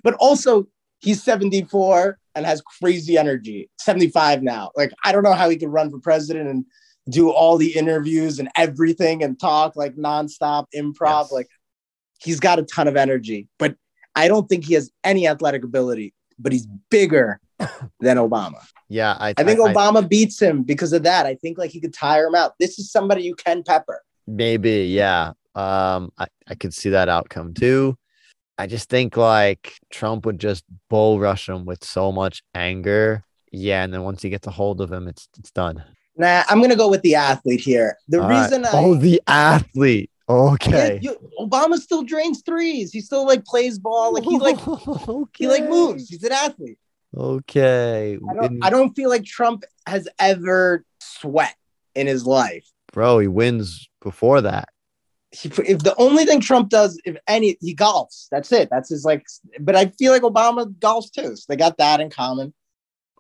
But 0.04 0.16
also 0.16 0.68
he's 1.00 1.22
74 1.24 2.18
and 2.34 2.46
has 2.46 2.62
crazy 2.62 3.18
energy. 3.18 3.70
75 3.80 4.42
now. 4.44 4.72
Like 4.76 4.92
I 5.04 5.12
don't 5.12 5.24
know 5.24 5.34
how 5.34 5.50
he 5.50 5.58
could 5.58 5.70
run 5.70 5.92
for 5.92 6.00
president 6.00 6.50
and 6.50 6.66
do 7.10 7.30
all 7.30 7.58
the 7.58 7.76
interviews 7.76 8.40
and 8.40 8.50
everything 8.56 9.24
and 9.24 9.40
talk 9.40 9.76
like 9.76 9.96
nonstop 9.96 10.66
improv. 10.76 11.24
Yes. 11.26 11.32
Like 11.32 11.48
he's 12.26 12.40
got 12.40 12.60
a 12.60 12.64
ton 12.64 12.88
of 12.88 12.98
energy, 12.98 13.48
but 13.60 13.76
I 14.16 14.28
don't 14.28 14.48
think 14.50 14.66
he 14.66 14.74
has 14.74 14.92
any 15.04 15.28
athletic 15.28 15.64
ability, 15.64 16.14
but 16.40 16.52
he's 16.52 16.68
bigger 16.90 17.40
than 18.00 18.18
Obama. 18.18 18.66
yeah, 18.90 19.16
I, 19.20 19.34
I 19.38 19.44
think 19.44 19.60
Obama 19.60 20.08
beats 20.08 20.42
him 20.42 20.64
because 20.64 20.92
of 20.94 21.04
that. 21.04 21.26
I 21.26 21.36
think 21.36 21.58
like 21.58 21.72
he 21.72 21.80
could 21.80 21.94
tire 21.94 22.28
him 22.28 22.36
out. 22.36 22.54
This 22.60 22.80
is 22.80 22.92
somebody 22.92 23.24
you 23.24 23.36
can 23.36 23.64
pepper. 23.64 24.02
Maybe, 24.28 24.86
yeah. 24.86 25.34
Um, 25.54 26.12
I, 26.18 26.28
I 26.48 26.56
could 26.56 26.74
see 26.74 26.90
that 26.90 27.08
outcome 27.08 27.54
too. 27.54 27.98
I 28.58 28.68
just 28.68 28.90
think 28.90 29.18
like 29.18 29.74
Trump 29.90 30.26
would 30.26 30.40
just 30.40 30.64
bull 30.90 31.20
rush 31.20 31.48
him 31.48 31.66
with 31.66 31.84
so 31.84 32.12
much 32.12 32.42
anger. 32.54 33.24
Yeah, 33.52 33.84
and 33.84 33.94
then 33.94 34.04
once 34.04 34.22
he 34.22 34.30
gets 34.30 34.48
a 34.48 34.52
hold 34.52 34.82
of 34.82 34.92
him, 34.92 35.08
it's 35.08 35.28
it's 35.38 35.52
done. 35.52 35.84
Nah, 36.18 36.44
I'm 36.48 36.62
gonna 36.62 36.76
go 36.76 36.90
with 36.90 37.02
the 37.02 37.16
athlete 37.16 37.60
here. 37.60 37.98
The 38.08 38.22
All 38.22 38.28
right. 38.30 38.42
reason 38.42 38.66
I 38.66 38.70
Oh, 38.74 38.96
the 38.96 39.22
athlete. 39.28 40.10
Okay. 40.28 41.00
Yeah, 41.02 41.12
you- 41.12 41.32
Obama 41.40 41.78
still 41.78 42.04
drains 42.04 42.42
threes. 42.44 42.92
He 42.92 43.02
still 43.02 43.26
like 43.26 43.46
plays 43.46 43.78
ball. 43.78 44.14
Like 44.14 44.24
he 44.24 44.38
like 44.40 44.68
okay. 44.68 45.32
he 45.38 45.48
like 45.48 45.70
moves. 45.70 46.10
He's 46.10 46.24
an 46.24 46.32
athlete. 46.32 46.80
Okay. 47.16 48.18
I 48.30 48.34
don't 48.34 48.46
In- 48.46 48.60
I 48.64 48.70
don't 48.70 48.96
feel 48.96 49.10
like 49.10 49.24
Trump 49.24 49.64
has 49.88 50.08
ever 50.20 50.84
sweat 51.00 51.56
in 51.94 52.08
his 52.08 52.26
life. 52.26 52.66
Bro, 52.92 53.20
he 53.20 53.28
wins 53.28 53.88
before 54.02 54.42
that. 54.42 54.70
He, 55.32 55.50
if 55.50 55.80
the 55.80 55.94
only 55.98 56.26
thing 56.26 56.40
Trump 56.40 56.70
does, 56.70 57.00
if 57.06 57.18
any, 57.28 57.58
he 57.60 57.76
golfs. 57.76 58.28
That's 58.32 58.52
it. 58.52 58.70
That's 58.72 58.90
his 58.90 59.04
like. 59.06 59.26
But 59.60 59.76
I 59.76 59.88
feel 59.88 60.12
like 60.12 60.22
Obama 60.22 60.66
golfs 60.80 61.12
too. 61.12 61.36
So 61.36 61.46
they 61.50 61.56
got 61.58 61.78
that 61.78 62.00
in 62.00 62.10
common. 62.10 62.54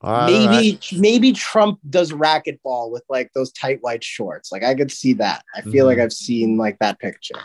All 0.01 0.11
right, 0.11 0.19
all 0.21 0.27
maybe 0.27 0.71
right. 0.73 0.99
maybe 0.99 1.31
Trump 1.31 1.79
does 1.89 2.11
racquetball 2.11 2.91
with 2.91 3.03
like 3.09 3.31
those 3.33 3.51
tight 3.53 3.79
white 3.81 4.03
shorts. 4.03 4.51
Like 4.51 4.63
I 4.63 4.75
could 4.75 4.91
see 4.91 5.13
that. 5.13 5.43
I 5.55 5.61
feel 5.61 5.85
Mhm. 5.85 5.87
like 5.89 5.99
I've 5.99 6.13
seen 6.13 6.57
like 6.57 6.77
that 6.79 6.99
picture. 6.99 7.39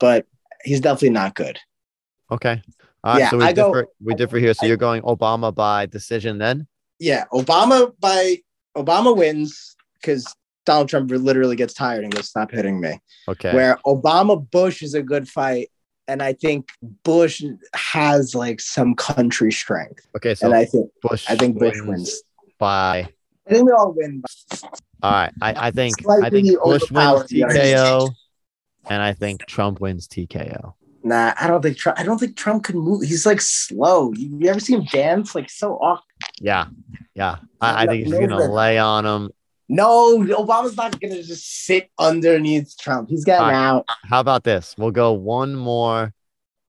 But 0.00 0.26
he's 0.64 0.80
definitely 0.80 1.10
not 1.10 1.34
good. 1.34 1.58
Okay. 2.30 2.62
All 3.04 3.12
right, 3.14 3.20
Yeah, 3.20 3.30
so 3.30 3.38
we 3.38 3.44
I 3.44 3.52
go- 3.52 3.72
differ 3.72 3.86
we 4.02 4.14
differ 4.14 4.38
here. 4.38 4.54
So 4.54 4.64
I- 4.64 4.68
you're 4.68 4.76
going 4.76 5.02
Obama 5.02 5.54
by 5.54 5.86
decision 5.86 6.38
then? 6.38 6.66
yeah, 6.98 7.24
Obama 7.32 7.92
by 8.00 8.38
Obama 8.76 9.16
wins 9.16 9.76
because 9.94 10.26
Donald 10.66 10.88
Trump 10.88 11.10
literally 11.10 11.56
gets 11.56 11.72
tired 11.74 12.04
and 12.04 12.12
goes, 12.12 12.28
"Stop 12.28 12.50
hitting 12.50 12.80
me." 12.80 13.00
Okay. 13.28 13.54
Where 13.54 13.78
Obama 13.86 14.48
Bush 14.50 14.82
is 14.82 14.94
a 14.94 15.02
good 15.02 15.28
fight, 15.28 15.70
and 16.08 16.22
I 16.22 16.32
think 16.32 16.70
Bush 17.04 17.44
has 17.74 18.34
like 18.34 18.60
some 18.60 18.94
country 18.94 19.52
strength, 19.52 20.06
okay, 20.16 20.34
so 20.34 20.46
and 20.46 20.54
I 20.54 20.64
think 20.64 20.90
Bush 21.02 21.26
I 21.28 21.36
think 21.36 21.58
Bush 21.58 21.80
wins. 21.82 22.22
by 22.58 23.08
I 23.46 23.52
think 23.52 23.66
we 23.66 23.72
all 23.72 23.92
win. 23.92 24.22
all 25.02 25.10
right. 25.10 25.32
I, 25.40 25.68
I 25.68 25.70
think 25.70 25.94
I 26.08 26.28
think 26.28 26.48
Bush 26.62 26.90
wins. 26.90 27.22
TKO 27.24 28.10
and 28.88 29.02
I 29.02 29.12
think 29.12 29.46
Trump 29.46 29.80
wins 29.80 30.08
TKO. 30.08 30.74
Nah, 31.04 31.32
I 31.40 31.46
don't 31.46 31.62
think 31.62 31.76
Trump. 31.76 31.98
I 31.98 32.02
don't 32.02 32.18
think 32.18 32.36
Trump 32.36 32.64
can 32.64 32.78
move. 32.78 33.02
He's 33.02 33.24
like 33.24 33.40
slow. 33.40 34.12
You, 34.12 34.38
you 34.40 34.50
ever 34.50 34.60
see 34.60 34.74
him 34.74 34.84
dance? 34.84 35.34
Like 35.34 35.48
so 35.48 35.74
awkward. 35.74 36.04
Yeah, 36.40 36.66
yeah. 37.14 37.36
I, 37.60 37.84
I 37.84 37.86
think 37.86 38.06
he's 38.06 38.14
gonna 38.14 38.52
lay 38.52 38.78
on 38.78 39.06
him. 39.06 39.30
No, 39.68 40.18
Obama's 40.18 40.76
not 40.76 40.98
gonna 41.00 41.22
just 41.22 41.64
sit 41.64 41.90
underneath 41.98 42.74
Trump. 42.78 43.10
He's 43.10 43.24
getting 43.24 43.48
right. 43.48 43.54
out. 43.54 43.86
How 44.04 44.20
about 44.20 44.44
this? 44.44 44.74
We'll 44.78 44.90
go 44.90 45.12
one 45.12 45.54
more 45.54 46.14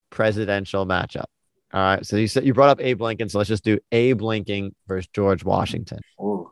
presidential 0.10 0.86
matchup. 0.86 1.26
All 1.74 1.82
right. 1.82 2.06
So 2.06 2.18
you 2.18 2.28
said 2.28 2.46
you 2.46 2.54
brought 2.54 2.70
up 2.70 2.82
Abe 2.82 3.02
Lincoln, 3.02 3.30
so 3.30 3.38
let's 3.38 3.48
just 3.48 3.64
do 3.64 3.80
Abe 3.92 4.22
Lincoln 4.22 4.76
versus 4.88 5.08
George 5.14 5.44
Washington. 5.44 6.00
Ooh. 6.20 6.52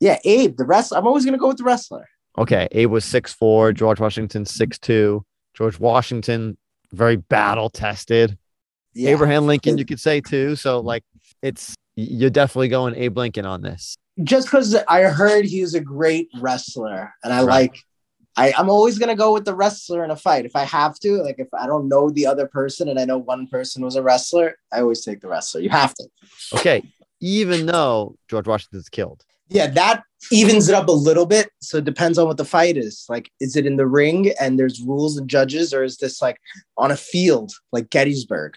Yeah, 0.00 0.18
Abe, 0.24 0.56
the 0.56 0.64
wrestler. 0.64 0.98
I'm 0.98 1.06
always 1.06 1.24
gonna 1.24 1.38
go 1.38 1.48
with 1.48 1.58
the 1.58 1.64
wrestler. 1.64 2.08
Okay, 2.38 2.66
Abe 2.72 2.90
was 2.90 3.04
six 3.04 3.32
four, 3.32 3.72
George 3.72 4.00
Washington 4.00 4.46
six 4.46 4.78
two. 4.78 5.24
George 5.54 5.78
Washington 5.78 6.56
very 6.92 7.16
battle 7.16 7.70
tested. 7.70 8.36
Yeah. 8.94 9.10
Abraham 9.10 9.46
Lincoln, 9.46 9.78
you 9.78 9.84
could 9.84 10.00
say 10.00 10.20
too. 10.20 10.56
So 10.56 10.80
like, 10.80 11.04
it's 11.42 11.74
you're 11.94 12.30
definitely 12.30 12.68
going 12.68 12.94
Abe 12.96 13.16
Lincoln 13.16 13.46
on 13.46 13.62
this. 13.62 13.96
Just 14.24 14.46
because 14.48 14.74
I 14.88 15.02
heard 15.02 15.44
he 15.44 15.60
was 15.62 15.74
a 15.74 15.80
great 15.80 16.28
wrestler, 16.40 17.12
and 17.24 17.32
I 17.32 17.38
Right. 17.42 17.70
like. 17.70 17.78
I, 18.36 18.54
I'm 18.56 18.70
always 18.70 18.96
gonna 18.96 19.16
go 19.16 19.32
with 19.32 19.44
the 19.44 19.54
wrestler 19.56 20.04
in 20.04 20.10
a 20.12 20.16
fight 20.16 20.46
if 20.46 20.54
I 20.54 20.62
have 20.62 20.98
to. 21.00 21.20
Like 21.20 21.40
if 21.40 21.48
I 21.52 21.66
don't 21.66 21.88
know 21.88 22.10
the 22.10 22.26
other 22.26 22.46
person 22.46 22.88
and 22.88 22.98
I 22.98 23.04
know 23.04 23.18
one 23.18 23.48
person 23.48 23.84
was 23.84 23.96
a 23.96 24.02
wrestler, 24.04 24.54
I 24.72 24.80
always 24.80 25.04
take 25.04 25.20
the 25.20 25.26
wrestler. 25.28 25.60
You 25.60 25.68
have 25.70 25.94
to. 25.94 26.08
Okay, 26.54 26.80
even 27.20 27.66
though 27.66 28.16
George 28.28 28.46
Washington's 28.46 28.88
killed. 28.88 29.24
Yeah, 29.48 29.66
that 29.66 30.04
evens 30.30 30.68
it 30.68 30.76
up 30.76 30.86
a 30.86 30.92
little 30.92 31.26
bit. 31.26 31.50
So 31.60 31.78
it 31.78 31.84
depends 31.84 32.18
on 32.18 32.28
what 32.28 32.36
the 32.36 32.44
fight 32.44 32.76
is. 32.76 33.04
Like, 33.08 33.30
is 33.40 33.56
it 33.56 33.66
in 33.66 33.76
the 33.76 33.86
ring 33.86 34.32
and 34.40 34.58
there's 34.60 34.80
rules 34.80 35.18
and 35.18 35.28
judges, 35.28 35.74
or 35.74 35.82
is 35.82 35.96
this 35.96 36.22
like 36.22 36.38
on 36.78 36.92
a 36.92 36.96
field 36.96 37.52
like 37.72 37.90
Gettysburg? 37.90 38.54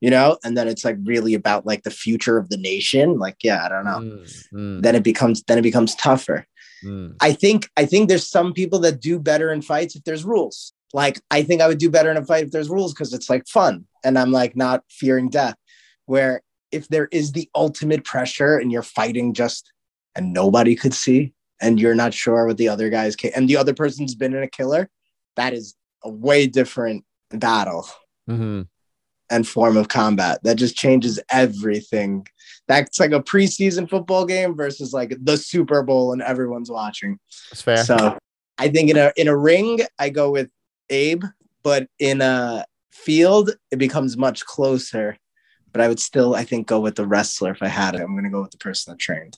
You 0.00 0.10
know, 0.10 0.38
and 0.44 0.56
then 0.56 0.68
it's 0.68 0.84
like 0.84 0.96
really 1.04 1.32
about 1.34 1.64
like 1.64 1.82
the 1.82 1.90
future 1.90 2.36
of 2.36 2.50
the 2.50 2.58
nation. 2.58 3.18
Like, 3.18 3.36
yeah, 3.42 3.64
I 3.64 3.68
don't 3.70 3.84
know. 3.84 4.00
Mm, 4.00 4.44
mm, 4.52 4.82
Then 4.82 4.94
it 4.94 5.02
becomes 5.02 5.42
then 5.44 5.58
it 5.58 5.62
becomes 5.62 5.94
tougher. 5.94 6.46
mm. 6.84 7.14
I 7.20 7.32
think 7.32 7.70
I 7.76 7.86
think 7.86 8.08
there's 8.08 8.28
some 8.28 8.52
people 8.52 8.78
that 8.80 9.00
do 9.00 9.18
better 9.18 9.50
in 9.52 9.62
fights 9.62 9.96
if 9.96 10.04
there's 10.04 10.24
rules. 10.24 10.72
Like 10.92 11.20
I 11.30 11.42
think 11.42 11.62
I 11.62 11.68
would 11.68 11.78
do 11.78 11.90
better 11.90 12.10
in 12.10 12.16
a 12.18 12.24
fight 12.24 12.44
if 12.44 12.50
there's 12.52 12.68
rules 12.68 12.92
because 12.92 13.12
it's 13.14 13.30
like 13.30 13.48
fun 13.48 13.86
and 14.04 14.18
I'm 14.18 14.32
like 14.32 14.54
not 14.54 14.84
fearing 14.90 15.30
death. 15.30 15.56
Where 16.04 16.42
if 16.70 16.88
there 16.88 17.08
is 17.10 17.32
the 17.32 17.48
ultimate 17.54 18.04
pressure 18.04 18.58
and 18.58 18.70
you're 18.70 18.82
fighting 18.82 19.32
just 19.32 19.72
and 20.14 20.32
nobody 20.32 20.76
could 20.76 20.92
see 20.94 21.32
and 21.60 21.80
you're 21.80 21.94
not 21.94 22.12
sure 22.12 22.46
what 22.46 22.58
the 22.58 22.68
other 22.68 22.90
guys 22.90 23.16
can 23.16 23.30
and 23.34 23.48
the 23.48 23.56
other 23.56 23.72
person's 23.74 24.14
been 24.14 24.34
in 24.34 24.42
a 24.42 24.48
killer, 24.48 24.90
that 25.36 25.54
is 25.54 25.74
a 26.04 26.10
way 26.10 26.46
different 26.46 27.04
battle 27.30 27.88
Mhm. 28.28 28.68
And 29.30 29.46
form 29.46 29.76
of 29.76 29.88
combat. 29.88 30.40
That 30.42 30.56
just 30.56 30.76
changes 30.76 31.20
everything. 31.30 32.26
That's 32.68 32.98
like 32.98 33.12
a 33.12 33.22
preseason 33.22 33.88
football 33.88 34.24
game 34.26 34.56
versus 34.56 34.92
like 34.92 35.16
the 35.20 35.36
Super 35.36 35.82
Bowl 35.82 36.12
and 36.12 36.22
everyone's 36.22 36.70
watching. 36.70 37.18
It's 37.50 37.62
fair. 37.62 37.78
So 37.78 38.18
I 38.58 38.68
think 38.68 38.90
in 38.90 38.96
a 38.96 39.12
in 39.16 39.28
a 39.28 39.36
ring, 39.36 39.80
I 39.98 40.10
go 40.10 40.30
with 40.30 40.50
Abe, 40.90 41.24
but 41.62 41.88
in 41.98 42.20
a 42.20 42.64
field, 42.90 43.50
it 43.70 43.76
becomes 43.76 44.16
much 44.16 44.44
closer. 44.44 45.16
But 45.72 45.80
I 45.80 45.88
would 45.88 46.00
still, 46.00 46.34
I 46.34 46.44
think, 46.44 46.66
go 46.66 46.80
with 46.80 46.96
the 46.96 47.06
wrestler 47.06 47.50
if 47.50 47.62
I 47.62 47.68
had 47.68 47.94
it. 47.94 48.00
I'm 48.00 48.16
gonna 48.16 48.30
go 48.30 48.42
with 48.42 48.52
the 48.52 48.58
person 48.58 48.92
that 48.92 48.98
trained. 48.98 49.36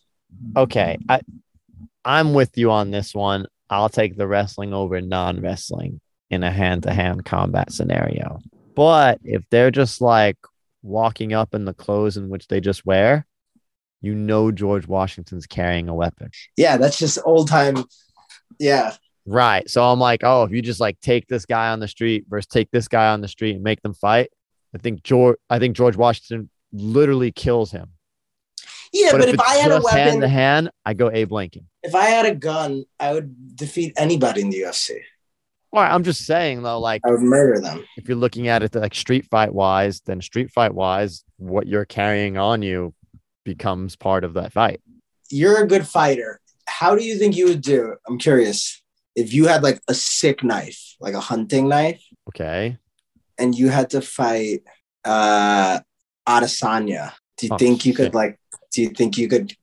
okay, 0.57 0.99
I 1.09 1.21
I'm 2.05 2.33
with 2.33 2.57
you 2.57 2.71
on 2.71 2.91
this 2.91 3.15
one. 3.15 3.47
I'll 3.69 3.89
take 3.89 4.17
the 4.17 4.27
wrestling 4.27 4.73
over 4.73 5.01
non-wrestling 5.01 6.01
in 6.31 6.43
a 6.43 6.51
hand-to-hand 6.51 7.25
combat 7.25 7.73
scenario. 7.73 8.41
But 8.79 9.19
if 9.25 9.43
they're 9.51 9.73
just 9.73 10.01
like 10.01 10.39
walking 10.83 11.33
up 11.33 11.55
in 11.55 11.65
the 11.65 11.75
clothes 11.75 12.17
in 12.17 12.29
which 12.29 12.47
they 12.47 12.61
just 12.61 12.87
wear, 12.87 13.27
you 14.01 14.15
know 14.15 14.53
George 14.53 14.87
Washington's 14.87 15.47
carrying 15.47 15.89
a 15.89 15.95
weapon. 15.95 16.31
Yeah, 16.57 16.77
that's 16.77 16.99
just 16.99 17.19
old 17.25 17.49
time. 17.49 17.85
Yeah, 18.59 18.95
Right. 19.29 19.69
So 19.69 19.85
I'm 19.85 20.01
like, 20.01 20.21
oh, 20.25 20.45
if 20.45 20.53
you 20.53 20.63
just 20.63 20.81
like 20.81 20.99
take 21.01 21.29
this 21.29 21.45
guy 21.45 21.69
on 21.69 21.81
the 21.81 21.89
street 21.89 22.25
versus 22.29 22.47
take 22.47 22.71
this 22.71 22.89
guy 22.89 23.09
on 23.09 23.21
the 23.21 23.29
street 23.29 23.57
and 23.57 23.63
make 23.63 23.83
them 23.83 23.93
fight, 23.93 24.31
I 24.75 24.79
think 24.79 25.03
George 25.03 25.37
I 25.51 25.59
think 25.59 25.77
George 25.77 25.97
Washington 25.97 26.49
literally 26.73 27.31
kills 27.31 27.71
him. 27.71 27.91
yeah. 28.91 29.11
But, 29.13 29.23
if, 29.23 29.35
it's 29.35 29.43
I 29.43 29.57
had 29.57 29.71
a 29.71 29.81
just 29.81 29.91
hand 29.91 30.07
weapon, 30.07 30.21
to 30.23 30.29
hand, 30.29 30.71
I 30.87 30.95
go 30.95 31.11
Abe 31.11 31.33
Lincoln. 31.33 31.69
if 31.83 31.95
I 31.95 32.07
had 32.07 32.25
a 32.25 32.35
gun, 32.35 32.85
I 32.99 33.13
would 33.13 33.57
defeat 33.57 33.93
anybody 33.99 34.41
in 34.41 34.49
the 34.49 34.63
UFC. 34.63 35.01
All 35.73 35.83
right, 35.83 35.93
I'm 35.93 36.03
just 36.05 36.25
saying 36.25 36.63
though, 36.63 36.81
like 36.81 37.03
I 37.07 37.11
would 37.11 37.21
murder 37.21 37.61
them. 37.61 37.85
if 37.97 38.09
you're 38.09 38.17
looking 38.17 38.49
at 38.49 38.63
it 38.63 38.75
like 38.75 38.95
street 38.95 39.27
fight 39.31 39.53
wise, 39.53 40.01
then 40.07 40.21
street 40.23 40.51
fight 40.51 40.75
wise, 40.75 41.25
what 41.37 41.67
you're 41.67 41.85
carrying 41.85 42.39
on 42.39 42.63
you 42.63 42.95
becomes 43.45 43.95
part 43.97 44.25
of 44.25 44.35
that 44.35 44.53
fight. 44.53 44.81
You're 45.31 45.63
a 45.63 45.67
good 45.67 45.87
fighter. 45.87 46.41
How 46.67 46.95
do 46.97 47.05
you 47.05 47.19
think 47.19 47.37
you 47.37 47.47
would 47.49 47.61
do? 47.61 47.97
I'm 48.09 48.19
curious. 48.19 48.83
If 49.15 49.35
you 49.35 49.47
had 49.47 49.63
like 49.63 49.81
a 49.89 49.95
sick 49.95 50.43
knife, 50.43 50.97
like 51.01 51.15
a 51.15 51.21
hunting 51.21 51.69
knife, 51.69 52.03
Okay. 52.29 52.79
and 53.39 53.55
you 53.55 53.69
had 53.69 53.91
to 53.91 54.01
fight 54.01 54.63
uh 55.05 55.81
Adesanya, 56.27 57.13
do 57.37 57.47
you 57.47 57.53
Oh, 57.55 57.59
think 57.59 57.85
you 57.85 57.93
shit. 57.93 57.97
could 57.97 58.15
like 58.15 58.39
do 58.73 58.83
you 58.83 58.89
think 58.91 59.17
you 59.19 59.29
could 59.29 59.55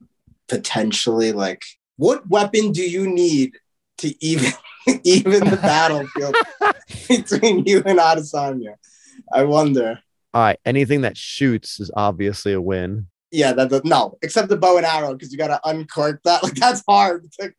potentially 0.48 1.32
like 1.32 1.62
what 1.96 2.28
weapon 2.28 2.72
do 2.72 2.82
you 2.88 3.08
need 3.08 3.52
to 3.98 4.14
even 4.24 4.52
even 5.04 5.48
the 5.48 5.56
battlefield 5.56 6.34
between 7.08 7.64
you 7.66 7.82
and 7.86 7.98
Adesanya? 7.98 8.74
I 9.32 9.44
wonder. 9.44 9.98
All 10.34 10.42
right. 10.42 10.58
Anything 10.64 11.00
that 11.02 11.16
shoots 11.16 11.80
is 11.80 11.90
obviously 11.96 12.52
a 12.52 12.60
win. 12.60 13.08
Yeah, 13.32 13.52
that, 13.54 13.70
that 13.70 13.84
no, 13.84 14.16
except 14.22 14.48
the 14.48 14.56
bow 14.56 14.76
and 14.76 14.86
arrow 14.86 15.12
because 15.14 15.32
you 15.32 15.38
got 15.38 15.48
to 15.48 15.60
uncork 15.64 16.20
that. 16.24 16.42
Like 16.42 16.54
that's 16.54 16.82
hard 16.88 17.26
to 17.40 17.52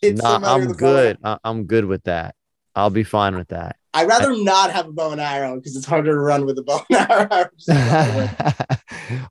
hit 0.00 0.16
Nah, 0.18 0.40
I'm 0.42 0.42
with 0.42 0.50
a 0.52 0.52
bow 0.52 0.68
and- 0.68 0.76
good. 0.78 1.18
I- 1.24 1.38
I'm 1.44 1.64
good 1.64 1.84
with 1.86 2.04
that. 2.04 2.34
I'll 2.76 2.90
be 2.90 3.04
fine 3.04 3.36
with 3.36 3.48
that. 3.48 3.76
I'd 3.96 4.08
rather 4.08 4.36
not 4.36 4.72
have 4.72 4.88
a 4.88 4.92
bow 4.92 5.12
and 5.12 5.20
arrow 5.20 5.54
because 5.54 5.76
it's 5.76 5.86
harder 5.86 6.12
to 6.12 6.18
run 6.18 6.44
with 6.44 6.58
a 6.58 6.62
bow 6.64 6.84
and 6.90 7.10
arrow. 7.10 7.48
Just 7.56 7.68
not 7.68 8.16
with- 8.16 8.80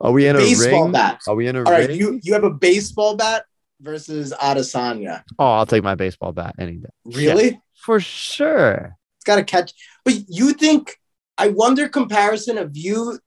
Are 0.01 0.11
we 0.13 0.25
in 0.27 0.37
a 0.37 0.39
Baseball 0.39 0.83
ring? 0.83 0.91
bat. 0.93 1.19
Are 1.27 1.35
we 1.35 1.47
in 1.47 1.55
a 1.57 1.59
All 1.59 1.65
right, 1.71 1.89
ring? 1.89 1.99
you 1.99 2.19
you 2.23 2.33
have 2.33 2.45
a 2.45 2.49
baseball 2.49 3.15
bat 3.17 3.43
versus 3.81 4.33
Adesanya. 4.39 5.23
oh, 5.39 5.45
I'll 5.53 5.65
take 5.65 5.83
my 5.83 5.95
baseball 5.95 6.31
bat 6.31 6.55
any 6.59 6.73
day. 6.77 6.89
Really? 7.05 7.61
For 7.75 7.99
sure. 7.99 8.95
It's 9.17 9.25
got 9.25 9.35
to 9.37 9.43
catch. 9.43 9.73
But 10.05 10.15
you 10.27 10.53
think? 10.53 10.97
I 11.37 11.49
wonder 11.49 11.89
comparison 11.89 12.57
of 12.57 12.77
you 12.77 13.19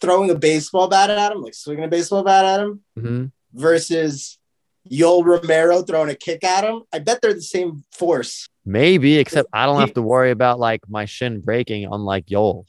throwing 0.00 0.30
a 0.30 0.34
baseball 0.34 0.88
bat 0.88 1.10
at 1.10 1.30
him, 1.32 1.42
like 1.42 1.54
swinging 1.54 1.84
a 1.84 1.88
baseball 1.88 2.24
bat 2.24 2.44
at 2.44 2.60
him, 2.60 2.80
Mhm. 2.98 3.30
versus 3.54 4.38
Yoel 4.90 5.24
Romero 5.24 5.82
throwing 5.82 6.10
a 6.10 6.14
kick 6.16 6.42
at 6.42 6.64
him. 6.64 6.82
I 6.92 6.98
bet 6.98 7.20
they're 7.22 7.32
the 7.34 7.40
same 7.40 7.84
force. 7.92 8.48
Maybe, 8.66 9.18
except 9.18 9.48
I 9.52 9.66
don't 9.66 9.78
have 9.80 9.94
to 9.94 10.02
worry 10.02 10.32
about 10.32 10.58
like 10.58 10.80
my 10.88 11.04
shin 11.04 11.40
breaking, 11.40 11.86
unlike 11.90 12.26
Yoel. 12.26 12.64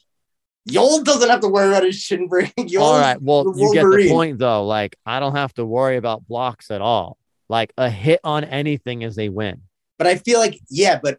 Yoel 0.68 1.04
doesn't 1.04 1.28
have 1.28 1.40
to 1.40 1.48
worry 1.48 1.68
about 1.68 1.82
his 1.84 1.96
shin 1.96 2.28
breaking. 2.28 2.70
All 2.78 2.98
right. 2.98 3.20
Well, 3.20 3.52
you 3.56 3.72
get 3.74 3.82
the 3.82 4.08
point 4.08 4.38
though. 4.38 4.64
Like, 4.64 4.96
I 5.04 5.18
don't 5.20 5.34
have 5.34 5.52
to 5.54 5.64
worry 5.66 5.96
about 5.96 6.26
blocks 6.28 6.70
at 6.70 6.80
all. 6.80 7.18
Like 7.48 7.72
a 7.76 7.90
hit 7.90 8.20
on 8.24 8.44
anything 8.44 9.02
is 9.02 9.18
a 9.18 9.28
win. 9.28 9.62
But 9.98 10.06
I 10.06 10.16
feel 10.16 10.40
like, 10.40 10.58
yeah, 10.70 10.98
but 11.02 11.18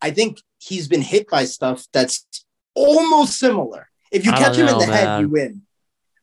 I 0.00 0.10
think 0.10 0.40
he's 0.58 0.88
been 0.88 1.02
hit 1.02 1.28
by 1.28 1.44
stuff 1.44 1.86
that's 1.92 2.26
almost 2.74 3.38
similar. 3.38 3.88
If 4.10 4.26
you 4.26 4.32
catch 4.32 4.56
don't 4.56 4.68
him 4.68 4.68
in 4.68 4.72
know, 4.72 4.78
the 4.80 4.92
head, 4.92 5.20
you 5.20 5.28
win. 5.28 5.62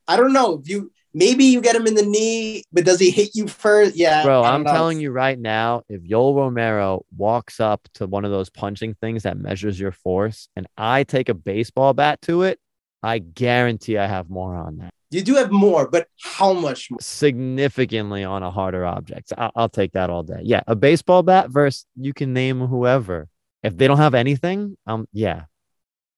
I 0.08 0.18
don't 0.18 0.34
know 0.34 0.60
if 0.60 0.70
you 0.70 0.92
maybe 1.14 1.46
you 1.46 1.62
get 1.62 1.76
him 1.76 1.88
in 1.88 1.96
the 1.96 2.06
knee, 2.06 2.64
but 2.72 2.86
does 2.86 3.00
he 3.00 3.10
hit 3.10 3.36
you 3.36 3.48
first? 3.48 3.96
Yeah, 3.96 4.24
Bro, 4.24 4.44
I'm 4.44 4.64
know. 4.64 4.72
telling 4.72 5.00
you 5.00 5.12
right 5.12 5.38
now, 5.38 5.84
if 5.90 6.02
Yoel 6.02 6.36
Romero 6.36 7.06
walks 7.16 7.60
up 7.60 7.88
to 7.96 8.08
one 8.08 8.26
of 8.26 8.32
those 8.32 8.50
punching 8.50 8.96
things 8.96 9.24
that 9.24 9.38
measures 9.38 9.80
your 9.80 9.92
force 9.92 10.48
and 10.56 10.68
I 10.78 11.04
take 11.04 11.30
a 11.30 11.34
baseball 11.34 11.94
bat 11.94 12.22
to 12.24 12.44
it, 12.44 12.60
I 13.02 13.20
guarantee 13.20 13.98
I 13.98 14.08
have 14.08 14.30
more 14.30 14.56
on 14.56 14.78
that. 14.78 14.94
You 15.12 15.22
do 15.24 15.36
have 15.36 15.52
more, 15.52 15.90
but 15.90 16.08
how 16.22 16.54
much 16.54 16.90
more? 16.92 17.00
Significantly 17.02 18.24
on 18.24 18.44
a 18.44 18.52
harder 18.52 18.86
object. 18.86 19.34
I- 19.38 19.50
I'll 19.56 19.70
take 19.70 19.94
that 19.94 20.10
all 20.10 20.24
day. 20.24 20.42
Yeah. 20.44 20.62
A 20.68 20.76
baseball 20.76 21.24
bat 21.24 21.50
versus 21.50 21.86
you 21.96 22.14
can 22.14 22.34
name 22.34 22.60
whoever. 22.68 23.28
If 23.64 23.76
they 23.78 23.88
don't 23.88 23.98
have 23.98 24.14
anything, 24.14 24.78
um, 24.88 25.08
yeah, 25.12 25.44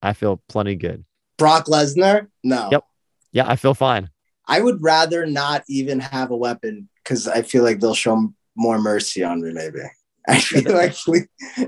I 0.02 0.14
feel 0.14 0.42
plenty 0.50 0.76
good. 0.76 1.06
Brock 1.38 1.66
Lesnar? 1.66 2.28
No. 2.44 2.70
Yep. 2.72 2.84
Yeah, 3.32 3.50
I 3.50 3.56
feel 3.56 3.74
fine. 3.74 4.10
I 4.48 4.60
would 4.60 4.82
rather 4.82 5.26
not 5.26 5.64
even 5.70 6.00
have 6.00 6.30
a 6.32 6.36
weapon 6.36 6.90
because 7.04 7.28
I 7.28 7.42
feel 7.42 7.64
like 7.64 7.80
they'll 7.80 7.96
show 7.96 8.32
more 8.56 8.78
mercy 8.80 9.24
on 9.24 9.42
me. 9.42 9.52
Maybe 9.54 9.80
I 10.28 10.40
feel 10.40 10.72
like 10.74 10.94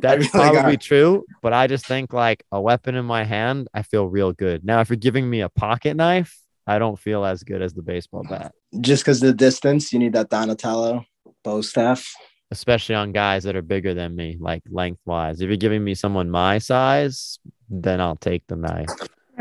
That's 0.01 0.03
like 0.03 0.31
probably 0.31 0.73
I- 0.73 0.75
true, 0.75 1.25
but 1.41 1.53
I 1.53 1.65
just 1.67 1.87
think 1.87 2.13
like 2.13 2.43
a 2.51 2.61
weapon 2.61 2.93
in 2.95 3.05
my 3.05 3.23
hand, 3.23 3.67
I 3.73 3.81
feel 3.83 4.07
real 4.07 4.33
good. 4.33 4.63
Now, 4.63 4.81
if 4.81 4.89
you're 4.89 4.97
giving 4.97 5.27
me 5.29 5.41
a 5.41 5.49
pocket 5.49 5.95
knife, 5.95 6.37
I 6.65 6.79
don't 6.79 6.97
feel 6.97 7.25
as 7.25 7.43
good 7.43 7.61
as 7.61 7.73
the 7.73 7.81
baseball 7.81 8.23
bat, 8.29 8.53
just 8.79 9.03
because 9.03 9.19
the 9.19 9.33
distance, 9.33 9.91
you 9.91 9.99
need 9.99 10.13
that 10.13 10.29
Donatello 10.29 11.05
bow 11.43 11.61
staff. 11.61 12.13
especially 12.51 12.95
on 12.95 13.11
guys 13.11 13.43
that 13.43 13.55
are 13.55 13.61
bigger 13.61 13.93
than 13.93 14.15
me, 14.15 14.37
like 14.39 14.61
lengthwise. 14.69 15.41
If 15.41 15.47
you're 15.47 15.57
giving 15.57 15.83
me 15.83 15.95
someone 15.95 16.29
my 16.29 16.59
size, 16.59 17.39
then 17.69 17.99
I'll 17.99 18.15
take 18.15 18.43
the 18.47 18.55
knife. 18.55 18.89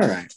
All 0.00 0.08
right, 0.08 0.32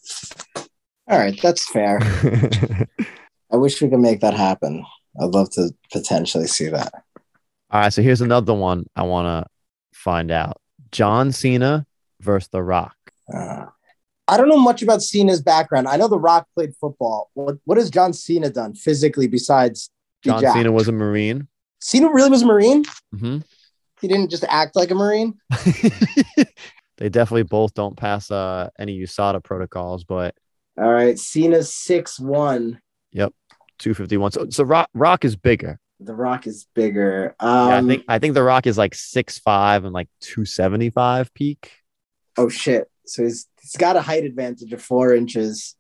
all 1.08 1.18
right, 1.18 1.40
that's 1.42 1.70
fair. 1.72 2.00
I 3.52 3.58
wish 3.58 3.82
we 3.82 3.90
could 3.90 4.00
make 4.00 4.22
that 4.22 4.34
happen. 4.34 4.86
I'd 5.20 5.30
love 5.30 5.50
to 5.52 5.74
potentially 5.92 6.48
see 6.48 6.68
that. 6.70 6.94
All 7.72 7.80
right, 7.82 7.94
so 7.94 8.02
here's 8.02 8.22
another 8.22 8.54
one 8.54 8.86
I 8.96 9.04
want 9.04 9.26
to 9.28 9.50
find 9.98 10.30
out: 10.30 10.62
John 10.92 11.32
Cena 11.32 11.86
versus 12.22 12.50
The 12.50 12.62
Rock. 12.62 12.96
Uh, 13.34 13.66
I 14.28 14.38
don't 14.38 14.50
know 14.50 14.58
much 14.58 14.82
about 14.82 15.02
Cena's 15.04 15.42
background. 15.42 15.88
I 15.88 15.98
know 15.98 16.08
The 16.08 16.18
Rock 16.20 16.48
played 16.56 16.76
football. 16.76 17.30
What 17.34 17.58
what 17.66 17.78
has 17.78 17.90
John 17.90 18.12
Cena 18.14 18.50
done 18.50 18.74
physically 18.74 19.28
besides 19.28 19.90
John 20.24 20.42
jacked? 20.42 20.58
Cena 20.58 20.72
was 20.72 20.88
a 20.88 20.92
Marine. 20.92 21.48
Cena 21.80 22.10
really 22.12 22.30
was 22.32 22.42
a 22.42 22.46
Marine? 22.48 22.84
hmm 23.12 23.38
He 24.02 24.08
didn't 24.08 24.32
just 24.32 24.44
act 24.46 24.76
like 24.76 24.90
a 24.90 24.96
Marine? 24.96 25.36
they 26.98 27.10
definitely 27.10 27.44
both 27.44 27.74
don't 27.74 27.96
pass 27.96 28.32
uh, 28.32 28.70
any 28.80 29.00
USADA 29.02 29.44
protocols, 29.44 30.04
but 30.04 30.34
All 30.78 30.92
right. 30.92 31.18
Cena's 31.20 31.74
six 31.74 32.20
one. 32.20 32.80
Yep, 33.12 33.34
251. 33.80 34.32
So, 34.32 34.50
so 34.50 34.64
Rock, 34.64 34.90
Rock 34.94 35.24
is 35.24 35.36
bigger. 35.36 35.80
The 36.00 36.14
Rock 36.16 36.48
is 36.48 36.68
bigger. 36.76 37.36
Um, 37.40 37.70
yeah, 37.70 37.78
I 37.78 37.82
think 37.82 38.04
I 38.10 38.20
think 38.20 38.34
The 38.34 38.44
Rock 38.44 38.68
is 38.68 38.78
like 38.78 38.96
six 38.96 39.40
five 39.40 39.86
and 39.86 39.94
like 39.94 40.10
275 40.22 41.34
peak. 41.34 41.72
oh 42.38 42.50
shit. 42.50 42.90
So 43.08 43.24
he's 43.24 43.48
he's 43.62 43.76
got 43.78 43.96
a 43.96 44.02
height 44.02 44.24
advantage 44.24 44.74
of 44.74 44.82
four 44.82 45.14
inches 45.14 45.76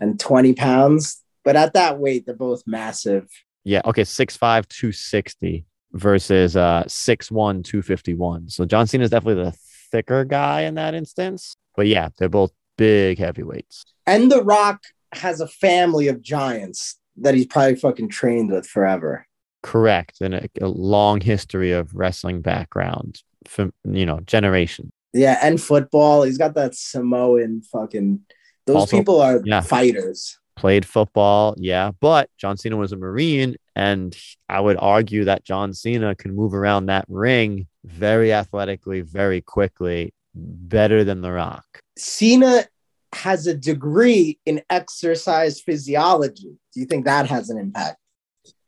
and 0.00 0.18
20 0.18 0.54
pounds. 0.54 1.22
But 1.44 1.56
at 1.56 1.74
that 1.74 1.98
weight, 1.98 2.26
they're 2.26 2.34
both 2.34 2.62
massive. 2.66 3.28
Yeah, 3.64 3.82
okay, 3.84 4.02
6'5, 4.02 4.38
260 4.68 5.64
versus 5.92 6.56
uh 6.56 6.84
6'1, 6.86 7.64
251. 7.64 8.48
So 8.48 8.64
John 8.64 8.86
Cena 8.86 9.04
is 9.04 9.10
definitely 9.10 9.44
the 9.44 9.56
thicker 9.90 10.24
guy 10.24 10.62
in 10.62 10.74
that 10.74 10.94
instance. 10.94 11.54
But 11.76 11.86
yeah, 11.86 12.08
they're 12.18 12.28
both 12.28 12.52
big 12.76 13.18
heavyweights. 13.18 13.84
And 14.06 14.30
The 14.30 14.42
Rock 14.42 14.82
has 15.12 15.40
a 15.40 15.48
family 15.48 16.08
of 16.08 16.22
giants 16.22 16.98
that 17.16 17.34
he's 17.34 17.46
probably 17.46 17.76
fucking 17.76 18.08
trained 18.08 18.50
with 18.50 18.66
forever. 18.66 19.26
Correct. 19.62 20.20
And 20.20 20.34
a, 20.34 20.48
a 20.60 20.68
long 20.68 21.20
history 21.20 21.72
of 21.72 21.94
wrestling 21.94 22.40
background 22.40 23.22
from 23.46 23.72
you 23.84 24.06
know, 24.06 24.20
generation. 24.20 24.92
Yeah, 25.12 25.38
and 25.42 25.60
football. 25.60 26.22
He's 26.22 26.38
got 26.38 26.54
that 26.54 26.74
Samoan 26.74 27.62
fucking. 27.62 28.20
Those 28.66 28.76
Also- 28.76 28.96
people 28.98 29.20
are 29.20 29.42
yeah. 29.44 29.60
fighters. 29.60 30.36
Played 30.56 30.84
football, 30.84 31.54
yeah, 31.56 31.92
but 32.00 32.28
John 32.36 32.58
Cena 32.58 32.76
was 32.76 32.92
a 32.92 32.96
Marine, 32.96 33.56
and 33.74 34.14
I 34.46 34.60
would 34.60 34.76
argue 34.78 35.24
that 35.24 35.42
John 35.42 35.72
Cena 35.72 36.14
can 36.14 36.34
move 36.36 36.52
around 36.52 36.86
that 36.86 37.06
ring 37.08 37.66
very 37.84 38.30
athletically, 38.30 39.00
very 39.00 39.40
quickly, 39.40 40.12
better 40.34 41.02
than 41.02 41.22
The 41.22 41.32
Rock. 41.32 41.64
Cena 41.96 42.66
has 43.14 43.46
a 43.46 43.54
degree 43.54 44.38
in 44.44 44.60
exercise 44.68 45.62
physiology. 45.62 46.58
Do 46.74 46.80
you 46.80 46.84
think 46.86 47.06
that 47.06 47.26
has 47.28 47.48
an 47.48 47.56
impact? 47.56 47.96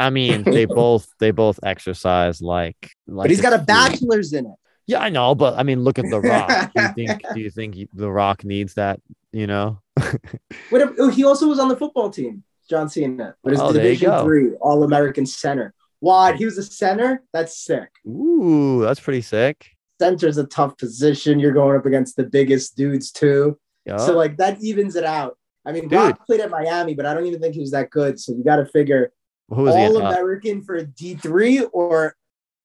I 0.00 0.09
mean, 0.11 0.44
they 0.44 0.64
both 0.66 1.07
they 1.20 1.31
both 1.31 1.61
exercise 1.62 2.40
like 2.40 2.90
like 3.07 3.24
but 3.24 3.31
he's 3.31 3.40
got 3.42 3.52
a 3.52 3.59
bachelor's 3.59 4.33
in 4.33 4.46
it. 4.46 4.52
Yeah, 4.87 4.99
I 4.99 5.09
know, 5.11 5.35
but 5.35 5.59
I 5.59 5.62
mean, 5.62 5.81
look 5.83 5.99
at 5.99 6.07
The 6.11 6.21
Rock. 6.21 6.73
do 6.77 6.83
you 6.83 6.88
think 6.95 7.23
do 7.35 7.40
you 7.40 7.51
think 7.51 7.75
he- 7.75 7.88
The 7.95 8.11
Rock 8.11 8.45
needs 8.45 8.75
that? 8.75 9.01
You 9.33 9.47
know, 9.47 9.81
What 10.71 10.95
oh, 10.99 11.09
he 11.09 11.25
also 11.25 11.49
was 11.49 11.59
on 11.59 11.68
the 11.68 11.77
football 11.77 12.11
team, 12.11 12.42
John 12.68 12.88
Cena, 12.88 13.35
but 13.42 13.53
his 13.53 13.61
Oh, 13.61 13.73
Division. 13.73 14.25
Three 14.25 14.53
All 14.61 14.83
American 14.85 15.25
center. 15.27 15.73
Why? 16.01 16.35
He 16.35 16.45
was 16.45 16.59
a 16.59 16.62
center. 16.64 17.23
That's 17.33 17.57
sick. 17.64 17.88
ooh, 18.07 18.83
that's 18.83 19.01
pretty 19.01 19.23
sick. 19.23 19.71
Center's 20.01 20.37
a 20.37 20.45
tough 20.47 20.77
position. 20.77 21.38
You're 21.38 21.53
going 21.53 21.77
up 21.79 21.87
against 21.87 22.16
the 22.16 22.25
biggest 22.25 22.77
dudes 22.77 23.12
too. 23.12 23.57
Yeah, 23.87 23.99
So 23.99 24.16
like 24.16 24.37
that 24.38 24.61
evens 24.62 24.97
it 24.97 25.05
out. 25.05 25.38
I 25.64 25.71
mean, 25.73 25.85
Dude. 25.85 25.92
Rock 25.92 26.27
played 26.27 26.40
at 26.40 26.51
Miami, 26.51 26.95
but 26.95 27.07
I 27.07 27.14
don't 27.14 27.27
even 27.27 27.40
think 27.40 27.55
he 27.55 27.61
was 27.61 27.71
that 27.71 27.90
good. 27.90 28.18
So 28.18 28.33
you 28.33 28.42
got 28.42 28.57
to 28.57 28.66
figure 28.66 29.12
who 29.49 29.62
was 29.62 29.77
he? 29.77 29.83
all? 29.83 29.97
American 29.99 30.62
for 30.62 30.83
D 30.83 31.14
three 31.14 31.62
or 31.73 32.16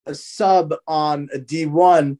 a 0.07 0.15
sub 0.15 0.73
on 0.87 1.29
a 1.33 1.39
D 1.39 1.65
one. 1.65 2.19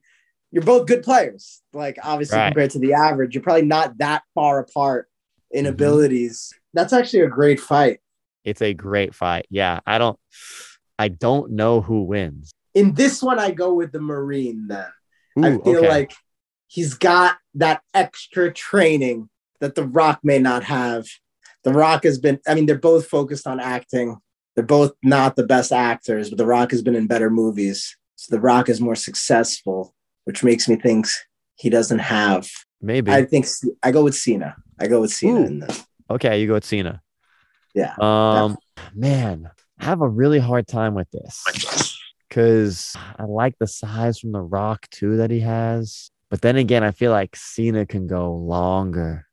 You're 0.52 0.64
both 0.64 0.88
good 0.88 1.04
players. 1.04 1.62
Like 1.74 1.98
obviously 2.04 2.38
Right. 2.38 2.48
compared 2.50 2.72
to 2.72 2.80
the 2.80 2.94
average, 2.94 3.34
you're 3.36 3.44
probably 3.44 3.66
not 3.66 3.98
that 3.98 4.24
far 4.34 4.60
apart 4.60 5.10
in 5.52 5.66
Mhm. 5.66 5.70
abilities. 5.70 6.54
That's 6.74 6.94
actually 6.94 7.22
a 7.22 7.28
great 7.30 7.60
fight. 7.60 8.00
it's 8.44 8.62
a 8.62 8.74
great 8.74 9.14
fight. 9.14 9.46
Yeah, 9.50 9.82
I 9.86 9.98
don't, 9.98 10.18
I 10.98 11.10
don't 11.10 11.52
know 11.52 11.82
who 11.82 12.04
wins. 12.04 12.54
In 12.74 12.94
this 12.94 13.22
one, 13.22 13.40
I 13.40 13.52
go 13.52 13.74
with 13.74 13.92
the 13.92 14.00
Marine. 14.00 14.68
Then 14.70 14.86
I 15.38 15.58
feel 15.58 15.80
okay. 15.80 15.90
like 15.90 16.14
he's 16.68 16.94
got 16.94 17.40
that 17.56 17.82
extra 17.94 18.54
training 18.54 19.28
that 19.60 19.76
The 19.76 19.86
Rock 19.86 20.22
may 20.24 20.40
not 20.40 20.64
have. 20.64 21.08
The 21.66 21.74
Rock 21.74 22.06
has 22.06 22.20
been, 22.20 22.40
I 22.48 22.56
mean, 22.56 22.68
they're 22.68 22.78
both 22.78 23.08
focused 23.08 23.48
on 23.48 23.60
acting. 23.60 24.16
They're 24.58 24.66
both 24.66 24.94
not 25.04 25.36
the 25.36 25.46
best 25.46 25.72
actors, 25.72 26.30
but 26.32 26.40
The 26.40 26.46
Rock 26.48 26.72
has 26.72 26.82
been 26.82 26.96
in 26.96 27.06
better 27.06 27.30
movies. 27.30 27.96
So 28.16 28.36
The 28.36 28.42
Rock 28.42 28.70
is 28.70 28.82
more 28.82 28.96
successful, 28.96 29.94
which 30.24 30.44
makes 30.44 30.68
me 30.68 30.78
think 30.78 31.06
he 31.54 31.70
doesn't 31.70 32.00
have. 32.00 32.50
maybe. 32.82 33.12
I 33.12 33.24
think 33.24 33.46
I 33.84 33.92
go 33.92 34.04
with 34.04 34.16
Cena. 34.16 34.56
I 34.80 34.88
go 34.88 35.02
with 35.02 35.14
Cena 35.14 35.42
Ooh. 35.42 35.46
in 35.46 35.60
this. 35.60 35.86
okay, 36.10 36.42
you 36.42 36.48
go 36.48 36.56
with 36.56 36.66
Cena. 36.66 37.04
Yeah. 37.76 37.94
Um, 38.00 38.58
man, 38.96 39.48
I 39.80 39.86
have 39.86 40.02
a 40.02 40.10
really 40.10 40.40
hard 40.40 40.68
time 40.68 40.96
with 40.96 41.12
this 41.12 42.00
because 42.28 42.96
I 43.20 43.26
like 43.26 43.60
the 43.60 43.68
size 43.68 44.18
from 44.18 44.32
The 44.32 44.42
Rock 44.42 44.90
too 44.90 45.18
that 45.18 45.30
he 45.30 45.42
has. 45.42 46.10
But 46.32 46.42
then 46.42 46.56
again, 46.56 46.84
I 46.84 46.90
feel 46.90 47.12
like 47.12 47.36
Cena 47.36 47.86
can 47.86 48.08
go 48.08 48.34
longer. 48.34 49.27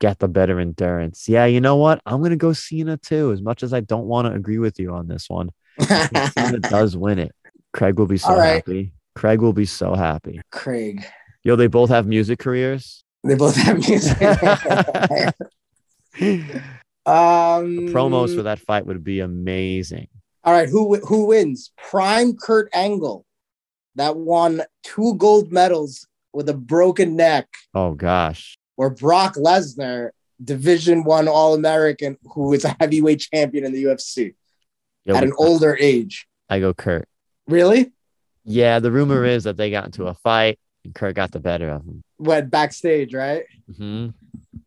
He's 0.00 0.16
the 0.16 0.28
better 0.28 0.58
endurance. 0.58 1.28
Yeah, 1.28 1.44
you 1.44 1.60
know 1.60 1.76
what? 1.76 2.00
I'm 2.06 2.22
gonna 2.22 2.36
go 2.36 2.52
Cena 2.52 2.96
too. 2.96 3.32
As 3.32 3.42
much 3.42 3.62
as 3.62 3.72
I 3.72 3.80
don't 3.80 4.06
want 4.06 4.26
to 4.26 4.32
agree 4.32 4.58
with 4.58 4.78
you 4.78 4.92
on 4.92 5.08
this 5.08 5.28
one, 5.28 5.50
Cena 5.80 6.58
does 6.60 6.96
win 6.96 7.18
it. 7.18 7.32
Craig 7.72 7.98
will 7.98 8.06
be 8.06 8.18
so 8.18 8.36
right. 8.36 8.54
happy. 8.54 8.92
Craig 9.14 9.40
will 9.40 9.52
be 9.52 9.66
so 9.66 9.94
happy. 9.94 10.40
Craig. 10.50 11.04
Yo, 11.42 11.56
they 11.56 11.66
both 11.66 11.90
have 11.90 12.06
music 12.06 12.38
careers. 12.38 13.04
They 13.24 13.34
both 13.34 13.56
have 13.56 13.76
music. 13.86 14.20
um, 17.06 17.88
Promos 17.88 18.34
for 18.34 18.42
that 18.44 18.58
fight 18.60 18.86
would 18.86 19.04
be 19.04 19.20
amazing. 19.20 20.08
All 20.44 20.54
right, 20.54 20.68
who 20.68 20.96
who 20.96 21.26
wins? 21.26 21.72
Prime 21.76 22.34
Kurt 22.34 22.70
Angle, 22.72 23.26
that 23.96 24.16
won 24.16 24.62
two 24.82 25.14
gold 25.16 25.52
medals 25.52 26.06
with 26.32 26.48
a 26.48 26.54
broken 26.54 27.16
neck, 27.16 27.48
Oh 27.74 27.92
gosh. 27.92 28.56
Or 28.80 28.88
Brock 28.88 29.34
Lesnar, 29.34 30.08
Division 30.42 31.04
One 31.04 31.28
All 31.28 31.52
American, 31.52 32.16
who 32.32 32.54
is 32.54 32.64
a 32.64 32.74
heavyweight 32.80 33.20
champion 33.20 33.66
in 33.66 33.72
the 33.72 33.84
UFC 33.84 34.34
Yo, 35.04 35.14
at 35.14 35.22
an 35.22 35.34
older 35.36 35.76
age. 35.78 36.26
I 36.48 36.60
go 36.60 36.72
Kurt. 36.72 37.06
Really? 37.46 37.92
Yeah, 38.42 38.78
the 38.78 38.90
rumor 38.90 39.26
is 39.26 39.44
that 39.44 39.58
they 39.58 39.70
got 39.70 39.84
into 39.84 40.06
a 40.06 40.14
fight 40.14 40.58
and 40.82 40.94
Kurt 40.94 41.14
got 41.14 41.30
the 41.30 41.40
better 41.40 41.68
of 41.68 41.84
him. 41.84 42.02
What 42.16 42.50
backstage, 42.50 43.12
right, 43.12 43.44
hmm 43.76 44.08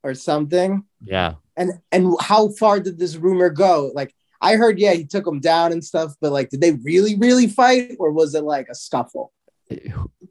or 0.03 0.13
something? 0.13 0.83
Yeah. 1.03 1.35
And 1.57 1.71
and 1.91 2.15
how 2.19 2.49
far 2.49 2.79
did 2.79 2.99
this 2.99 3.15
rumor 3.15 3.49
go? 3.49 3.91
Like 3.95 4.13
I 4.39 4.57
heard, 4.57 4.77
yeah, 4.77 4.93
he 4.93 5.05
took 5.05 5.25
him 5.25 5.39
down 5.39 5.71
and 5.71 5.83
stuff, 5.83 6.13
but 6.21 6.31
like, 6.31 6.49
did 6.49 6.61
they 6.61 6.73
really, 6.73 7.15
really 7.15 7.47
fight, 7.47 7.95
or 7.97 8.11
was 8.11 8.35
it 8.35 8.43
like 8.43 8.67
a 8.69 8.75
scuffle? 8.75 9.31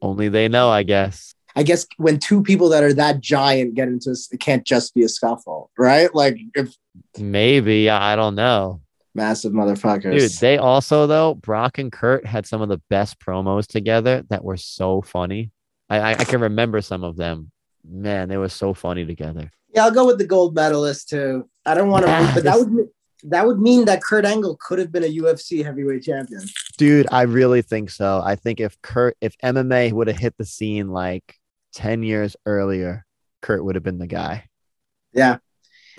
Only 0.01 0.29
they 0.29 0.47
know, 0.47 0.69
I 0.69 0.83
guess. 0.83 1.35
I 1.55 1.63
guess 1.63 1.85
when 1.97 2.19
two 2.19 2.41
people 2.41 2.69
that 2.69 2.83
are 2.83 2.93
that 2.93 3.19
giant 3.19 3.75
get 3.75 3.87
into 3.87 4.09
this, 4.09 4.31
it 4.31 4.39
can't 4.39 4.65
just 4.65 4.93
be 4.95 5.03
a 5.03 5.09
scuffle, 5.09 5.69
right? 5.77 6.13
Like 6.15 6.37
if 6.55 6.75
Maybe. 7.19 7.89
I 7.89 8.15
don't 8.15 8.35
know. 8.35 8.81
massive 9.15 9.51
motherfuckers. 9.53 10.17
Dude, 10.19 10.31
they 10.39 10.57
also, 10.57 11.05
though, 11.07 11.35
Brock 11.35 11.77
and 11.77 11.91
Kurt 11.91 12.25
had 12.25 12.45
some 12.47 12.61
of 12.61 12.69
the 12.69 12.81
best 12.89 13.19
promos 13.19 13.67
together 13.67 14.23
that 14.29 14.43
were 14.43 14.57
so 14.57 15.01
funny. 15.01 15.51
I, 15.89 15.99
I, 15.99 16.11
I 16.11 16.23
can 16.23 16.41
remember 16.41 16.81
some 16.81 17.03
of 17.03 17.15
them. 17.17 17.51
Man, 17.87 18.29
they 18.29 18.37
were 18.37 18.49
so 18.49 18.73
funny 18.73 19.05
together. 19.05 19.51
yeah, 19.73 19.83
I'll 19.85 19.91
go 19.91 20.05
with 20.07 20.17
the 20.17 20.25
gold 20.25 20.55
medalist 20.55 21.09
too. 21.09 21.49
I 21.65 21.73
don't 21.75 21.89
want 21.89 22.05
to, 22.05 22.11
Ah, 22.11 22.31
but 22.33 22.43
that 22.45 22.55
this- 22.57 22.65
would 22.67 22.87
that 23.25 23.45
would 23.47 23.59
mean 23.59 23.85
that 23.85 24.03
Kurt 24.03 24.25
Angle 24.25 24.57
could 24.59 24.79
have 24.79 24.91
been 24.91 25.03
a 25.03 25.07
UFC 25.17 25.63
heavyweight 25.63 26.03
champion. 26.03 26.41
Dude, 26.77 27.07
I 27.09 27.21
really 27.21 27.61
think 27.61 27.89
so. 27.89 28.21
I 28.23 28.35
think 28.35 28.59
if 28.59 28.81
Kurt, 28.81 29.15
if 29.21 29.37
MMA 29.37 29.93
would 29.93 30.07
have 30.07 30.17
hit 30.17 30.35
the 30.37 30.43
scene 30.45 30.89
like 30.89 31.35
10 31.73 32.03
years 32.03 32.35
earlier, 32.45 33.05
Kurt 33.41 33.63
would 33.63 33.75
have 33.75 33.83
been 33.83 33.97
the 33.99 34.07
guy. 34.07 34.45
Yeah, 35.13 35.37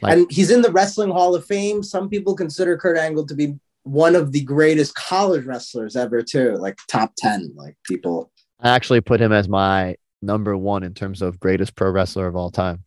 Like- 0.03 0.13
and 0.19 0.31
he's 0.33 0.51
in 0.51 0.63
the 0.63 0.73
Wrestling 0.73 1.11
Hall 1.11 1.35
of 1.35 1.45
Fame. 1.45 1.83
Some 1.83 2.09
people 2.09 2.35
consider 2.35 2.77
Kurt 2.77 2.97
Angle 2.99 3.27
to 3.27 3.35
be 3.35 3.59
one 3.85 4.17
of 4.17 4.33
the 4.33 4.41
greatest 4.43 4.95
college 4.95 5.45
wrestlers 5.45 5.95
ever 5.95 6.23
too, 6.23 6.57
like 6.57 6.79
top 6.89 7.13
ten. 7.17 7.53
Like 7.55 7.77
people, 7.85 8.31
I 8.61 8.71
actually 8.71 9.01
put 9.03 9.21
him 9.21 9.31
as 9.33 9.49
my 9.49 9.97
number 10.23 10.57
one 10.57 10.83
in 10.83 10.95
terms 10.95 11.21
of 11.21 11.39
greatest 11.39 11.77
pro 11.77 11.91
wrestler 11.91 12.27
of 12.27 12.35
all 12.37 12.51
time. 12.51 12.83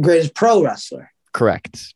greatest 0.00 0.34
pro 0.34 0.62
wrestler. 0.62 1.10
Correct. 1.32 1.94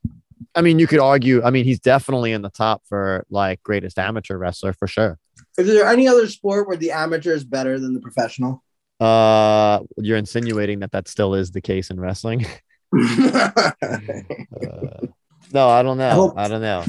I 0.54 0.60
mean, 0.60 0.78
you 0.78 0.86
could 0.86 1.00
argue, 1.00 1.42
I 1.42 1.50
mean, 1.50 1.64
he's 1.64 1.80
definitely 1.80 2.32
in 2.32 2.42
the 2.42 2.50
top 2.50 2.82
for 2.88 3.24
like 3.30 3.62
greatest 3.62 3.98
amateur 3.98 4.36
wrestler 4.36 4.72
for 4.72 4.86
sure. 4.86 5.18
Is 5.58 5.66
there 5.66 5.86
any 5.86 6.06
other 6.06 6.28
sport 6.28 6.68
where 6.68 6.76
the 6.76 6.90
amateur 6.90 7.32
is 7.32 7.44
better 7.44 7.78
than 7.78 7.94
the 7.94 8.00
professional? 8.00 8.62
Uh, 9.04 9.80
you're 9.98 10.16
insinuating 10.16 10.80
that 10.80 10.92
that 10.92 11.08
still 11.08 11.34
is 11.34 11.50
the 11.50 11.60
case 11.60 11.90
in 11.90 12.00
wrestling. 12.00 12.46
Uh, 13.82 15.06
no, 15.52 15.68
I 15.68 15.82
don't 15.82 15.98
know. 15.98 16.10
hope- 16.10 16.38
I 16.38 16.48
don't 16.48 16.62
know. 16.62 16.84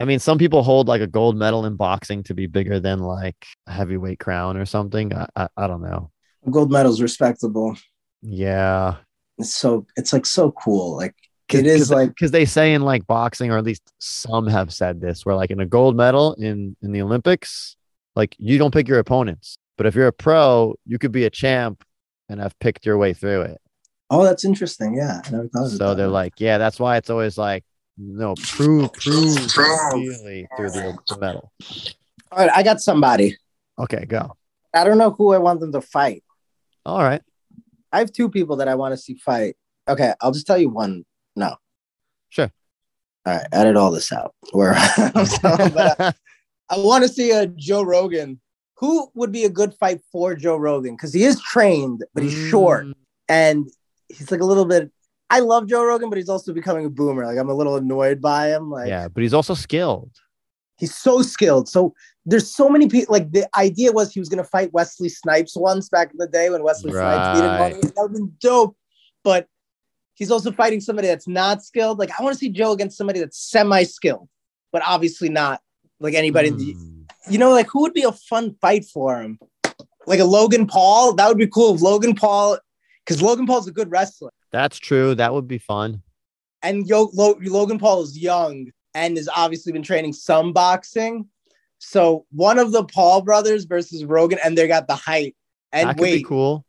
I 0.00 0.04
mean, 0.04 0.18
some 0.18 0.38
people 0.38 0.62
hold 0.62 0.88
like 0.88 1.02
a 1.02 1.06
gold 1.06 1.36
medal 1.36 1.66
in 1.66 1.76
boxing 1.76 2.22
to 2.24 2.34
be 2.34 2.46
bigger 2.46 2.80
than 2.80 3.00
like 3.00 3.36
a 3.66 3.72
heavyweight 3.72 4.18
crown 4.18 4.56
or 4.56 4.64
something. 4.64 5.12
I, 5.14 5.26
I, 5.36 5.48
I 5.56 5.66
don't 5.66 5.82
know. 5.82 6.10
Gold 6.50 6.70
medal's 6.72 7.02
respectable. 7.02 7.76
Yeah. 8.22 8.96
It's 9.38 9.54
so 9.54 9.86
it's 9.96 10.12
like 10.12 10.24
so 10.24 10.52
cool. 10.52 10.96
Like 10.96 11.14
it 11.52 11.66
is 11.66 11.90
like 11.90 12.10
because 12.10 12.30
they 12.30 12.44
say 12.46 12.72
in 12.74 12.82
like 12.82 13.06
boxing, 13.06 13.50
or 13.50 13.58
at 13.58 13.64
least 13.64 13.82
some 13.98 14.46
have 14.46 14.72
said 14.72 15.00
this, 15.00 15.26
where 15.26 15.34
like 15.34 15.50
in 15.50 15.60
a 15.60 15.66
gold 15.66 15.96
medal 15.96 16.34
in 16.34 16.76
in 16.82 16.92
the 16.92 17.02
Olympics, 17.02 17.76
like 18.16 18.34
you 18.38 18.56
don't 18.56 18.72
pick 18.72 18.88
your 18.88 18.98
opponents, 19.00 19.58
but 19.80 19.86
if 19.86 19.94
you're 19.94 20.08
a 20.08 20.12
pro, 20.12 20.74
you 20.84 20.98
could 20.98 21.10
be 21.10 21.24
a 21.24 21.30
champ 21.30 21.82
and 22.28 22.38
have 22.38 22.52
picked 22.58 22.84
your 22.84 22.98
way 22.98 23.14
through 23.14 23.40
it. 23.40 23.62
oh, 24.10 24.22
that's 24.22 24.44
interesting. 24.44 24.94
Yeah, 24.94 25.22
I 25.24 25.30
never 25.30 25.48
thought 25.48 25.64
of 25.64 25.70
So 25.70 25.94
they're 25.94 26.06
like, 26.06 26.34
yeah, 26.36 26.58
that's 26.58 26.78
why 26.78 26.98
it's 26.98 27.08
always 27.08 27.38
like, 27.38 27.64
no, 27.96 28.34
prove, 28.34 28.92
prove, 28.92 29.56
really 29.56 30.46
through 30.54 30.72
the, 30.72 30.98
the 31.08 31.16
medal. 31.18 31.50
all 32.30 32.40
right, 32.40 32.50
I 32.54 32.62
got 32.62 32.82
somebody. 32.82 33.38
Okay, 33.78 34.04
go. 34.04 34.36
I 34.74 34.84
don't 34.84 34.98
know 34.98 35.12
who 35.12 35.32
I 35.32 35.38
want 35.38 35.60
them 35.60 35.72
to 35.72 35.80
fight. 35.80 36.24
All 36.84 37.02
right. 37.02 37.22
I 37.90 38.00
have 38.00 38.12
two 38.12 38.28
people 38.28 38.56
that 38.56 38.68
I 38.68 38.74
want 38.74 38.92
to 38.92 38.98
see 38.98 39.14
fight. 39.14 39.56
Okay, 39.88 40.12
I'll 40.20 40.32
just 40.32 40.46
tell 40.46 40.58
you 40.58 40.68
one. 40.68 41.06
No. 41.36 41.56
Sure. 42.28 42.52
All 43.24 43.32
right, 43.34 43.46
edit 43.50 43.78
all 43.78 43.92
this 43.92 44.12
out. 44.12 44.34
Where 44.52 44.74
I'm 44.76 45.12
but 45.14 45.98
I, 45.98 46.12
I 46.68 46.76
want 46.76 47.02
to 47.04 47.08
see 47.08 47.30
a 47.30 47.46
Joe 47.46 47.82
Rogan. 47.82 48.42
Who 48.80 49.10
would 49.14 49.30
be 49.32 49.44
a 49.44 49.48
good 49.50 49.74
fight 49.74 50.00
for 50.10 50.34
Joe 50.34 50.56
Rogan? 50.56 50.94
Because 50.96 51.12
he 51.14 51.24
is 51.24 51.40
trained, 51.40 52.04
but 52.14 52.22
he's 52.22 52.32
short 52.50 52.86
Mm, 52.86 52.94
and 53.28 53.66
he's 54.08 54.30
like 54.30 54.40
a 54.40 54.44
little 54.44 54.64
bit. 54.64 54.90
I 55.28 55.40
love 55.40 55.68
Joe 55.68 55.84
Rogan, 55.84 56.08
but 56.10 56.16
he's 56.18 56.28
also 56.28 56.52
becoming 56.52 56.86
a 56.86 56.90
boomer. 56.90 57.24
Like 57.26 57.38
I'm 57.38 57.48
a 57.50 57.54
little 57.54 57.76
annoyed 57.76 58.20
by 58.20 58.48
him. 58.48 58.70
Like 58.70 58.88
yeah, 58.88 59.06
but 59.08 59.22
he's 59.22 59.34
also 59.34 59.54
skilled. 59.54 60.10
he's 60.78 60.94
so 60.94 61.22
skilled. 61.22 61.68
So 61.68 61.94
there's 62.26 62.50
so 62.52 62.68
many 62.68 62.88
people. 62.88 63.12
Like 63.12 63.30
the 63.32 63.46
idea 63.56 63.92
was 63.92 64.12
he 64.12 64.18
was 64.20 64.28
gonna 64.28 64.44
fight 64.44 64.72
Wesley 64.72 65.08
Snipes 65.08 65.54
once 65.56 65.88
back 65.88 66.10
in 66.10 66.16
the 66.18 66.26
day 66.26 66.48
when 66.50 66.62
Wesley 66.62 66.90
Snipes 66.90 67.38
beat 67.38 67.44
him. 67.46 67.80
That 67.82 67.92
would 67.98 68.10
have 68.10 68.12
been 68.12 68.32
dope. 68.40 68.76
But 69.22 69.46
he's 70.14 70.30
also 70.30 70.50
fighting 70.50 70.80
somebody 70.80 71.08
that's 71.08 71.28
not 71.28 71.62
skilled. 71.62 71.98
Like 71.98 72.10
I 72.18 72.22
want 72.22 72.32
to 72.34 72.38
see 72.38 72.48
Joe 72.48 72.72
against 72.72 72.96
somebody 72.96 73.20
that's 73.20 73.38
semi-skilled, 73.38 74.28
but 74.72 74.82
obviously 74.86 75.28
not 75.28 75.60
like 76.00 76.14
anybody. 76.14 76.48
in 76.48 76.56
the, 76.56 76.74
Mm. 76.74 76.99
You 77.28 77.38
know, 77.38 77.50
like 77.50 77.68
who 77.68 77.82
would 77.82 77.94
be 77.94 78.02
a 78.04 78.12
fun 78.12 78.54
fight 78.60 78.84
for 78.84 79.20
him? 79.20 79.38
Like 80.06 80.20
a 80.20 80.24
Logan 80.24 80.66
Paul. 80.66 81.14
That 81.14 81.28
would 81.28 81.38
be 81.38 81.46
cool. 81.46 81.74
If 81.74 81.82
Logan 81.82 82.14
Paul, 82.14 82.58
because 83.04 83.20
Logan 83.22 83.46
Paul's 83.46 83.68
a 83.68 83.72
good 83.72 83.90
wrestler. 83.90 84.30
That's 84.52 84.78
true. 84.78 85.14
That 85.14 85.32
would 85.34 85.46
be 85.46 85.58
fun. 85.58 86.02
and 86.62 86.86
Yo, 86.86 87.10
Lo, 87.12 87.36
Logan 87.40 87.78
Paul 87.78 88.02
is 88.02 88.18
young 88.18 88.70
and 88.94 89.16
has 89.16 89.28
obviously 89.34 89.72
been 89.72 89.82
training 89.82 90.12
some 90.12 90.52
boxing. 90.52 91.28
So 91.78 92.26
one 92.32 92.58
of 92.58 92.72
the 92.72 92.84
Paul 92.84 93.22
brothers 93.22 93.64
versus 93.64 94.04
Rogan, 94.04 94.38
and 94.44 94.56
they 94.58 94.66
got 94.68 94.88
the 94.88 94.96
height. 94.96 95.36
And 95.72 95.88
that 95.88 95.96
could 95.96 96.02
wait, 96.02 96.16
be 96.18 96.24
cool. 96.24 96.64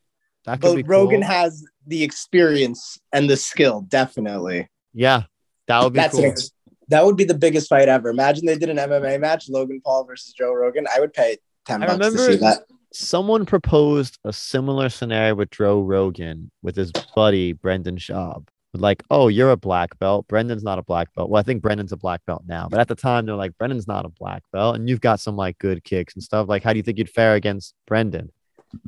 That 0.46 0.62
could 0.62 0.68
but 0.68 0.76
be 0.76 0.84
Rogan 0.84 1.22
cool. 1.22 1.30
has 1.30 1.66
the 1.88 2.04
experience 2.04 3.00
and 3.12 3.30
the 3.30 3.36
skill, 3.38 3.82
definitely. 3.82 4.70
yeah, 4.94 5.24
that 5.68 5.84
would 5.84 5.94
be 5.94 6.00
That's 6.00 6.16
cool. 6.16 6.26
ex- 6.26 6.52
that 6.92 7.06
would 7.06 7.18
be 7.18 7.24
the 7.24 7.34
biggest 7.34 7.70
fight 7.70 7.90
ever. 7.90 8.10
Imagine 8.10 8.46
they 8.46 8.58
did 8.58 8.70
an 8.70 8.78
MMA 8.78 9.20
match, 9.20 9.50
Logan 9.50 9.82
Paul 9.84 10.06
versus 10.06 10.34
Joe 10.34 10.54
Rogan. 10.54 10.86
I 10.94 11.00
would 11.00 11.14
pay 11.14 11.38
ten 11.66 11.82
I 11.82 11.88
bucks 11.88 11.98
to 11.98 12.06
remember 12.06 12.32
see 12.34 12.38
that. 12.38 12.64
Someone 12.94 13.46
proposed 13.46 14.20
a 14.26 14.34
similar 14.34 14.90
scenario 14.90 15.36
with 15.36 15.52
Joe 15.52 15.82
Rogan 15.82 16.52
with 16.62 16.76
his 16.76 16.92
buddy 17.16 17.54
Brendan 17.54 17.96
Schaub. 17.98 18.48
Like, 18.74 19.04
oh, 19.10 19.28
you're 19.28 19.52
a 19.52 19.58
black 19.58 19.98
belt. 20.00 20.28
Brendan's 20.28 20.64
not 20.64 20.80
a 20.80 20.84
black 20.84 21.14
belt. 21.14 21.30
Well, 21.30 21.40
I 21.40 21.44
think 21.44 21.62
Brendan's 21.62 21.92
a 21.92 21.98
black 21.98 22.26
belt 22.26 22.44
now, 22.48 22.68
but 22.70 22.80
at 22.80 22.88
the 22.88 22.96
time 22.96 23.26
they're 23.26 23.36
like, 23.36 23.58
Brendan's 23.58 23.88
not 23.88 24.06
a 24.06 24.10
black 24.10 24.44
belt, 24.54 24.76
and 24.76 24.90
you've 24.90 25.02
got 25.02 25.20
some 25.20 25.36
like 25.36 25.58
good 25.58 25.84
kicks 25.84 26.14
and 26.14 26.24
stuff. 26.24 26.48
Like, 26.48 26.64
how 26.64 26.74
do 26.74 26.78
you 26.78 26.84
think 26.84 26.98
you'd 26.98 27.10
fare 27.10 27.36
against 27.36 27.74
Brendan? 27.88 28.32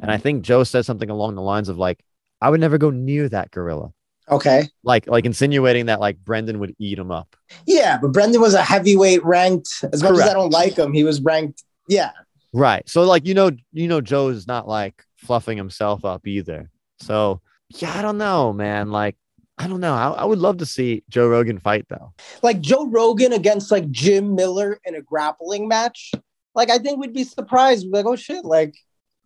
And 0.02 0.12
I 0.12 0.18
think 0.18 0.44
Joe 0.44 0.64
said 0.64 0.86
something 0.86 1.10
along 1.10 1.36
the 1.36 1.42
lines 1.42 1.70
of 1.70 1.78
like, 1.78 2.04
I 2.42 2.50
would 2.50 2.60
never 2.60 2.78
go 2.78 2.90
near 2.90 3.28
that 3.30 3.52
gorilla. 3.52 3.94
Okay. 4.30 4.68
Like, 4.84 5.08
like 5.08 5.26
insinuating 5.26 5.88
that 5.88 6.00
like 6.00 6.18
Brendan 6.18 6.60
would 6.60 6.76
eat 6.80 6.98
him 6.98 7.12
up. 7.12 7.36
Yeah, 7.66 7.98
but 8.02 8.14
Brendan 8.14 8.42
was 8.42 8.54
a 8.54 8.62
heavyweight 8.64 9.24
ranked. 9.24 9.84
As 9.92 10.02
much 10.02 10.14
as 10.14 10.22
I 10.22 10.34
don't 10.34 10.52
like 10.52 10.78
him, 10.78 10.94
he 10.94 11.04
was 11.04 11.22
ranked. 11.22 11.64
Yeah. 11.88 12.12
Right. 12.54 12.88
So 12.88 13.04
like 13.04 13.26
you 13.26 13.34
know, 13.34 13.52
you 13.72 13.88
know, 13.88 14.02
Joe's 14.02 14.48
not 14.48 14.68
like 14.68 15.04
fluffing 15.18 15.58
himself 15.58 16.06
up 16.06 16.28
either. 16.28 16.70
So 17.00 17.42
yeah, 17.76 17.98
I 17.98 18.02
don't 18.02 18.18
know, 18.18 18.54
man. 18.54 18.92
Like 18.92 19.18
I 19.58 19.68
don't 19.68 19.82
know. 19.82 19.94
I, 19.94 20.10
I 20.10 20.26
would 20.26 20.40
love 20.40 20.58
to 20.58 20.66
see 20.66 21.04
Joe 21.10 21.28
Rogan 21.28 21.60
fight 21.60 21.86
though. 21.90 22.14
like 22.42 22.62
Joe 22.62 22.88
Rogan 22.88 23.34
against 23.34 23.72
like 23.72 23.90
Jim 23.92 24.36
Miller 24.36 24.80
in 24.86 24.96
a 24.96 25.02
grappling 25.02 25.68
match, 25.68 26.12
like 26.56 26.70
I 26.70 26.78
think 26.78 27.00
we'd 27.00 27.14
be 27.14 27.24
surprised. 27.24 27.86
We'd 27.86 27.92
be 27.92 27.98
like, 27.98 28.06
oh 28.06 28.16
shit, 28.16 28.46
like 28.46 28.76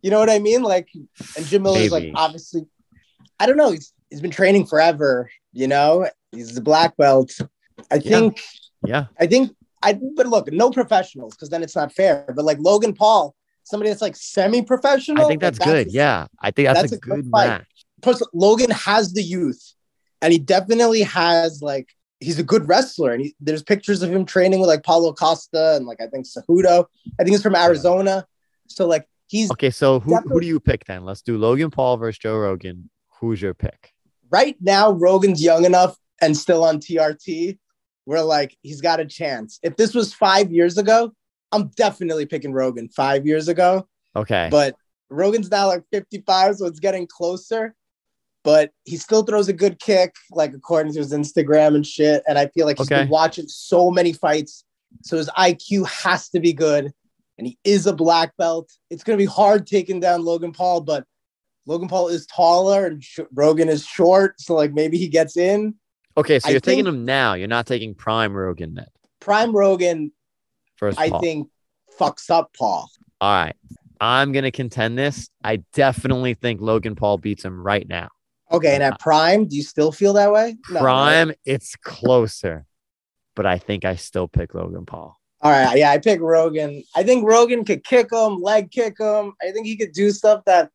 you 0.02 0.10
know 0.10 0.18
what 0.18 0.30
I 0.30 0.38
mean? 0.38 0.62
Like, 0.62 0.88
and 1.36 1.46
Jim 1.46 1.62
Miller's 1.62 1.90
like 1.90 2.12
obviously, 2.14 2.66
I 3.38 3.46
don't 3.46 3.56
know. 3.56 3.70
He's 3.70 3.92
he's 4.10 4.20
been 4.20 4.30
training 4.30 4.66
forever. 4.66 5.30
You 5.52 5.68
know, 5.68 6.08
he's 6.32 6.54
the 6.54 6.60
black 6.60 6.96
belt. 6.96 7.32
I 7.90 7.96
Yeah. 7.96 8.00
think 8.00 8.40
Yeah. 8.86 9.06
I 9.18 9.26
think 9.26 9.54
I. 9.82 9.98
But 10.16 10.26
look, 10.26 10.52
no 10.52 10.70
professionals 10.70 11.34
because 11.34 11.48
then 11.50 11.62
it's 11.62 11.76
not 11.76 11.92
fair. 11.92 12.24
But 12.34 12.44
like 12.44 12.58
Logan 12.60 12.94
Paul, 12.94 13.34
somebody 13.64 13.90
that's 13.90 14.02
like 14.02 14.16
semi-professional. 14.16 15.24
I 15.24 15.28
think 15.28 15.40
that's 15.40 15.58
like, 15.60 15.68
good. 15.68 15.92
Yeah. 15.92 16.26
I 16.40 16.50
think 16.50 16.68
that's, 16.68 16.80
that's 16.82 16.92
a, 16.92 16.96
a 16.96 16.98
good 16.98 17.24
good 17.24 17.30
match. 17.30 17.66
plus 18.02 18.22
Logan 18.32 18.70
has 18.70 19.12
the 19.12 19.22
youth, 19.22 19.74
and 20.22 20.32
he 20.32 20.38
definitely 20.38 21.02
has 21.02 21.62
like 21.62 21.88
he's 22.20 22.38
a 22.38 22.44
good 22.44 22.68
wrestler. 22.68 23.12
And 23.12 23.22
he, 23.22 23.34
there's 23.40 23.62
pictures 23.62 24.02
of 24.02 24.10
him 24.10 24.24
training 24.24 24.60
with 24.60 24.68
like 24.68 24.82
Paulo 24.82 25.12
Costa 25.12 25.74
and 25.76 25.86
like 25.86 26.00
I 26.00 26.06
think 26.06 26.26
Cejudo. 26.26 26.86
I 27.18 27.24
think 27.24 27.30
he's 27.30 27.42
from 27.42 27.56
Arizona. 27.56 28.26
So 28.66 28.86
like 28.86 29.08
he's 29.28 29.50
Okay, 29.52 29.70
so 29.70 30.00
who, 30.00 30.16
who 30.16 30.40
do 30.40 30.46
you 30.46 30.60
pick 30.60 30.84
then? 30.84 31.04
Let's 31.04 31.22
do 31.22 31.38
Logan 31.38 31.70
Paul 31.70 31.96
versus 31.96 32.18
Joe 32.18 32.36
Rogan. 32.36 32.90
Who's 33.20 33.42
your 33.42 33.54
pick? 33.54 33.92
Right 34.30 34.56
now. 34.60 34.92
Rogan's 34.92 35.42
young 35.42 35.64
enough 35.64 35.96
and 36.20 36.36
still 36.36 36.64
on 36.64 36.78
TRT. 36.80 37.58
Where 38.04 38.22
like 38.22 38.56
he's 38.62 38.80
got 38.80 39.00
a 39.00 39.04
chance. 39.04 39.58
If 39.62 39.76
this 39.76 39.94
was 39.94 40.14
five 40.14 40.50
years 40.50 40.78
ago, 40.78 41.12
I'm 41.52 41.68
definitely 41.76 42.24
picking 42.24 42.52
Rogan. 42.54 42.88
Five 42.88 43.26
years 43.26 43.48
ago, 43.48 43.86
Okay. 44.16 44.48
but 44.50 44.74
Rogan's 45.10 45.50
now 45.50 45.66
like 45.66 45.84
55, 45.92 46.56
so 46.56 46.64
it's 46.66 46.80
getting 46.80 47.06
closer. 47.06 47.74
But 48.44 48.70
he 48.84 48.96
still 48.96 49.24
throws 49.24 49.48
a 49.48 49.52
good 49.52 49.78
kick, 49.78 50.14
like 50.30 50.54
according 50.54 50.94
to 50.94 51.00
his 51.00 51.12
Instagram 51.12 51.74
and 51.74 51.86
shit. 51.86 52.22
And 52.26 52.38
I 52.38 52.46
feel 52.46 52.64
like 52.64 52.78
he's 52.78 52.86
Okay. 52.86 53.02
been 53.02 53.10
watching 53.10 53.46
so 53.46 53.90
many 53.90 54.14
fights, 54.14 54.64
so 55.02 55.18
his 55.18 55.28
IQ 55.36 55.86
has 55.88 56.30
to 56.30 56.40
be 56.40 56.54
good. 56.54 56.90
And 57.36 57.46
he 57.46 57.58
is 57.62 57.86
a 57.86 57.92
black 57.92 58.34
belt. 58.38 58.70
It's 58.88 59.04
gonna 59.04 59.18
be 59.18 59.26
hard 59.26 59.66
taking 59.66 60.00
down 60.00 60.24
Logan 60.24 60.52
Paul, 60.52 60.80
but 60.80 61.04
Logan 61.68 61.86
Paul 61.86 62.08
is 62.08 62.26
taller 62.26 62.86
and 62.86 63.04
sh- 63.04 63.20
Rogan 63.34 63.68
is 63.68 63.84
short, 63.84 64.40
so 64.40 64.54
like 64.54 64.72
maybe 64.72 64.96
he 64.96 65.06
gets 65.06 65.36
in. 65.36 65.74
okay, 66.16 66.38
so 66.38 66.48
I 66.48 66.52
you're 66.52 66.60
taking 66.60 66.86
him 66.86 67.04
now. 67.04 67.34
You're 67.34 67.46
not 67.46 67.66
taking 67.66 67.94
prime 67.94 68.32
Rogan 68.32 68.74
then. 68.74 68.86
Prime 69.20 69.54
Rogan, 69.54 70.10
First 70.76 70.98
I 70.98 71.10
Paul. 71.10 71.20
think, 71.20 71.48
fucks 72.00 72.30
up 72.30 72.50
Paul. 72.58 72.88
All 73.20 73.30
right. 73.30 73.54
I'm 74.00 74.32
gonna 74.32 74.50
contend 74.50 74.96
this. 74.96 75.28
I 75.44 75.56
definitely 75.74 76.34
think 76.34 76.60
Logan 76.60 76.94
Paul 76.94 77.18
beats 77.18 77.44
him 77.44 77.60
right 77.60 77.86
now. 77.86 78.08
Okay, 78.50 78.72
and 78.74 78.82
at 78.82 78.94
uh, 78.94 78.96
Prime, 78.98 79.44
do 79.46 79.54
you 79.56 79.62
still 79.62 79.92
feel 79.92 80.14
that 80.14 80.32
way? 80.32 80.56
No, 80.70 80.76
right? 80.76 80.82
Prime, 80.82 81.32
it's 81.44 81.76
closer, 81.76 82.64
but 83.36 83.44
I 83.44 83.58
think 83.58 83.84
I 83.84 83.96
still 83.96 84.26
pick 84.28 84.54
Logan 84.54 84.86
Paul. 84.86 85.18
All 85.42 85.50
right, 85.50 85.76
yeah, 85.76 85.90
I 85.90 85.98
pick 85.98 86.20
Rogan. 86.20 86.82
I 86.96 87.02
think 87.02 87.26
Rogan 87.26 87.64
could 87.64 87.84
kick 87.84 88.10
him, 88.10 88.40
leg 88.40 88.70
kick 88.70 88.98
him. 88.98 89.34
I 89.42 89.50
think 89.50 89.66
he 89.66 89.76
could 89.76 89.92
do 89.92 90.10
stuff 90.12 90.44
that 90.46 90.70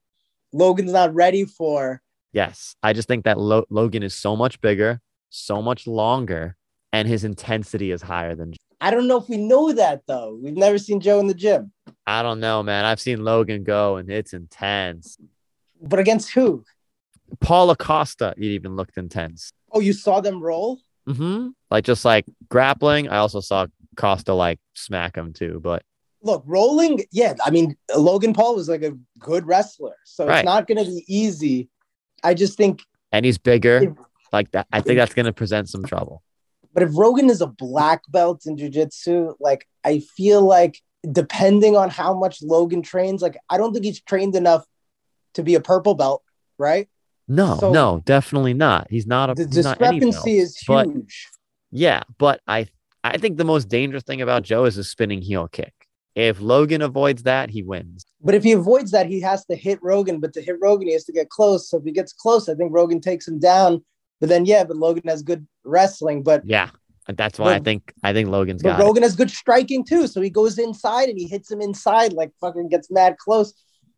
Logan's 0.54 0.92
not 0.94 1.14
ready 1.14 1.46
for. 1.46 2.02
Yes, 2.32 2.76
I 2.82 2.94
just 2.94 3.08
think 3.08 3.26
that 3.26 3.40
Lo- 3.40 3.66
Logan 3.70 4.04
is 4.04 4.14
so 4.14 4.36
much 4.36 4.62
bigger, 4.62 5.02
so 5.30 5.62
much 5.62 5.86
longer, 5.88 6.56
and 6.92 7.08
his 7.08 7.24
intensity 7.24 7.92
is 7.92 8.02
higher 8.02 8.36
than. 8.36 8.54
I 8.80 8.92
don't 8.92 9.08
know 9.08 9.18
if 9.18 9.28
we 9.30 9.38
know 9.38 9.72
that 9.74 10.04
though. 10.08 10.40
We've 10.42 10.56
never 10.56 10.78
seen 10.78 11.00
Joe 11.00 11.20
in 11.20 11.28
the 11.28 11.34
gym. 11.34 11.72
I 12.06 12.22
don't 12.22 12.40
know, 12.40 12.64
man. 12.64 12.86
I've 12.86 13.00
seen 13.02 13.24
Logan 13.24 13.64
go, 13.64 13.98
and 13.98 14.10
it's 14.10 14.34
intense. 14.34 15.18
But 15.82 16.00
against 16.00 16.32
who? 16.32 16.64
Paulo 17.40 17.76
Costa, 17.76 18.34
it 18.38 18.44
even 18.44 18.76
looked 18.76 18.98
intense. 18.98 19.52
Oh, 19.72 19.80
you 19.80 19.94
saw 19.94 20.22
them 20.22 20.42
roll? 20.42 20.80
hmm 21.08 21.50
Like 21.70 21.84
just 21.84 22.06
like 22.06 22.26
grappling. 22.50 23.10
I 23.10 23.18
also 23.18 23.42
saw 23.42 23.68
Costa 23.98 24.34
like 24.34 24.60
smack 24.74 25.18
him 25.18 25.34
too, 25.34 25.60
but 25.64 25.84
Look, 26.24 26.44
rolling, 26.46 27.04
yeah. 27.12 27.34
I 27.46 27.50
mean, 27.52 27.76
Logan 27.96 28.34
Paul 28.34 28.56
was 28.56 28.70
like 28.70 28.82
a 28.82 28.94
good 29.20 29.46
wrestler. 29.46 29.96
So 30.06 30.26
Right. 30.26 30.40
it's 30.40 30.46
not 30.46 30.68
gonna 30.68 30.86
be 30.86 31.04
easy. 31.08 31.70
I 32.24 32.34
just 32.34 32.58
think 32.58 32.82
and 33.12 33.26
he's 33.26 33.38
bigger. 33.38 33.94
Like 34.32 34.50
that, 34.52 34.66
I 34.72 34.82
think 34.82 34.98
that's 34.98 35.14
gonna 35.14 35.34
present 35.34 35.70
some 35.70 35.84
trouble. 35.84 36.24
But 36.74 36.82
if 36.84 36.90
Rogan 36.94 37.30
is 37.30 37.42
a 37.42 37.48
black 37.48 38.02
belt 38.10 38.44
in 38.48 38.56
jujitsu, 38.56 39.36
like 39.40 39.68
I 39.84 40.00
feel 40.00 40.42
like 40.42 40.82
depending 41.12 41.76
on 41.76 41.90
how 41.90 42.14
much 42.18 42.42
Logan 42.42 42.82
trains, 42.82 43.22
like 43.22 43.38
I 43.50 43.58
don't 43.58 43.74
think 43.74 43.86
he's 43.86 44.02
trained 44.02 44.36
enough 44.36 44.66
to 45.34 45.44
be 45.44 45.56
a 45.56 45.60
purple 45.62 45.94
belt, 45.94 46.24
right? 46.58 46.88
No, 47.28 47.58
So- 47.58 47.72
no, 47.72 48.02
definitely 48.06 48.54
not. 48.54 48.88
He's 48.90 49.06
not 49.06 49.30
a 49.30 49.34
The 49.36 49.46
he's 49.46 49.64
not 49.66 49.82
any 49.82 50.00
discrepancy 50.00 50.38
belt, 50.40 50.44
is 50.44 50.64
but- 50.68 50.88
huge. 50.88 51.28
Yeah, 51.72 52.04
but 52.18 52.40
I 52.48 52.68
I 53.04 53.18
think 53.18 53.38
the 53.38 53.44
most 53.44 53.68
dangerous 53.68 54.04
thing 54.04 54.22
about 54.22 54.44
Joe 54.44 54.64
is 54.64 54.78
a 54.78 54.84
spinning 54.84 55.22
heel 55.22 55.50
kick. 55.50 55.74
If 56.16 56.40
Logan 56.40 56.82
avoids 56.82 57.24
that, 57.24 57.50
he 57.50 57.64
wins. 57.64 58.06
But 58.22 58.36
if 58.36 58.44
he 58.44 58.52
avoids 58.52 58.92
that, 58.92 59.08
he 59.08 59.20
has 59.22 59.46
to 59.46 59.56
hit 59.56 59.80
Rogan. 59.82 60.20
But 60.20 60.34
to 60.34 60.42
hit 60.42 60.58
Rogan, 60.62 60.88
he 60.88 60.94
has 60.94 61.06
to 61.06 61.14
get 61.14 61.30
close. 61.30 61.70
So 61.70 61.78
if 61.78 61.84
he 61.84 61.92
gets 61.92 62.14
close, 62.14 62.48
I 62.50 62.56
think 62.56 62.72
Rogan 62.72 63.02
takes 63.02 63.28
him 63.28 63.40
down. 63.40 63.84
But 64.20 64.30
then, 64.30 64.46
yeah, 64.46 64.64
but 64.64 64.78
Logan 64.78 65.04
has 65.08 65.24
good 65.24 65.48
wrestling. 65.64 66.24
But 66.24 66.44
Yeah. 66.46 66.70
That's 67.08 67.38
why 67.38 67.56
I 67.56 67.60
think 67.60 67.94
I 68.02 68.14
think 68.14 68.30
Logan's 68.30 68.64
but 68.64 68.78
got 68.78 68.80
it. 68.80 68.84
Rogan 68.84 69.04
has 69.04 69.16
good 69.16 69.30
striking 69.30 69.84
too. 69.84 70.08
So 70.08 70.22
he 70.22 70.30
goes 70.30 70.58
inside 70.58 71.10
and 71.10 71.18
he 71.18 71.28
hits 71.28 71.52
him 71.52 71.60
inside, 71.60 72.14
like 72.14 72.32
fucking 72.40 72.70
gets 72.70 72.90
mad 72.90 73.18
close. 73.18 73.54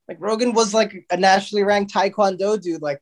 Like 0.07 0.18
Rogan 0.20 0.53
was 0.53 0.74
like 0.74 1.05
a 1.11 1.18
nationally 1.18 1.63
ranked 1.63 1.93
Taekwondo 1.93 2.59
dude. 2.59 2.82
Like, 2.82 2.99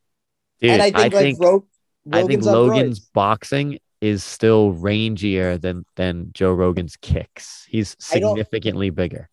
Dude, 0.59 0.71
and 0.71 0.81
I 0.81 0.91
think 0.91 1.13
like 1.13 1.35
Ro- 1.39 1.65
I 2.11 2.17
think 2.23 2.43
Rogan's 2.43 2.45
Logan's 2.45 2.99
boxing 2.99 3.79
is 4.03 4.21
still 4.21 4.73
rangier 4.73 5.59
than 5.59 5.85
than 5.95 6.29
Joe 6.33 6.51
Rogan's 6.51 6.97
kicks. 6.97 7.65
He's 7.69 7.95
I 8.11 8.19
significantly 8.19 8.89
bigger. 8.89 9.29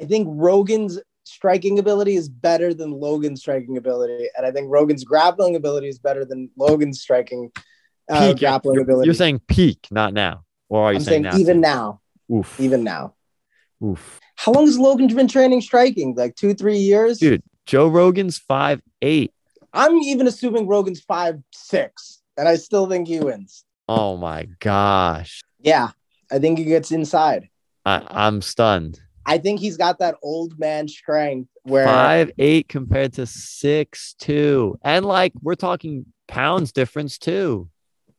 I 0.00 0.06
think 0.06 0.26
Rogan's 0.30 0.98
striking 1.24 1.78
ability 1.78 2.14
is 2.14 2.26
better 2.26 2.72
than 2.72 2.90
Logan's 2.90 3.40
striking 3.40 3.76
ability, 3.76 4.30
and 4.34 4.46
I 4.46 4.50
think 4.50 4.70
Rogan's 4.70 5.04
grappling 5.04 5.56
ability 5.56 5.88
is 5.88 5.98
better 5.98 6.24
than 6.24 6.48
Logan's 6.56 7.02
striking 7.02 7.52
uh, 8.10 8.28
Peak, 8.28 8.38
grappling 8.38 8.76
you're, 8.76 8.84
ability. 8.84 9.08
you're 9.08 9.14
saying 9.14 9.40
peak, 9.46 9.86
not 9.90 10.14
now. 10.14 10.44
Or 10.70 10.84
are 10.84 10.92
you 10.92 11.00
I'm 11.00 11.04
saying, 11.04 11.24
saying 11.24 11.34
now? 11.34 11.38
even 11.38 11.60
now, 11.60 12.00
Oof. 12.32 12.58
even 12.58 12.84
now. 12.84 13.14
Oof. 13.84 14.20
How 14.36 14.52
long 14.52 14.64
has 14.64 14.78
Logan 14.78 15.14
been 15.14 15.28
training 15.28 15.60
striking? 15.60 16.14
Like 16.14 16.34
two, 16.34 16.54
three 16.54 16.78
years? 16.78 17.18
Dude, 17.18 17.42
Joe 17.66 17.88
Rogan's 17.88 18.38
five 18.38 18.80
eight. 19.02 19.34
I'm 19.74 19.98
even 19.98 20.26
assuming 20.26 20.66
Rogan's 20.66 21.02
five 21.02 21.42
six, 21.52 22.22
and 22.38 22.48
I 22.48 22.56
still 22.56 22.86
think 22.86 23.06
he 23.06 23.20
wins. 23.20 23.66
Oh 23.88 24.16
my 24.16 24.46
gosh. 24.60 25.40
Yeah, 25.60 25.90
I 26.30 26.38
think 26.38 26.58
he 26.58 26.64
gets 26.64 26.90
inside. 26.92 27.48
I, 27.86 28.02
I'm 28.10 28.42
stunned. 28.42 29.00
I 29.24 29.38
think 29.38 29.60
he's 29.60 29.76
got 29.76 29.98
that 29.98 30.16
old 30.22 30.58
man 30.58 30.88
strength 30.88 31.50
where 31.62 31.84
Five 31.84 32.30
eight 32.38 32.68
compared 32.68 33.12
to 33.14 33.26
six 33.26 34.14
two. 34.18 34.78
And 34.82 35.04
like 35.04 35.32
we're 35.42 35.54
talking 35.54 36.06
pounds 36.26 36.72
difference 36.72 37.18
too. 37.18 37.68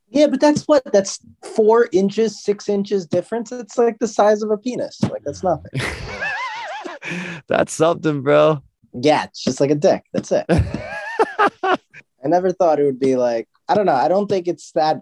yeah, 0.09 0.27
but 0.27 0.39
that's 0.39 0.63
what 0.67 0.83
that's 0.91 1.19
four 1.43 1.87
inches, 1.91 2.43
six 2.43 2.67
inches 2.69 3.05
difference. 3.05 3.51
It's 3.51 3.77
like 3.77 3.99
the 3.99 4.07
size 4.07 4.41
of 4.41 4.51
a 4.51 4.57
penis. 4.57 4.99
Like 5.03 5.23
that's 5.23 5.43
nothing. 5.43 5.71
That's 7.47 7.73
something, 7.73 8.21
bro. 8.21 8.61
Yeah, 8.93 9.23
it's 9.23 9.43
just 9.43 9.59
like 9.59 9.71
a 9.71 9.75
dick. 9.75 10.03
That's 10.13 10.31
it. 10.31 10.45
I 10.49 11.77
never 12.25 12.51
thought 12.51 12.79
it 12.79 12.83
would 12.83 12.99
be 12.99 13.15
like 13.15 13.47
I 13.67 13.73
don't 13.73 13.87
know. 13.87 13.95
I 13.95 14.07
don't 14.07 14.27
think 14.27 14.47
it's 14.47 14.71
that. 14.73 15.01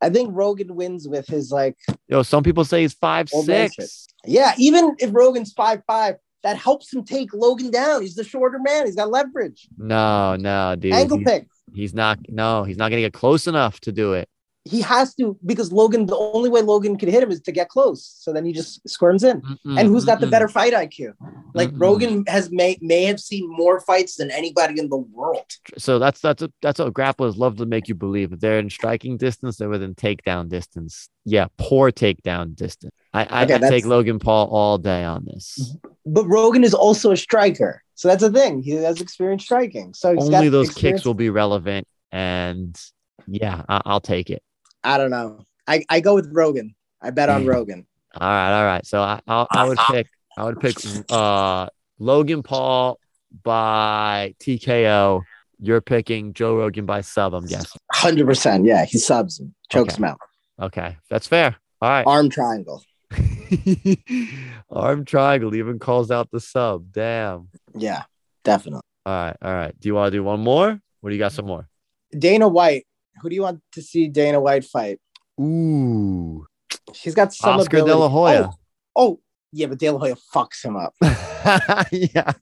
I 0.00 0.10
think 0.10 0.30
Rogan 0.32 0.74
wins 0.74 1.08
with 1.08 1.26
his 1.26 1.50
like 1.50 1.76
Yo, 2.08 2.22
some 2.22 2.42
people 2.42 2.64
say 2.64 2.82
he's 2.82 2.94
five 2.94 3.28
six. 3.28 4.06
yeah. 4.24 4.52
Even 4.58 4.94
if 4.98 5.10
Rogan's 5.12 5.52
five 5.52 5.82
five, 5.86 6.16
that 6.42 6.56
helps 6.56 6.92
him 6.92 7.04
take 7.04 7.32
Logan 7.34 7.70
down. 7.70 8.02
He's 8.02 8.14
the 8.14 8.24
shorter 8.24 8.58
man. 8.58 8.86
He's 8.86 8.96
got 8.96 9.10
leverage. 9.10 9.68
No, 9.76 10.36
no, 10.36 10.76
dude. 10.76 10.92
Angle 10.92 11.18
he's, 11.18 11.26
pick. 11.26 11.48
he's 11.74 11.94
not 11.94 12.18
no, 12.28 12.64
he's 12.64 12.76
not 12.76 12.90
gonna 12.90 13.02
get 13.02 13.12
close 13.12 13.46
enough 13.46 13.80
to 13.80 13.92
do 13.92 14.12
it. 14.12 14.28
He 14.66 14.80
has 14.82 15.14
to 15.14 15.36
because 15.46 15.70
Logan. 15.72 16.06
The 16.06 16.16
only 16.16 16.50
way 16.50 16.60
Logan 16.60 16.96
can 16.98 17.08
hit 17.08 17.22
him 17.22 17.30
is 17.30 17.40
to 17.42 17.52
get 17.52 17.68
close. 17.68 18.04
So 18.20 18.32
then 18.32 18.44
he 18.44 18.52
just 18.52 18.86
squirms 18.88 19.22
in. 19.24 19.40
and 19.64 19.86
who's 19.88 20.04
got 20.04 20.18
the 20.20 20.26
Mm-mm. 20.26 20.30
better 20.32 20.48
fight 20.48 20.72
IQ? 20.72 21.12
Like 21.54 21.70
Mm-mm. 21.70 21.80
Rogan 21.80 22.24
has 22.26 22.50
may 22.50 22.76
may 22.80 23.04
have 23.04 23.20
seen 23.20 23.48
more 23.48 23.80
fights 23.80 24.16
than 24.16 24.30
anybody 24.30 24.80
in 24.80 24.88
the 24.88 24.96
world. 24.96 25.46
So 25.78 25.98
that's 25.98 26.20
that's 26.20 26.42
a, 26.42 26.50
that's 26.62 26.80
what 26.80 26.92
grapplers 26.92 27.36
love 27.36 27.56
to 27.58 27.66
make 27.66 27.86
you 27.88 27.94
believe. 27.94 28.32
If 28.32 28.40
they're 28.40 28.58
in 28.58 28.68
striking 28.68 29.16
distance, 29.16 29.56
they're 29.56 29.68
within 29.68 29.94
takedown 29.94 30.48
distance. 30.48 31.08
Yeah, 31.24 31.46
poor 31.58 31.90
takedown 31.92 32.54
distance. 32.56 32.92
I 33.14 33.24
I, 33.24 33.44
Okay, 33.44 33.58
take 33.70 33.86
Logan 33.86 34.18
Paul 34.18 34.48
all 34.50 34.78
day 34.78 35.04
on 35.04 35.24
this. 35.24 35.76
But 36.04 36.26
Rogan 36.26 36.64
is 36.64 36.74
also 36.74 37.12
a 37.12 37.16
striker, 37.16 37.82
so 37.94 38.08
that's 38.08 38.22
a 38.22 38.30
thing. 38.30 38.62
He 38.62 38.70
has 38.72 39.00
experience 39.00 39.44
striking, 39.44 39.94
so 39.94 40.10
Only 40.18 40.48
those 40.48 40.70
experience- 40.70 41.00
kicks 41.00 41.06
will 41.06 41.14
be 41.14 41.30
relevant, 41.30 41.86
and 42.12 42.76
yeah, 43.26 43.62
I, 43.68 43.80
I'll 43.84 44.00
take 44.00 44.30
it. 44.30 44.42
I 44.86 44.98
don't 44.98 45.10
know. 45.10 45.44
I, 45.66 45.84
I 45.90 46.00
go 46.00 46.14
with 46.14 46.28
Rogan. 46.32 46.74
I 47.02 47.10
bet 47.10 47.28
on 47.28 47.44
Mm. 47.44 47.48
Rogan. 47.48 47.86
All 48.14 48.28
right, 48.28 48.58
all 48.58 48.64
right. 48.64 48.86
So 48.86 49.00
I 49.02 49.20
I, 49.26 49.46
I 49.50 49.64
would 49.66 49.78
pick 49.78 50.06
I 50.38 50.44
would 50.44 50.60
pick 50.60 50.76
uh 51.10 51.66
Logan 51.98 52.42
Paul 52.42 52.98
by 53.42 54.34
TKO. 54.40 55.22
You're 55.58 55.80
picking 55.80 56.32
Joe 56.34 56.56
Rogan 56.56 56.86
by 56.86 57.00
sub. 57.00 57.34
I'm 57.34 57.46
guessing. 57.46 57.80
Hundred 57.92 58.26
percent. 58.26 58.64
Yeah, 58.64 58.84
he 58.84 58.98
subs 58.98 59.40
him, 59.40 59.54
chokes 59.70 59.94
Okay. 59.94 60.00
him 60.02 60.04
out. 60.04 60.18
Okay, 60.60 60.96
that's 61.10 61.26
fair. 61.26 61.56
All 61.82 61.90
right. 61.90 62.06
Arm 62.06 62.30
triangle. 62.30 62.82
Arm 64.70 65.04
triangle 65.04 65.54
even 65.54 65.78
calls 65.78 66.10
out 66.10 66.30
the 66.30 66.40
sub. 66.40 66.92
Damn. 66.92 67.48
Yeah, 67.74 68.04
definitely. 68.44 68.82
All 69.04 69.12
right, 69.12 69.36
all 69.42 69.52
right. 69.52 69.78
Do 69.78 69.88
you 69.88 69.94
want 69.94 70.12
to 70.12 70.16
do 70.18 70.24
one 70.24 70.40
more? 70.40 70.80
What 71.00 71.10
do 71.10 71.14
you 71.16 71.18
got? 71.20 71.32
Some 71.32 71.46
more? 71.46 71.68
Dana 72.16 72.48
White. 72.48 72.86
Who 73.20 73.28
do 73.28 73.34
you 73.34 73.42
want 73.42 73.60
to 73.72 73.82
see 73.82 74.08
Dana 74.08 74.40
White 74.40 74.64
fight? 74.64 75.00
Ooh, 75.40 76.46
She's 76.94 77.14
got 77.14 77.32
some 77.32 77.54
of 77.54 77.60
Oscar 77.60 77.78
ability. 77.78 77.92
De 77.92 77.96
La 77.98 78.08
Hoya. 78.08 78.50
Oh, 78.50 78.54
oh, 78.96 79.20
yeah, 79.52 79.66
but 79.66 79.78
De 79.78 79.90
La 79.90 79.98
Hoya 79.98 80.16
fucks 80.34 80.64
him 80.64 80.76
up. 80.76 80.94
yeah, 81.92 82.32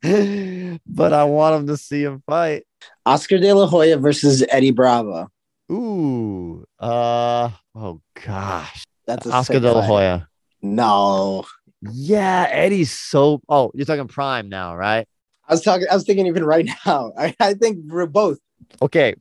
but 0.87 1.13
I 1.13 1.25
want 1.25 1.57
him 1.57 1.67
to 1.69 1.77
see 1.77 2.03
him 2.05 2.23
fight. 2.27 2.65
Oscar 3.07 3.39
De 3.39 3.53
La 3.53 3.67
Hoya 3.67 3.99
versus 3.99 4.45
Eddie 4.49 4.71
Bravo. 4.71 5.29
Ooh, 5.73 6.65
uh, 6.79 7.51
oh 7.75 8.01
gosh, 8.25 8.85
That's 9.07 9.27
a 9.27 9.33
Oscar 9.33 9.61
De 9.61 9.73
La 9.73 9.81
fight. 9.81 9.87
Hoya. 9.87 10.29
No, 10.63 11.45
Yeah, 11.83 12.47
Eddie's 12.51 12.91
so. 12.91 13.43
Oh, 13.49 13.71
you're 13.75 13.87
talking 13.87 14.09
prime 14.09 14.49
now, 14.49 14.77
right? 14.77 15.07
I 15.47 15.53
was 15.53 15.63
talking. 15.63 15.87
I 15.91 15.95
was 15.95 16.05
thinking 16.05 16.27
even 16.27 16.45
right 16.45 16.67
now. 16.87 17.13
I, 17.19 17.35
I 17.39 17.55
think 17.55 17.81
we're 17.87 18.07
both. 18.07 18.39
Okay. 18.81 19.15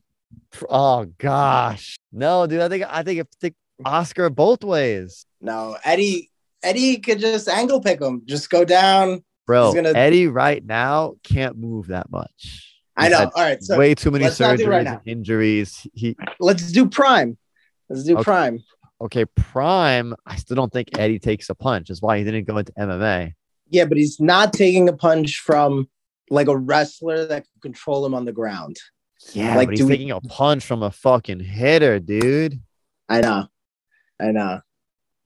Oh 0.68 1.06
gosh, 1.18 1.96
no, 2.12 2.46
dude. 2.46 2.60
I 2.60 2.68
think 2.68 2.84
I 2.88 3.02
think 3.02 3.20
I 3.20 3.24
think 3.40 3.54
Oscar 3.84 4.30
both 4.30 4.62
ways, 4.64 5.26
No, 5.40 5.76
Eddie. 5.84 6.30
Eddie 6.62 6.96
could 6.98 7.18
just 7.18 7.46
ankle 7.48 7.80
pick 7.80 8.00
him. 8.00 8.22
Just 8.24 8.48
go 8.48 8.64
down. 8.64 9.22
bro. 9.46 9.66
He's 9.66 9.74
gonna- 9.74 9.98
Eddie 9.98 10.28
right 10.28 10.64
now 10.64 11.14
can't 11.22 11.58
move 11.58 11.88
that 11.88 12.10
much. 12.10 12.70
I 12.96 13.08
know. 13.10 13.30
All 13.34 13.42
right, 13.42 13.62
so 13.62 13.76
way 13.76 13.94
too 13.94 14.10
many 14.10 14.24
let's 14.24 14.40
not 14.40 14.56
do 14.56 14.62
it 14.62 14.66
surgeries 14.66 14.70
right 14.70 14.86
and 14.86 15.00
injuries. 15.04 15.86
He 15.92 16.16
let's 16.40 16.72
do 16.72 16.88
Prime. 16.88 17.36
Let's 17.90 18.04
do 18.04 18.14
Okay. 18.14 18.22
Prime. 18.22 18.62
okay, 19.00 19.24
prime. 19.26 20.14
I 20.24 20.36
still 20.36 20.54
don't 20.54 20.72
think 20.72 20.96
Eddie 20.98 21.18
takes 21.18 21.50
a 21.50 21.54
punch. 21.54 21.88
That's 21.88 22.00
why 22.00 22.16
he 22.18 22.24
didn't 22.24 22.44
go 22.46 22.56
into 22.56 22.72
MMA. 22.78 23.34
Yeah, 23.68 23.84
but 23.84 23.98
he's 23.98 24.18
not 24.20 24.52
taking 24.54 24.88
a 24.88 24.92
punch 24.94 25.40
from 25.40 25.88
like 26.30 26.48
a 26.48 26.56
wrestler 26.56 27.26
that 27.26 27.42
can 27.44 27.60
control 27.60 28.06
him 28.06 28.14
on 28.14 28.24
the 28.24 28.32
ground. 28.32 28.76
Yeah, 29.32 29.56
Like, 29.56 29.68
but 29.68 29.76
he's 29.78 29.86
we- 29.86 29.92
taking 29.96 30.10
a 30.10 30.20
punch 30.20 30.64
from 30.64 30.82
a 30.82 30.90
fucking 30.90 31.40
hitter, 31.40 31.98
dude. 31.98 32.60
I 33.08 33.20
know. 33.20 33.46
I 34.20 34.30
know. 34.32 34.60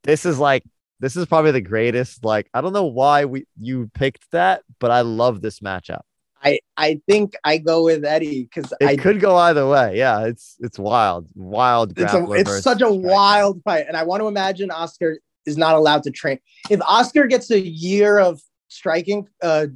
This 0.05 0.25
is 0.25 0.39
like 0.39 0.65
this 1.01 1.17
is 1.17 1.27
probably 1.27 1.53
the 1.53 1.61
greatest. 1.61 2.25
Like, 2.25 2.49
I 2.55 2.61
don't 2.61 2.73
know 2.73 2.87
why 2.87 3.25
we 3.25 3.47
you 3.61 3.91
picked 3.95 4.31
that, 4.33 4.63
but 4.81 4.91
I 4.91 5.03
love 5.03 5.41
this 5.41 5.61
matchup. 5.61 6.01
I 6.43 6.61
I 6.77 7.01
think 7.09 7.35
I 7.45 7.59
go 7.59 7.85
with 7.85 8.05
Eddie 8.05 8.45
because 8.53 8.73
It 8.81 8.87
I 8.87 8.97
could 8.97 9.21
go 9.21 9.37
either 9.37 9.67
way. 9.69 9.97
Yeah, 9.99 10.25
it's 10.27 10.57
it's 10.61 10.79
wild, 10.79 11.29
wild. 11.35 11.93
it's 11.99 12.13
a, 12.15 12.25
it's 12.33 12.63
such 12.63 12.81
a 12.81 12.91
wild 12.93 13.63
fight, 13.65 13.87
and 13.89 13.97
I 13.97 14.05
want 14.05 14.23
to 14.23 14.29
imagine 14.29 14.71
Oscar 14.71 15.19
is 15.47 15.57
not 15.57 15.75
allowed 15.75 16.03
to 16.05 16.11
train. 16.11 16.39
If 16.71 16.81
Oscar 16.83 17.27
gets 17.27 17.51
a 17.51 17.61
year 17.61 18.19
of 18.19 18.41
striking 18.69 19.29
uh 19.43 19.67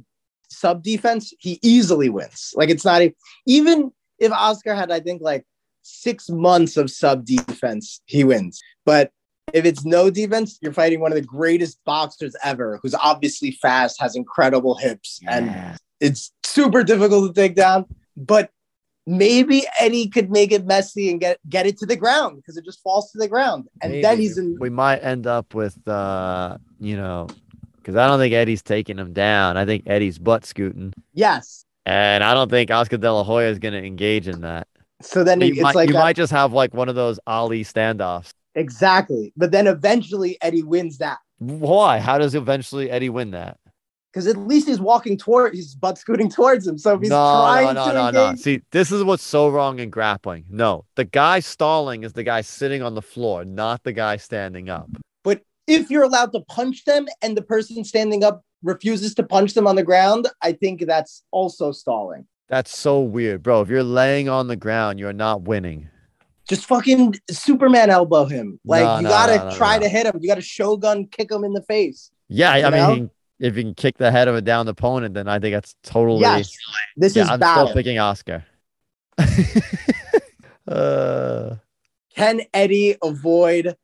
sub 0.49 0.83
defense, 0.83 1.33
he 1.39 1.59
easily 1.61 2.09
wins. 2.09 2.53
Like 2.55 2.69
it's 2.69 2.85
not 2.85 3.01
even 3.45 3.91
if 4.19 4.31
Oscar 4.31 4.75
had, 4.75 4.91
I 4.91 4.99
think, 4.99 5.21
like 5.21 5.45
six 5.81 6.29
months 6.29 6.77
of 6.77 6.89
sub 6.89 7.25
defense, 7.25 8.01
he 8.05 8.23
wins. 8.23 8.61
But 8.85 9.11
if 9.53 9.65
it's 9.65 9.85
no 9.85 10.09
defense, 10.09 10.57
you're 10.61 10.73
fighting 10.73 10.99
one 10.99 11.11
of 11.11 11.15
the 11.15 11.21
greatest 11.21 11.79
boxers 11.85 12.35
ever, 12.43 12.79
who's 12.81 12.95
obviously 12.95 13.51
fast, 13.51 14.01
has 14.01 14.15
incredible 14.15 14.75
hips, 14.75 15.19
and 15.27 15.77
it's 15.99 16.31
super 16.43 16.83
difficult 16.83 17.33
to 17.35 17.41
take 17.41 17.55
down. 17.55 17.85
But 18.15 18.49
maybe 19.05 19.65
Eddie 19.79 20.07
could 20.07 20.31
make 20.31 20.51
it 20.51 20.65
messy 20.65 21.11
and 21.11 21.19
get 21.19 21.37
get 21.49 21.65
it 21.65 21.77
to 21.79 21.85
the 21.85 21.95
ground 21.95 22.37
because 22.37 22.55
it 22.57 22.63
just 22.63 22.81
falls 22.81 23.11
to 23.11 23.17
the 23.17 23.27
ground, 23.27 23.67
and 23.81 24.03
then 24.03 24.17
he's 24.19 24.37
in. 24.37 24.57
We 24.59 24.69
might 24.69 24.99
end 24.99 25.27
up 25.27 25.53
with, 25.53 25.85
uh, 25.87 26.57
you 26.79 26.95
know, 26.95 27.27
because 27.75 27.95
I 27.95 28.07
don't 28.07 28.19
think 28.19 28.33
Eddie's 28.33 28.61
taking 28.61 28.97
him 28.97 29.13
down. 29.13 29.57
I 29.57 29.65
think 29.65 29.83
Eddie's 29.87 30.17
butt 30.17 30.45
scooting, 30.45 30.93
Yes. 31.13 31.65
And 31.85 32.23
I 32.23 32.33
don't 32.33 32.49
think 32.49 32.71
Oscar 32.71 32.97
De 32.97 33.11
La 33.11 33.23
Hoya 33.23 33.49
is 33.49 33.59
going 33.59 33.73
to 33.73 33.83
engage 33.83 34.27
in 34.27 34.41
that. 34.41 34.67
So 35.01 35.23
then 35.23 35.41
You, 35.41 35.47
it's 35.47 35.61
might, 35.61 35.75
like 35.75 35.89
you 35.89 35.95
a- 35.95 35.99
might 35.99 36.15
just 36.15 36.31
have 36.31 36.53
like 36.53 36.73
one 36.73 36.87
of 36.89 36.95
those 36.95 37.19
Ali 37.27 37.63
standoffs. 37.63 38.31
exactly. 38.55 39.33
But 39.35 39.51
then 39.51 39.67
eventually 39.67 40.37
Eddie 40.41 40.63
wins 40.63 40.97
that 40.99 41.17
Why? 41.39 41.99
How 41.99 42.17
does 42.17 42.35
eventually 42.35 42.89
Eddie 42.89 43.09
win 43.09 43.31
that? 43.31 43.57
because 44.11 44.27
at 44.27 44.37
least 44.37 44.67
he's 44.67 44.79
walking 44.79 45.17
toward, 45.17 45.55
he's 45.55 45.73
butt 45.73 45.97
scooting 45.97 46.29
towards 46.29 46.67
him. 46.67 46.77
So 46.77 46.93
if 46.93 47.01
he's 47.01 47.09
no, 47.09 47.15
trying 47.41 47.73
no, 47.73 47.73
no, 47.73 47.87
to 47.87 47.93
no, 47.93 48.11
no. 48.11 48.25
engage, 48.27 48.43
See, 48.43 48.61
this 48.71 48.91
is 48.91 49.03
what's 49.03 49.23
so 49.23 49.49
wrong 49.49 49.79
in 49.79 49.89
grappling. 49.89 50.45
No, 50.51 50.85
the 50.95 51.03
guy 51.03 51.39
stalling 51.39 52.03
is 52.03 52.13
the 52.13 52.21
guy 52.23 52.41
sitting 52.41 52.83
on 52.83 52.93
the 52.93 53.01
floor, 53.01 53.43
not 53.43 53.81
the 53.83 53.91
guy 53.91 54.17
standing 54.17 54.69
up. 54.69 54.87
but 55.23 55.41
if 55.65 55.89
you're 55.89 56.03
allowed 56.03 56.31
to 56.33 56.41
punch 56.41 56.85
them 56.85 57.07
and 57.23 57.35
the 57.35 57.41
person 57.41 57.83
standing 57.83 58.23
up 58.23 58.43
refuses 58.63 59.13
to 59.15 59.23
punch 59.23 59.53
them 59.53 59.67
on 59.67 59.75
the 59.75 59.83
ground, 59.83 60.27
I 60.41 60.53
think 60.53 60.85
that's 60.85 61.23
also 61.31 61.71
stalling. 61.71 62.25
That's 62.49 62.75
so 62.75 63.01
weird, 63.01 63.43
bro. 63.43 63.61
If 63.61 63.69
you're 63.69 63.83
laying 63.83 64.29
on 64.29 64.47
the 64.47 64.55
ground, 64.55 64.99
you're 64.99 65.13
not 65.13 65.43
winning. 65.43 65.89
Just 66.47 66.65
fucking 66.65 67.15
Superman 67.29 67.89
elbow 67.89 68.25
him. 68.25 68.59
Like 68.65 68.83
No, 68.83 68.97
you 68.97 69.03
no, 69.03 69.09
gotta 69.09 69.49
no, 69.49 69.55
try 69.55 69.79
to 69.79 69.87
hit 69.87 70.05
him. 70.05 70.17
You 70.19 70.27
gotta 70.27 70.41
shogun 70.41 71.07
kick 71.07 71.31
him 71.31 71.43
in 71.43 71.53
the 71.53 71.63
face. 71.63 72.11
Yeah, 72.27 72.51
I 72.51 72.69
mean, 72.69 73.03
he 73.03 73.09
if 73.47 73.57
you 73.57 73.63
can 73.63 73.73
kick 73.73 73.97
the 73.97 74.11
head 74.11 74.27
of 74.27 74.35
a 74.35 74.41
downed 74.41 74.69
opponent, 74.69 75.13
then 75.15 75.27
I 75.27 75.39
think 75.39 75.53
that's 75.53 75.75
totally. 75.83 76.21
Yes, 76.21 76.55
this 76.95 77.15
yeah, 77.15 77.23
is 77.23 77.29
I'm 77.29 77.39
battle. 77.39 77.67
still 77.67 77.75
picking 77.75 77.99
Oscar. 77.99 78.45
uh, 80.67 81.55
Can 82.15 82.41
Eddie 82.53 82.95
avoid 83.03 83.75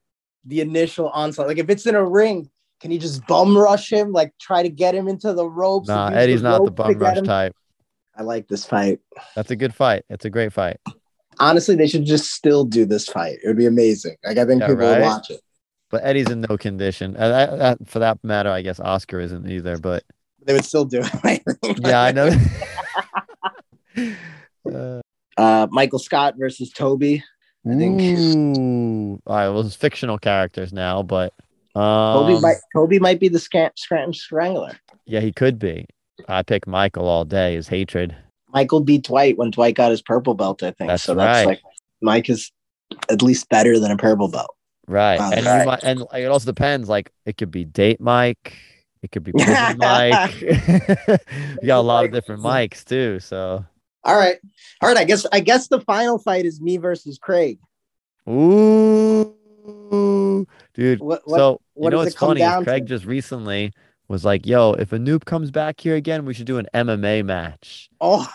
the 0.46 0.62
initial 0.62 1.10
onslaught? 1.10 1.48
Like 1.48 1.58
if 1.58 1.70
it's 1.70 1.86
in 1.86 1.96
a 1.96 2.04
ring, 2.04 2.50
can 2.80 2.92
he 2.92 2.98
just 2.98 3.26
bum 3.28 3.58
rush 3.58 3.92
him? 3.92 4.12
Like 4.12 4.34
try 4.40 4.64
to 4.64 4.70
get 4.70 4.96
him 4.96 5.08
into 5.08 5.34
the 5.34 5.46
ropes? 5.48 5.88
nah, 5.88 6.10
Eddie's 6.10 6.42
not 6.42 6.58
the 6.58 6.60
rope 6.60 6.66
to 6.68 6.72
bum 6.72 7.00
rush 7.00 7.22
type. 7.22 7.56
I 8.16 8.24
like 8.24 8.48
this 8.48 8.66
fight. 8.66 9.00
That's 9.36 9.52
a 9.52 9.56
good 9.56 9.74
fight. 9.74 10.04
It's 10.10 10.26
a 10.26 10.30
great 10.30 10.52
fight. 10.52 10.78
Honestly, 11.40 11.76
they 11.76 11.88
should 11.88 12.06
just 12.06 12.32
still 12.34 12.66
do 12.66 12.86
this 12.86 13.08
fight. 13.08 13.38
It 13.44 13.48
would 13.48 13.58
be 13.58 13.66
amazing. 13.66 14.18
Like 14.26 14.38
I 14.38 14.46
think 14.46 14.62
Yeah, 14.62 14.68
people 14.68 14.86
right? 14.86 15.00
would 15.00 15.06
watch 15.06 15.30
it. 15.30 15.40
But 15.90 16.04
Eddie's 16.04 16.30
in 16.30 16.42
no 16.42 16.58
condition. 16.58 17.16
Uh, 17.18 17.30
that, 17.30 17.58
that, 17.58 17.90
for 17.90 18.00
that 18.00 18.24
matter, 18.24 18.50
I 18.50 18.62
guess 18.62 18.80
Oscar 18.80 19.20
isn't 19.20 19.50
either. 19.50 19.78
But 19.78 20.04
They 20.46 20.54
would 20.54 20.66
still 20.66 20.86
do 20.86 21.02
it. 21.04 21.42
yeah, 21.80 22.02
I 22.02 22.12
know. 22.12 22.30
uh, 24.72 25.02
uh, 25.38 25.68
Michael 25.72 26.00
Scott 26.00 26.36
versus 26.38 26.72
Toby. 26.72 27.24
I 27.70 27.76
think 27.76 28.02
Ooh. 28.02 29.22
All 29.26 29.36
right. 29.36 29.50
Well, 29.50 29.62
it's 29.62 29.76
fictional 29.76 30.18
characters 30.18 30.72
now, 30.72 31.04
but 31.04 31.34
Toby 31.80 32.34
um, 32.36 32.42
might 32.42 32.58
Toby 32.76 33.00
might 33.00 33.20
be 33.20 33.28
the 33.30 33.40
Scant- 33.40 33.78
Scranton 33.80 34.14
Strangler. 34.14 34.78
yeah, 35.06 35.20
he 35.20 35.32
could 35.32 35.58
be. 35.60 35.86
I 36.28 36.44
pick 36.44 36.68
Michael 36.68 37.08
all 37.08 37.26
day. 37.26 37.56
His 37.56 37.68
hatred. 37.68 38.16
Michael 38.54 38.82
beat 38.82 39.04
Dwight 39.04 39.38
when 39.38 39.52
Dwight 39.52 39.76
got 39.76 39.92
his 39.92 40.02
purple 40.02 40.34
belt. 40.34 40.64
I 40.64 40.72
think 40.72 40.90
That's 40.90 41.04
so. 41.04 41.14
That's 41.16 41.46
right. 41.46 41.48
like 41.48 41.62
Mike 42.02 42.30
is 42.30 42.52
at 43.10 43.22
least 43.22 43.48
better 43.50 43.80
than 43.80 43.92
a 43.92 43.98
purple 43.98 44.28
belt. 44.28 44.54
Right. 44.88 45.20
Wow. 45.20 45.30
and 45.32 45.42
you 45.46 45.48
Right. 45.52 45.66
might, 45.68 45.84
and 45.84 46.04
it 46.16 46.26
also 46.26 46.48
depends. 46.48 46.90
Like 46.90 47.12
it 47.26 47.38
could 47.38 47.52
be 47.52 47.64
date 47.64 48.02
Mike. 48.02 48.54
It 49.04 49.12
could 49.12 49.24
be 49.24 49.32
prison 49.38 49.78
Mike. 49.78 50.42
you 50.42 51.68
got 51.68 51.80
a 51.80 51.82
lot 51.82 52.06
of 52.06 52.12
different 52.12 52.42
mics 52.42 52.84
too. 52.84 53.20
So 53.20 53.64
All 54.04 54.18
right, 54.18 54.38
all 54.82 54.90
right. 54.90 54.98
I 54.98 55.04
guess 55.06 55.26
I 55.32 55.40
guess 55.40 55.68
the 55.68 55.80
final 55.82 56.18
fight 56.18 56.46
is 56.46 56.60
me 56.60 56.78
versus 56.78 57.18
Craig. 57.20 57.60
ooh, 58.28 59.36
dude. 60.74 61.00
What, 61.00 61.22
what, 61.26 61.38
so 61.38 61.62
you 61.80 61.90
know 61.90 61.98
what's 61.98 62.16
funny 62.16 62.42
is 62.42 62.64
Craig 62.64 62.84
to? 62.84 62.90
just 62.90 63.06
recently 63.06 63.72
was 64.08 64.26
like, 64.26 64.46
"Yo, 64.46 64.74
if 64.74 64.92
a 64.92 64.98
noob 64.98 65.26
comes 65.26 65.52
back 65.52 65.80
here 65.80 65.96
again, 65.96 66.26
we 66.26 66.34
should 66.34 66.48
do 66.48 66.58
an 66.58 66.68
MMA 66.74 67.24
match." 67.24 67.90
oh, 68.02 68.28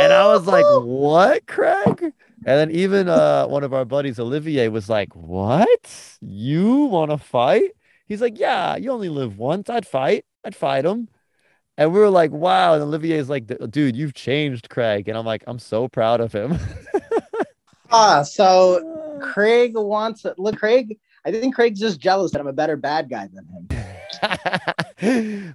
And 0.00 0.12
I 0.12 0.26
was 0.28 0.46
like, 0.46 0.64
"What, 0.82 1.46
Craig?" 1.46 2.00
And 2.00 2.12
then 2.44 2.70
even 2.70 3.08
uh, 3.08 3.46
one 3.46 3.64
of 3.64 3.74
our 3.74 3.84
buddies, 3.84 4.18
Olivier, 4.20 4.68
was 4.68 4.88
like, 4.88 5.14
"What? 5.14 6.16
You 6.20 6.84
want 6.86 7.10
to 7.10 7.18
fight?" 7.18 7.72
He's 8.06 8.20
like, 8.20 8.38
"Yeah, 8.38 8.76
you 8.76 8.92
only 8.92 9.08
live 9.08 9.38
once. 9.38 9.68
I'd 9.68 9.86
fight. 9.86 10.24
I'd 10.44 10.54
fight 10.54 10.84
him." 10.84 11.08
And 11.78 11.92
we 11.92 11.98
were 11.98 12.10
like, 12.10 12.30
"Wow!" 12.30 12.74
And 12.74 12.82
Olivier's 12.82 13.28
like, 13.28 13.46
"Dude, 13.70 13.96
you've 13.96 14.14
changed, 14.14 14.70
Craig." 14.70 15.08
And 15.08 15.18
I'm 15.18 15.26
like, 15.26 15.44
"I'm 15.46 15.58
so 15.58 15.88
proud 15.88 16.20
of 16.20 16.32
him." 16.32 16.58
ah, 17.90 18.22
so 18.22 19.18
Craig 19.22 19.72
wants 19.74 20.24
it. 20.24 20.38
Look, 20.38 20.56
Craig. 20.56 20.98
I 21.26 21.32
think 21.32 21.54
Craig's 21.54 21.80
just 21.80 21.98
jealous 21.98 22.30
that 22.32 22.40
I'm 22.40 22.46
a 22.46 22.52
better 22.52 22.76
bad 22.76 23.10
guy 23.10 23.28
than 23.32 23.46
him. 23.46 23.68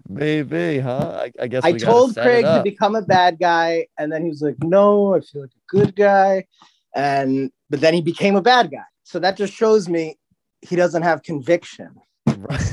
Maybe, 0.09 0.79
huh? 0.79 1.21
I, 1.23 1.31
I 1.41 1.47
guess 1.47 1.63
I 1.63 1.71
told 1.71 2.15
Craig 2.15 2.43
to 2.43 2.61
become 2.61 2.95
a 2.95 3.01
bad 3.01 3.39
guy, 3.39 3.87
and 3.97 4.11
then 4.11 4.23
he 4.23 4.29
was 4.29 4.41
like, 4.41 4.61
"No, 4.61 5.15
I 5.15 5.21
feel 5.21 5.43
like 5.43 5.51
a 5.51 5.75
good 5.75 5.95
guy," 5.95 6.45
and 6.93 7.49
but 7.69 7.79
then 7.79 7.93
he 7.93 8.01
became 8.01 8.35
a 8.35 8.41
bad 8.41 8.69
guy. 8.69 8.83
So 9.03 9.17
that 9.19 9.37
just 9.37 9.53
shows 9.53 9.87
me 9.89 10.17
he 10.61 10.75
doesn't 10.75 11.03
have 11.03 11.23
conviction. 11.23 11.95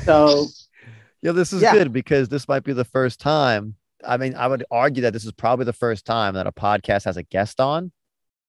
So 0.03 0.47
Yeah, 1.21 1.33
this 1.33 1.51
is 1.53 1.63
Yeah. 1.63 1.73
good 1.73 1.91
because 1.91 2.29
this 2.29 2.47
might 2.47 2.63
be 2.63 2.73
the 2.73 2.85
first 2.85 3.19
time. 3.19 3.75
I 4.05 4.17
mean, 4.17 4.35
I 4.35 4.47
would 4.47 4.63
argue 4.71 5.01
that 5.03 5.13
this 5.13 5.25
is 5.25 5.31
probably 5.33 5.65
the 5.65 5.73
first 5.73 6.05
time 6.05 6.35
that 6.35 6.47
a 6.47 6.51
podcast 6.51 7.03
has 7.05 7.17
a 7.17 7.23
guest 7.23 7.59
on, 7.59 7.91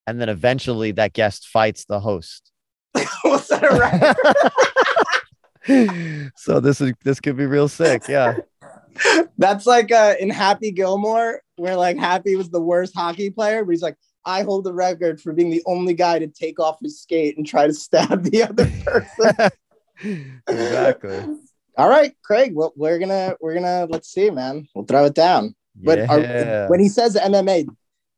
and 0.07 0.21
then 0.21 0.29
eventually 0.29 0.93
that 0.93 1.13
guest 1.13 1.49
fights 1.49 1.85
the 1.85 2.01
host. 2.01 2.53
was 3.25 3.49
that 3.49 3.65
a 3.65 3.77
record? 3.79 4.17
so 6.37 6.61
this 6.61 6.81
is 6.81 6.93
this 7.05 7.21
could 7.21 7.37
be 7.37 7.47
real 7.47 7.69
sick. 7.69 8.09
Yeah. 8.09 8.39
That's 9.39 9.67
like 9.67 9.93
uh, 9.93 10.15
in 10.21 10.31
Happy 10.31 10.71
Gilmore, 10.73 11.43
where 11.57 11.77
like 11.77 11.97
Happy 11.97 12.37
was 12.37 12.51
the 12.51 12.61
worst 12.61 12.95
hockey 12.95 13.31
player, 13.31 13.65
but 13.65 13.71
he's 13.71 13.83
like, 13.83 13.97
I 14.25 14.43
hold 14.43 14.65
the 14.65 14.75
record 14.75 15.21
for 15.21 15.33
being 15.33 15.51
the 15.51 15.63
only 15.67 15.95
guy 15.95 16.19
to 16.19 16.27
take 16.27 16.61
off 16.61 16.79
his 16.83 17.01
skate 17.01 17.37
and 17.37 17.47
try 17.47 17.67
to 17.67 17.73
stab 17.73 18.23
the 18.25 18.43
other 18.43 18.71
person. 18.85 19.51
exactly. 20.49 21.37
All 21.77 21.89
right, 21.89 22.15
Craig. 22.23 22.53
Well, 22.55 22.73
we're 22.77 22.99
gonna 22.99 23.37
we're 23.41 23.55
gonna 23.55 23.87
let's 23.89 24.11
see, 24.11 24.31
man. 24.31 24.67
We'll 24.75 24.85
throw 24.85 25.07
it 25.07 25.15
down. 25.15 25.55
But 25.77 26.01
are- 26.11 26.69
when 26.69 26.81
he 26.81 26.89
says 26.89 27.17
MMA, 27.17 27.67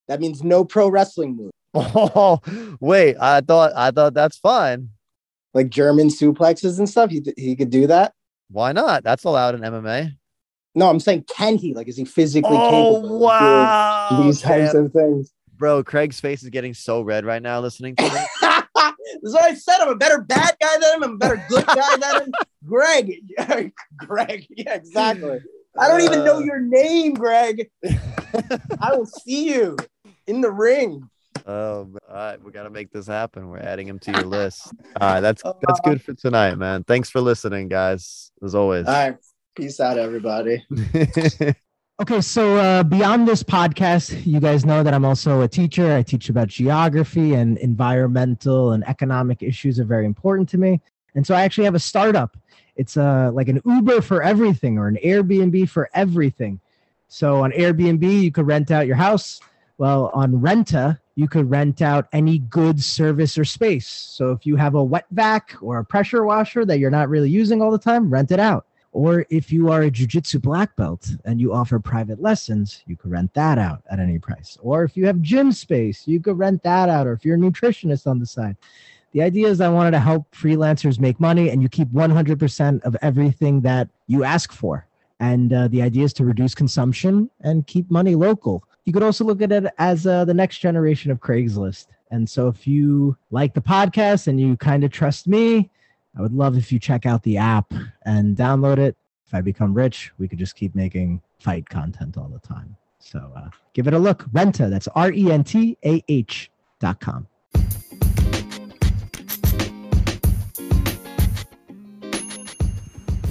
that 0.09 0.21
means 0.21 0.43
no 0.43 0.65
pro 0.65 0.89
wrestling 0.89 1.37
move, 1.37 1.53
oh, 1.75 2.41
wait, 2.81 3.17
I 3.21 3.41
thought 3.41 3.73
I 3.77 3.91
thought 3.91 4.15
that's 4.15 4.39
fine. 4.39 4.91
like 5.55 5.69
German 5.71 6.09
suplexes 6.09 6.79
and 6.79 6.89
stuff. 6.89 7.11
He 7.11 7.23
he 7.37 7.57
could 7.57 7.71
do 7.71 7.87
that. 7.87 8.13
Why 8.51 8.73
not? 8.73 9.03
That's 9.05 9.25
allowed 9.25 9.55
in 9.55 9.61
MMA. 9.63 10.13
No, 10.75 10.89
I'm 10.89 11.01
saying 11.01 11.25
can 11.35 11.57
he? 11.57 11.75
Like, 11.75 11.89
is 11.89 11.97
he 11.97 12.05
physically 12.05 12.57
Oh 12.57 12.71
capable 12.71 13.15
of 13.17 13.21
wow, 13.21 14.23
these 14.23 14.41
types 14.41 14.75
of 14.75 14.93
things? 14.93 15.33
bro! 15.57 15.83
Craig's 15.85 16.21
face 16.21 16.43
is 16.43 16.49
getting 16.51 16.75
so 16.75 17.03
red 17.03 17.25
right 17.25 17.43
now 17.43 17.61
listening 17.61 17.97
to 17.97 18.03
this. 18.05 18.29
is 19.23 19.33
what 19.35 19.45
I 19.45 19.55
said. 19.55 19.79
I'm 19.81 19.89
a 19.89 19.95
better 19.95 20.21
bad 20.23 20.57
guy 20.61 20.77
than 20.81 20.95
him. 20.97 21.03
I'm 21.05 21.13
a 21.15 21.17
better 21.17 21.45
good 21.49 21.67
guy 21.67 21.97
than 21.97 22.23
him. 22.23 22.33
Greg. 22.67 23.15
Greg. 23.97 24.47
Yeah, 24.51 24.75
exactly. 24.75 25.39
I 25.79 25.89
don't 25.89 26.01
even 26.03 26.25
know 26.25 26.37
Uh. 26.37 26.41
your 26.41 26.61
name, 26.61 27.15
Greg. 27.15 27.71
I 28.81 28.95
will 28.97 29.07
see 29.07 29.53
you 29.53 29.77
in 30.27 30.41
the 30.41 30.51
ring. 30.51 31.09
Oh, 31.47 31.85
man. 31.85 31.99
all 32.09 32.15
right, 32.15 32.43
we 32.43 32.53
got 32.53 32.65
to 32.65 32.71
make 32.71 32.91
this 32.91 33.07
happen. 33.07 33.49
We're 33.49 33.59
adding 33.59 33.89
him 33.89 33.99
to 34.01 34.13
your 34.13 34.25
list. 34.25 34.73
All 35.01 35.15
right, 35.15 35.21
that's 35.21 35.43
that's 35.43 35.81
good 35.81 36.03
for 36.03 36.15
tonight, 36.15 36.57
man. 36.57 36.85
Thanks 36.85 37.11
for 37.11 37.21
listening, 37.21 37.69
guys. 37.69 38.31
As 38.43 38.55
always. 38.55 38.87
All 38.87 38.93
right. 38.93 39.17
Peace 39.57 39.81
out, 39.81 39.99
everybody. 39.99 40.65
Okay, 42.01 42.21
so 42.21 42.57
uh, 42.57 42.83
beyond 42.83 43.29
this 43.29 43.45
podcast, 43.45 44.27
you 44.27 44.41
guys 44.41 44.65
know 44.65 44.83
that 44.83 44.93
I'm 44.93 45.05
also 45.05 45.43
a 45.43 45.47
teacher. 45.47 45.95
I 45.95 46.03
teach 46.03 46.31
about 46.31 46.49
geography 46.49 47.35
and 47.35 47.59
environmental 47.59 48.73
and 48.73 48.83
economic 48.89 49.41
issues 49.41 49.79
are 49.79 49.85
very 49.85 50.05
important 50.05 50.49
to 50.49 50.59
me. 50.59 50.81
And 51.15 51.25
so 51.25 51.35
I 51.35 51.43
actually 51.43 51.65
have 51.67 51.77
a 51.77 51.79
startup. 51.79 52.37
It's 52.75 52.97
uh, 52.97 53.31
like 53.33 53.49
an 53.49 53.61
Uber 53.65 54.01
for 54.01 54.21
everything 54.21 54.79
or 54.79 54.89
an 54.89 54.99
Airbnb 55.05 55.69
for 55.69 55.91
everything. 55.95 56.59
So 57.07 57.45
on 57.45 57.53
Airbnb, 57.53 58.23
you 58.23 58.33
could 58.33 58.49
rent 58.49 58.73
out 58.73 58.89
your 58.89 58.97
house. 58.97 59.41
Well, 59.79 60.11
on 60.13 60.33
Rentah, 60.41 60.99
you 61.15 61.29
could 61.29 61.51
rent 61.51 61.83
out 61.83 62.09
any 62.13 62.39
goods, 62.39 62.87
service, 62.87 63.37
or 63.37 63.45
space. 63.45 63.87
So 63.89 64.33
if 64.33 64.47
you 64.47 64.57
have 64.57 64.75
a 64.75 64.83
wet 64.83 65.07
vac 65.11 65.55
or 65.61 65.79
a 65.79 65.85
pressure 65.85 66.25
washer 66.25 66.65
that 66.65 66.79
you're 66.79 66.91
not 66.91 67.09
really 67.09 67.31
using 67.31 67.61
all 67.61 67.71
the 67.71 67.79
time, 67.79 68.11
rent 68.11 68.31
it 68.31 68.41
out. 68.41 68.67
Or 68.93 69.25
if 69.31 69.51
you 69.51 69.71
are 69.71 69.83
a 69.83 69.91
jujitsu 69.91 70.41
black 70.41 70.77
belt 70.77 71.11
and 71.25 71.41
you 71.41 71.55
offer 71.55 71.79
private 71.79 72.21
lessons, 72.21 72.83
you 72.87 72.97
could 72.97 73.11
rent 73.11 73.33
that 73.35 73.59
out 73.59 73.83
at 73.91 73.99
any 73.99 74.19
price. 74.19 74.59
Or 74.61 74.85
if 74.85 74.97
you 74.97 75.07
have 75.07 75.21
gym 75.23 75.51
space, 75.53 76.07
you 76.07 76.21
could 76.21 76.39
rent 76.39 76.63
that 76.63 76.91
out. 76.91 77.07
Or 77.07 77.15
if 77.15 77.25
you're 77.25 77.37
a 77.37 77.39
nutritionist 77.39 78.07
on 78.07 78.19
the 78.19 78.27
side. 78.27 78.57
The 79.13 79.23
idea 79.23 79.49
is 79.49 79.61
I 79.61 79.69
wanted 79.69 79.91
to 79.93 80.01
help 80.01 80.31
freelancers 80.35 80.99
make 80.99 81.21
money 81.21 81.51
and 81.51 81.63
you 81.63 81.69
keep 81.69 81.89
100% 81.89 82.83
of 82.83 82.97
everything 83.03 83.61
that 83.63 83.89
you 84.07 84.25
ask 84.25 84.53
for. 84.53 84.87
And 85.21 85.53
uh, 85.53 85.69
the 85.69 85.83
idea 85.83 86.05
is 86.05 86.13
to 86.15 86.25
reduce 86.25 86.55
consumption 86.55 87.31
and 87.43 87.67
keep 87.67 87.91
money 87.91 88.15
local. 88.15 88.65
You 88.85 88.93
could 88.93 89.03
also 89.03 89.25
look 89.25 89.41
at 89.43 89.53
it 89.53 89.73
as 89.79 90.07
uh, 90.07 90.25
the 90.25 90.35
next 90.35 90.59
generation 90.59 91.11
of 91.11 91.21
Craigslist. 91.21 91.87
And 92.11 92.29
so 92.29 92.49
if 92.49 92.67
you 92.67 93.17
like 93.31 93.55
the 93.55 93.61
podcast 93.61 94.27
and 94.27 94.41
you 94.41 94.57
kind 94.57 94.85
of 94.85 94.91
trust 94.91 95.27
me, 95.27 95.71
I 96.17 96.21
would 96.21 96.35
love 96.35 96.59
if 96.59 96.71
you 96.73 96.79
check 96.79 97.07
out 97.07 97.23
the 97.23 97.37
app 97.39 97.73
and 98.05 98.37
download 98.37 98.79
it. 98.79 98.97
If 99.27 99.35
I 99.35 99.41
become 99.41 99.73
rich, 99.73 100.13
we 100.19 100.29
could 100.29 100.39
just 100.39 100.57
keep 100.57 100.75
making 100.75 101.23
fight 101.39 101.69
content 101.69 102.19
all 102.19 102.29
the 102.29 102.47
time. 102.47 102.77
So 102.99 103.33
uh, 103.35 103.49
give 103.73 103.87
it 103.87 103.95
a 103.95 103.99
look. 103.99 104.25
Rentah, 104.33 104.69
that's 104.69 104.89
R 104.89 105.11
E 105.13 105.31
N 105.31 105.43
T 105.43 105.79
A 105.85 106.05
H 106.09 106.51
dot 106.81 107.01
com. 107.01 107.27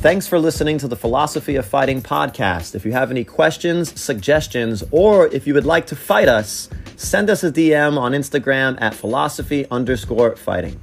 Thanks 0.02 0.26
for 0.26 0.39
listening 0.39 0.80
to 0.80 0.88
the 0.88 0.95
Philosophy 0.95 1.58
of 1.58 1.66
Fighting 1.68 2.02
podcast. 2.02 2.74
If 2.74 2.86
you 2.86 2.91
have 2.91 3.12
any 3.12 3.24
questions, 3.24 4.02
suggestions, 4.02 4.84
or 4.89 5.28
if 5.28 5.45
you 5.45 5.54
would 5.54 5.68
like 5.68 5.86
to 5.86 5.95
fight 5.95 6.28
us, 6.28 6.70
send 6.95 7.30
us 7.30 7.43
a 7.43 7.52
DM 7.52 7.99
on 7.99 8.14
Instagram 8.14 8.82
at 8.82 8.95
philosophy 8.95 9.68
underscore 9.70 10.36
fighting. 10.36 10.80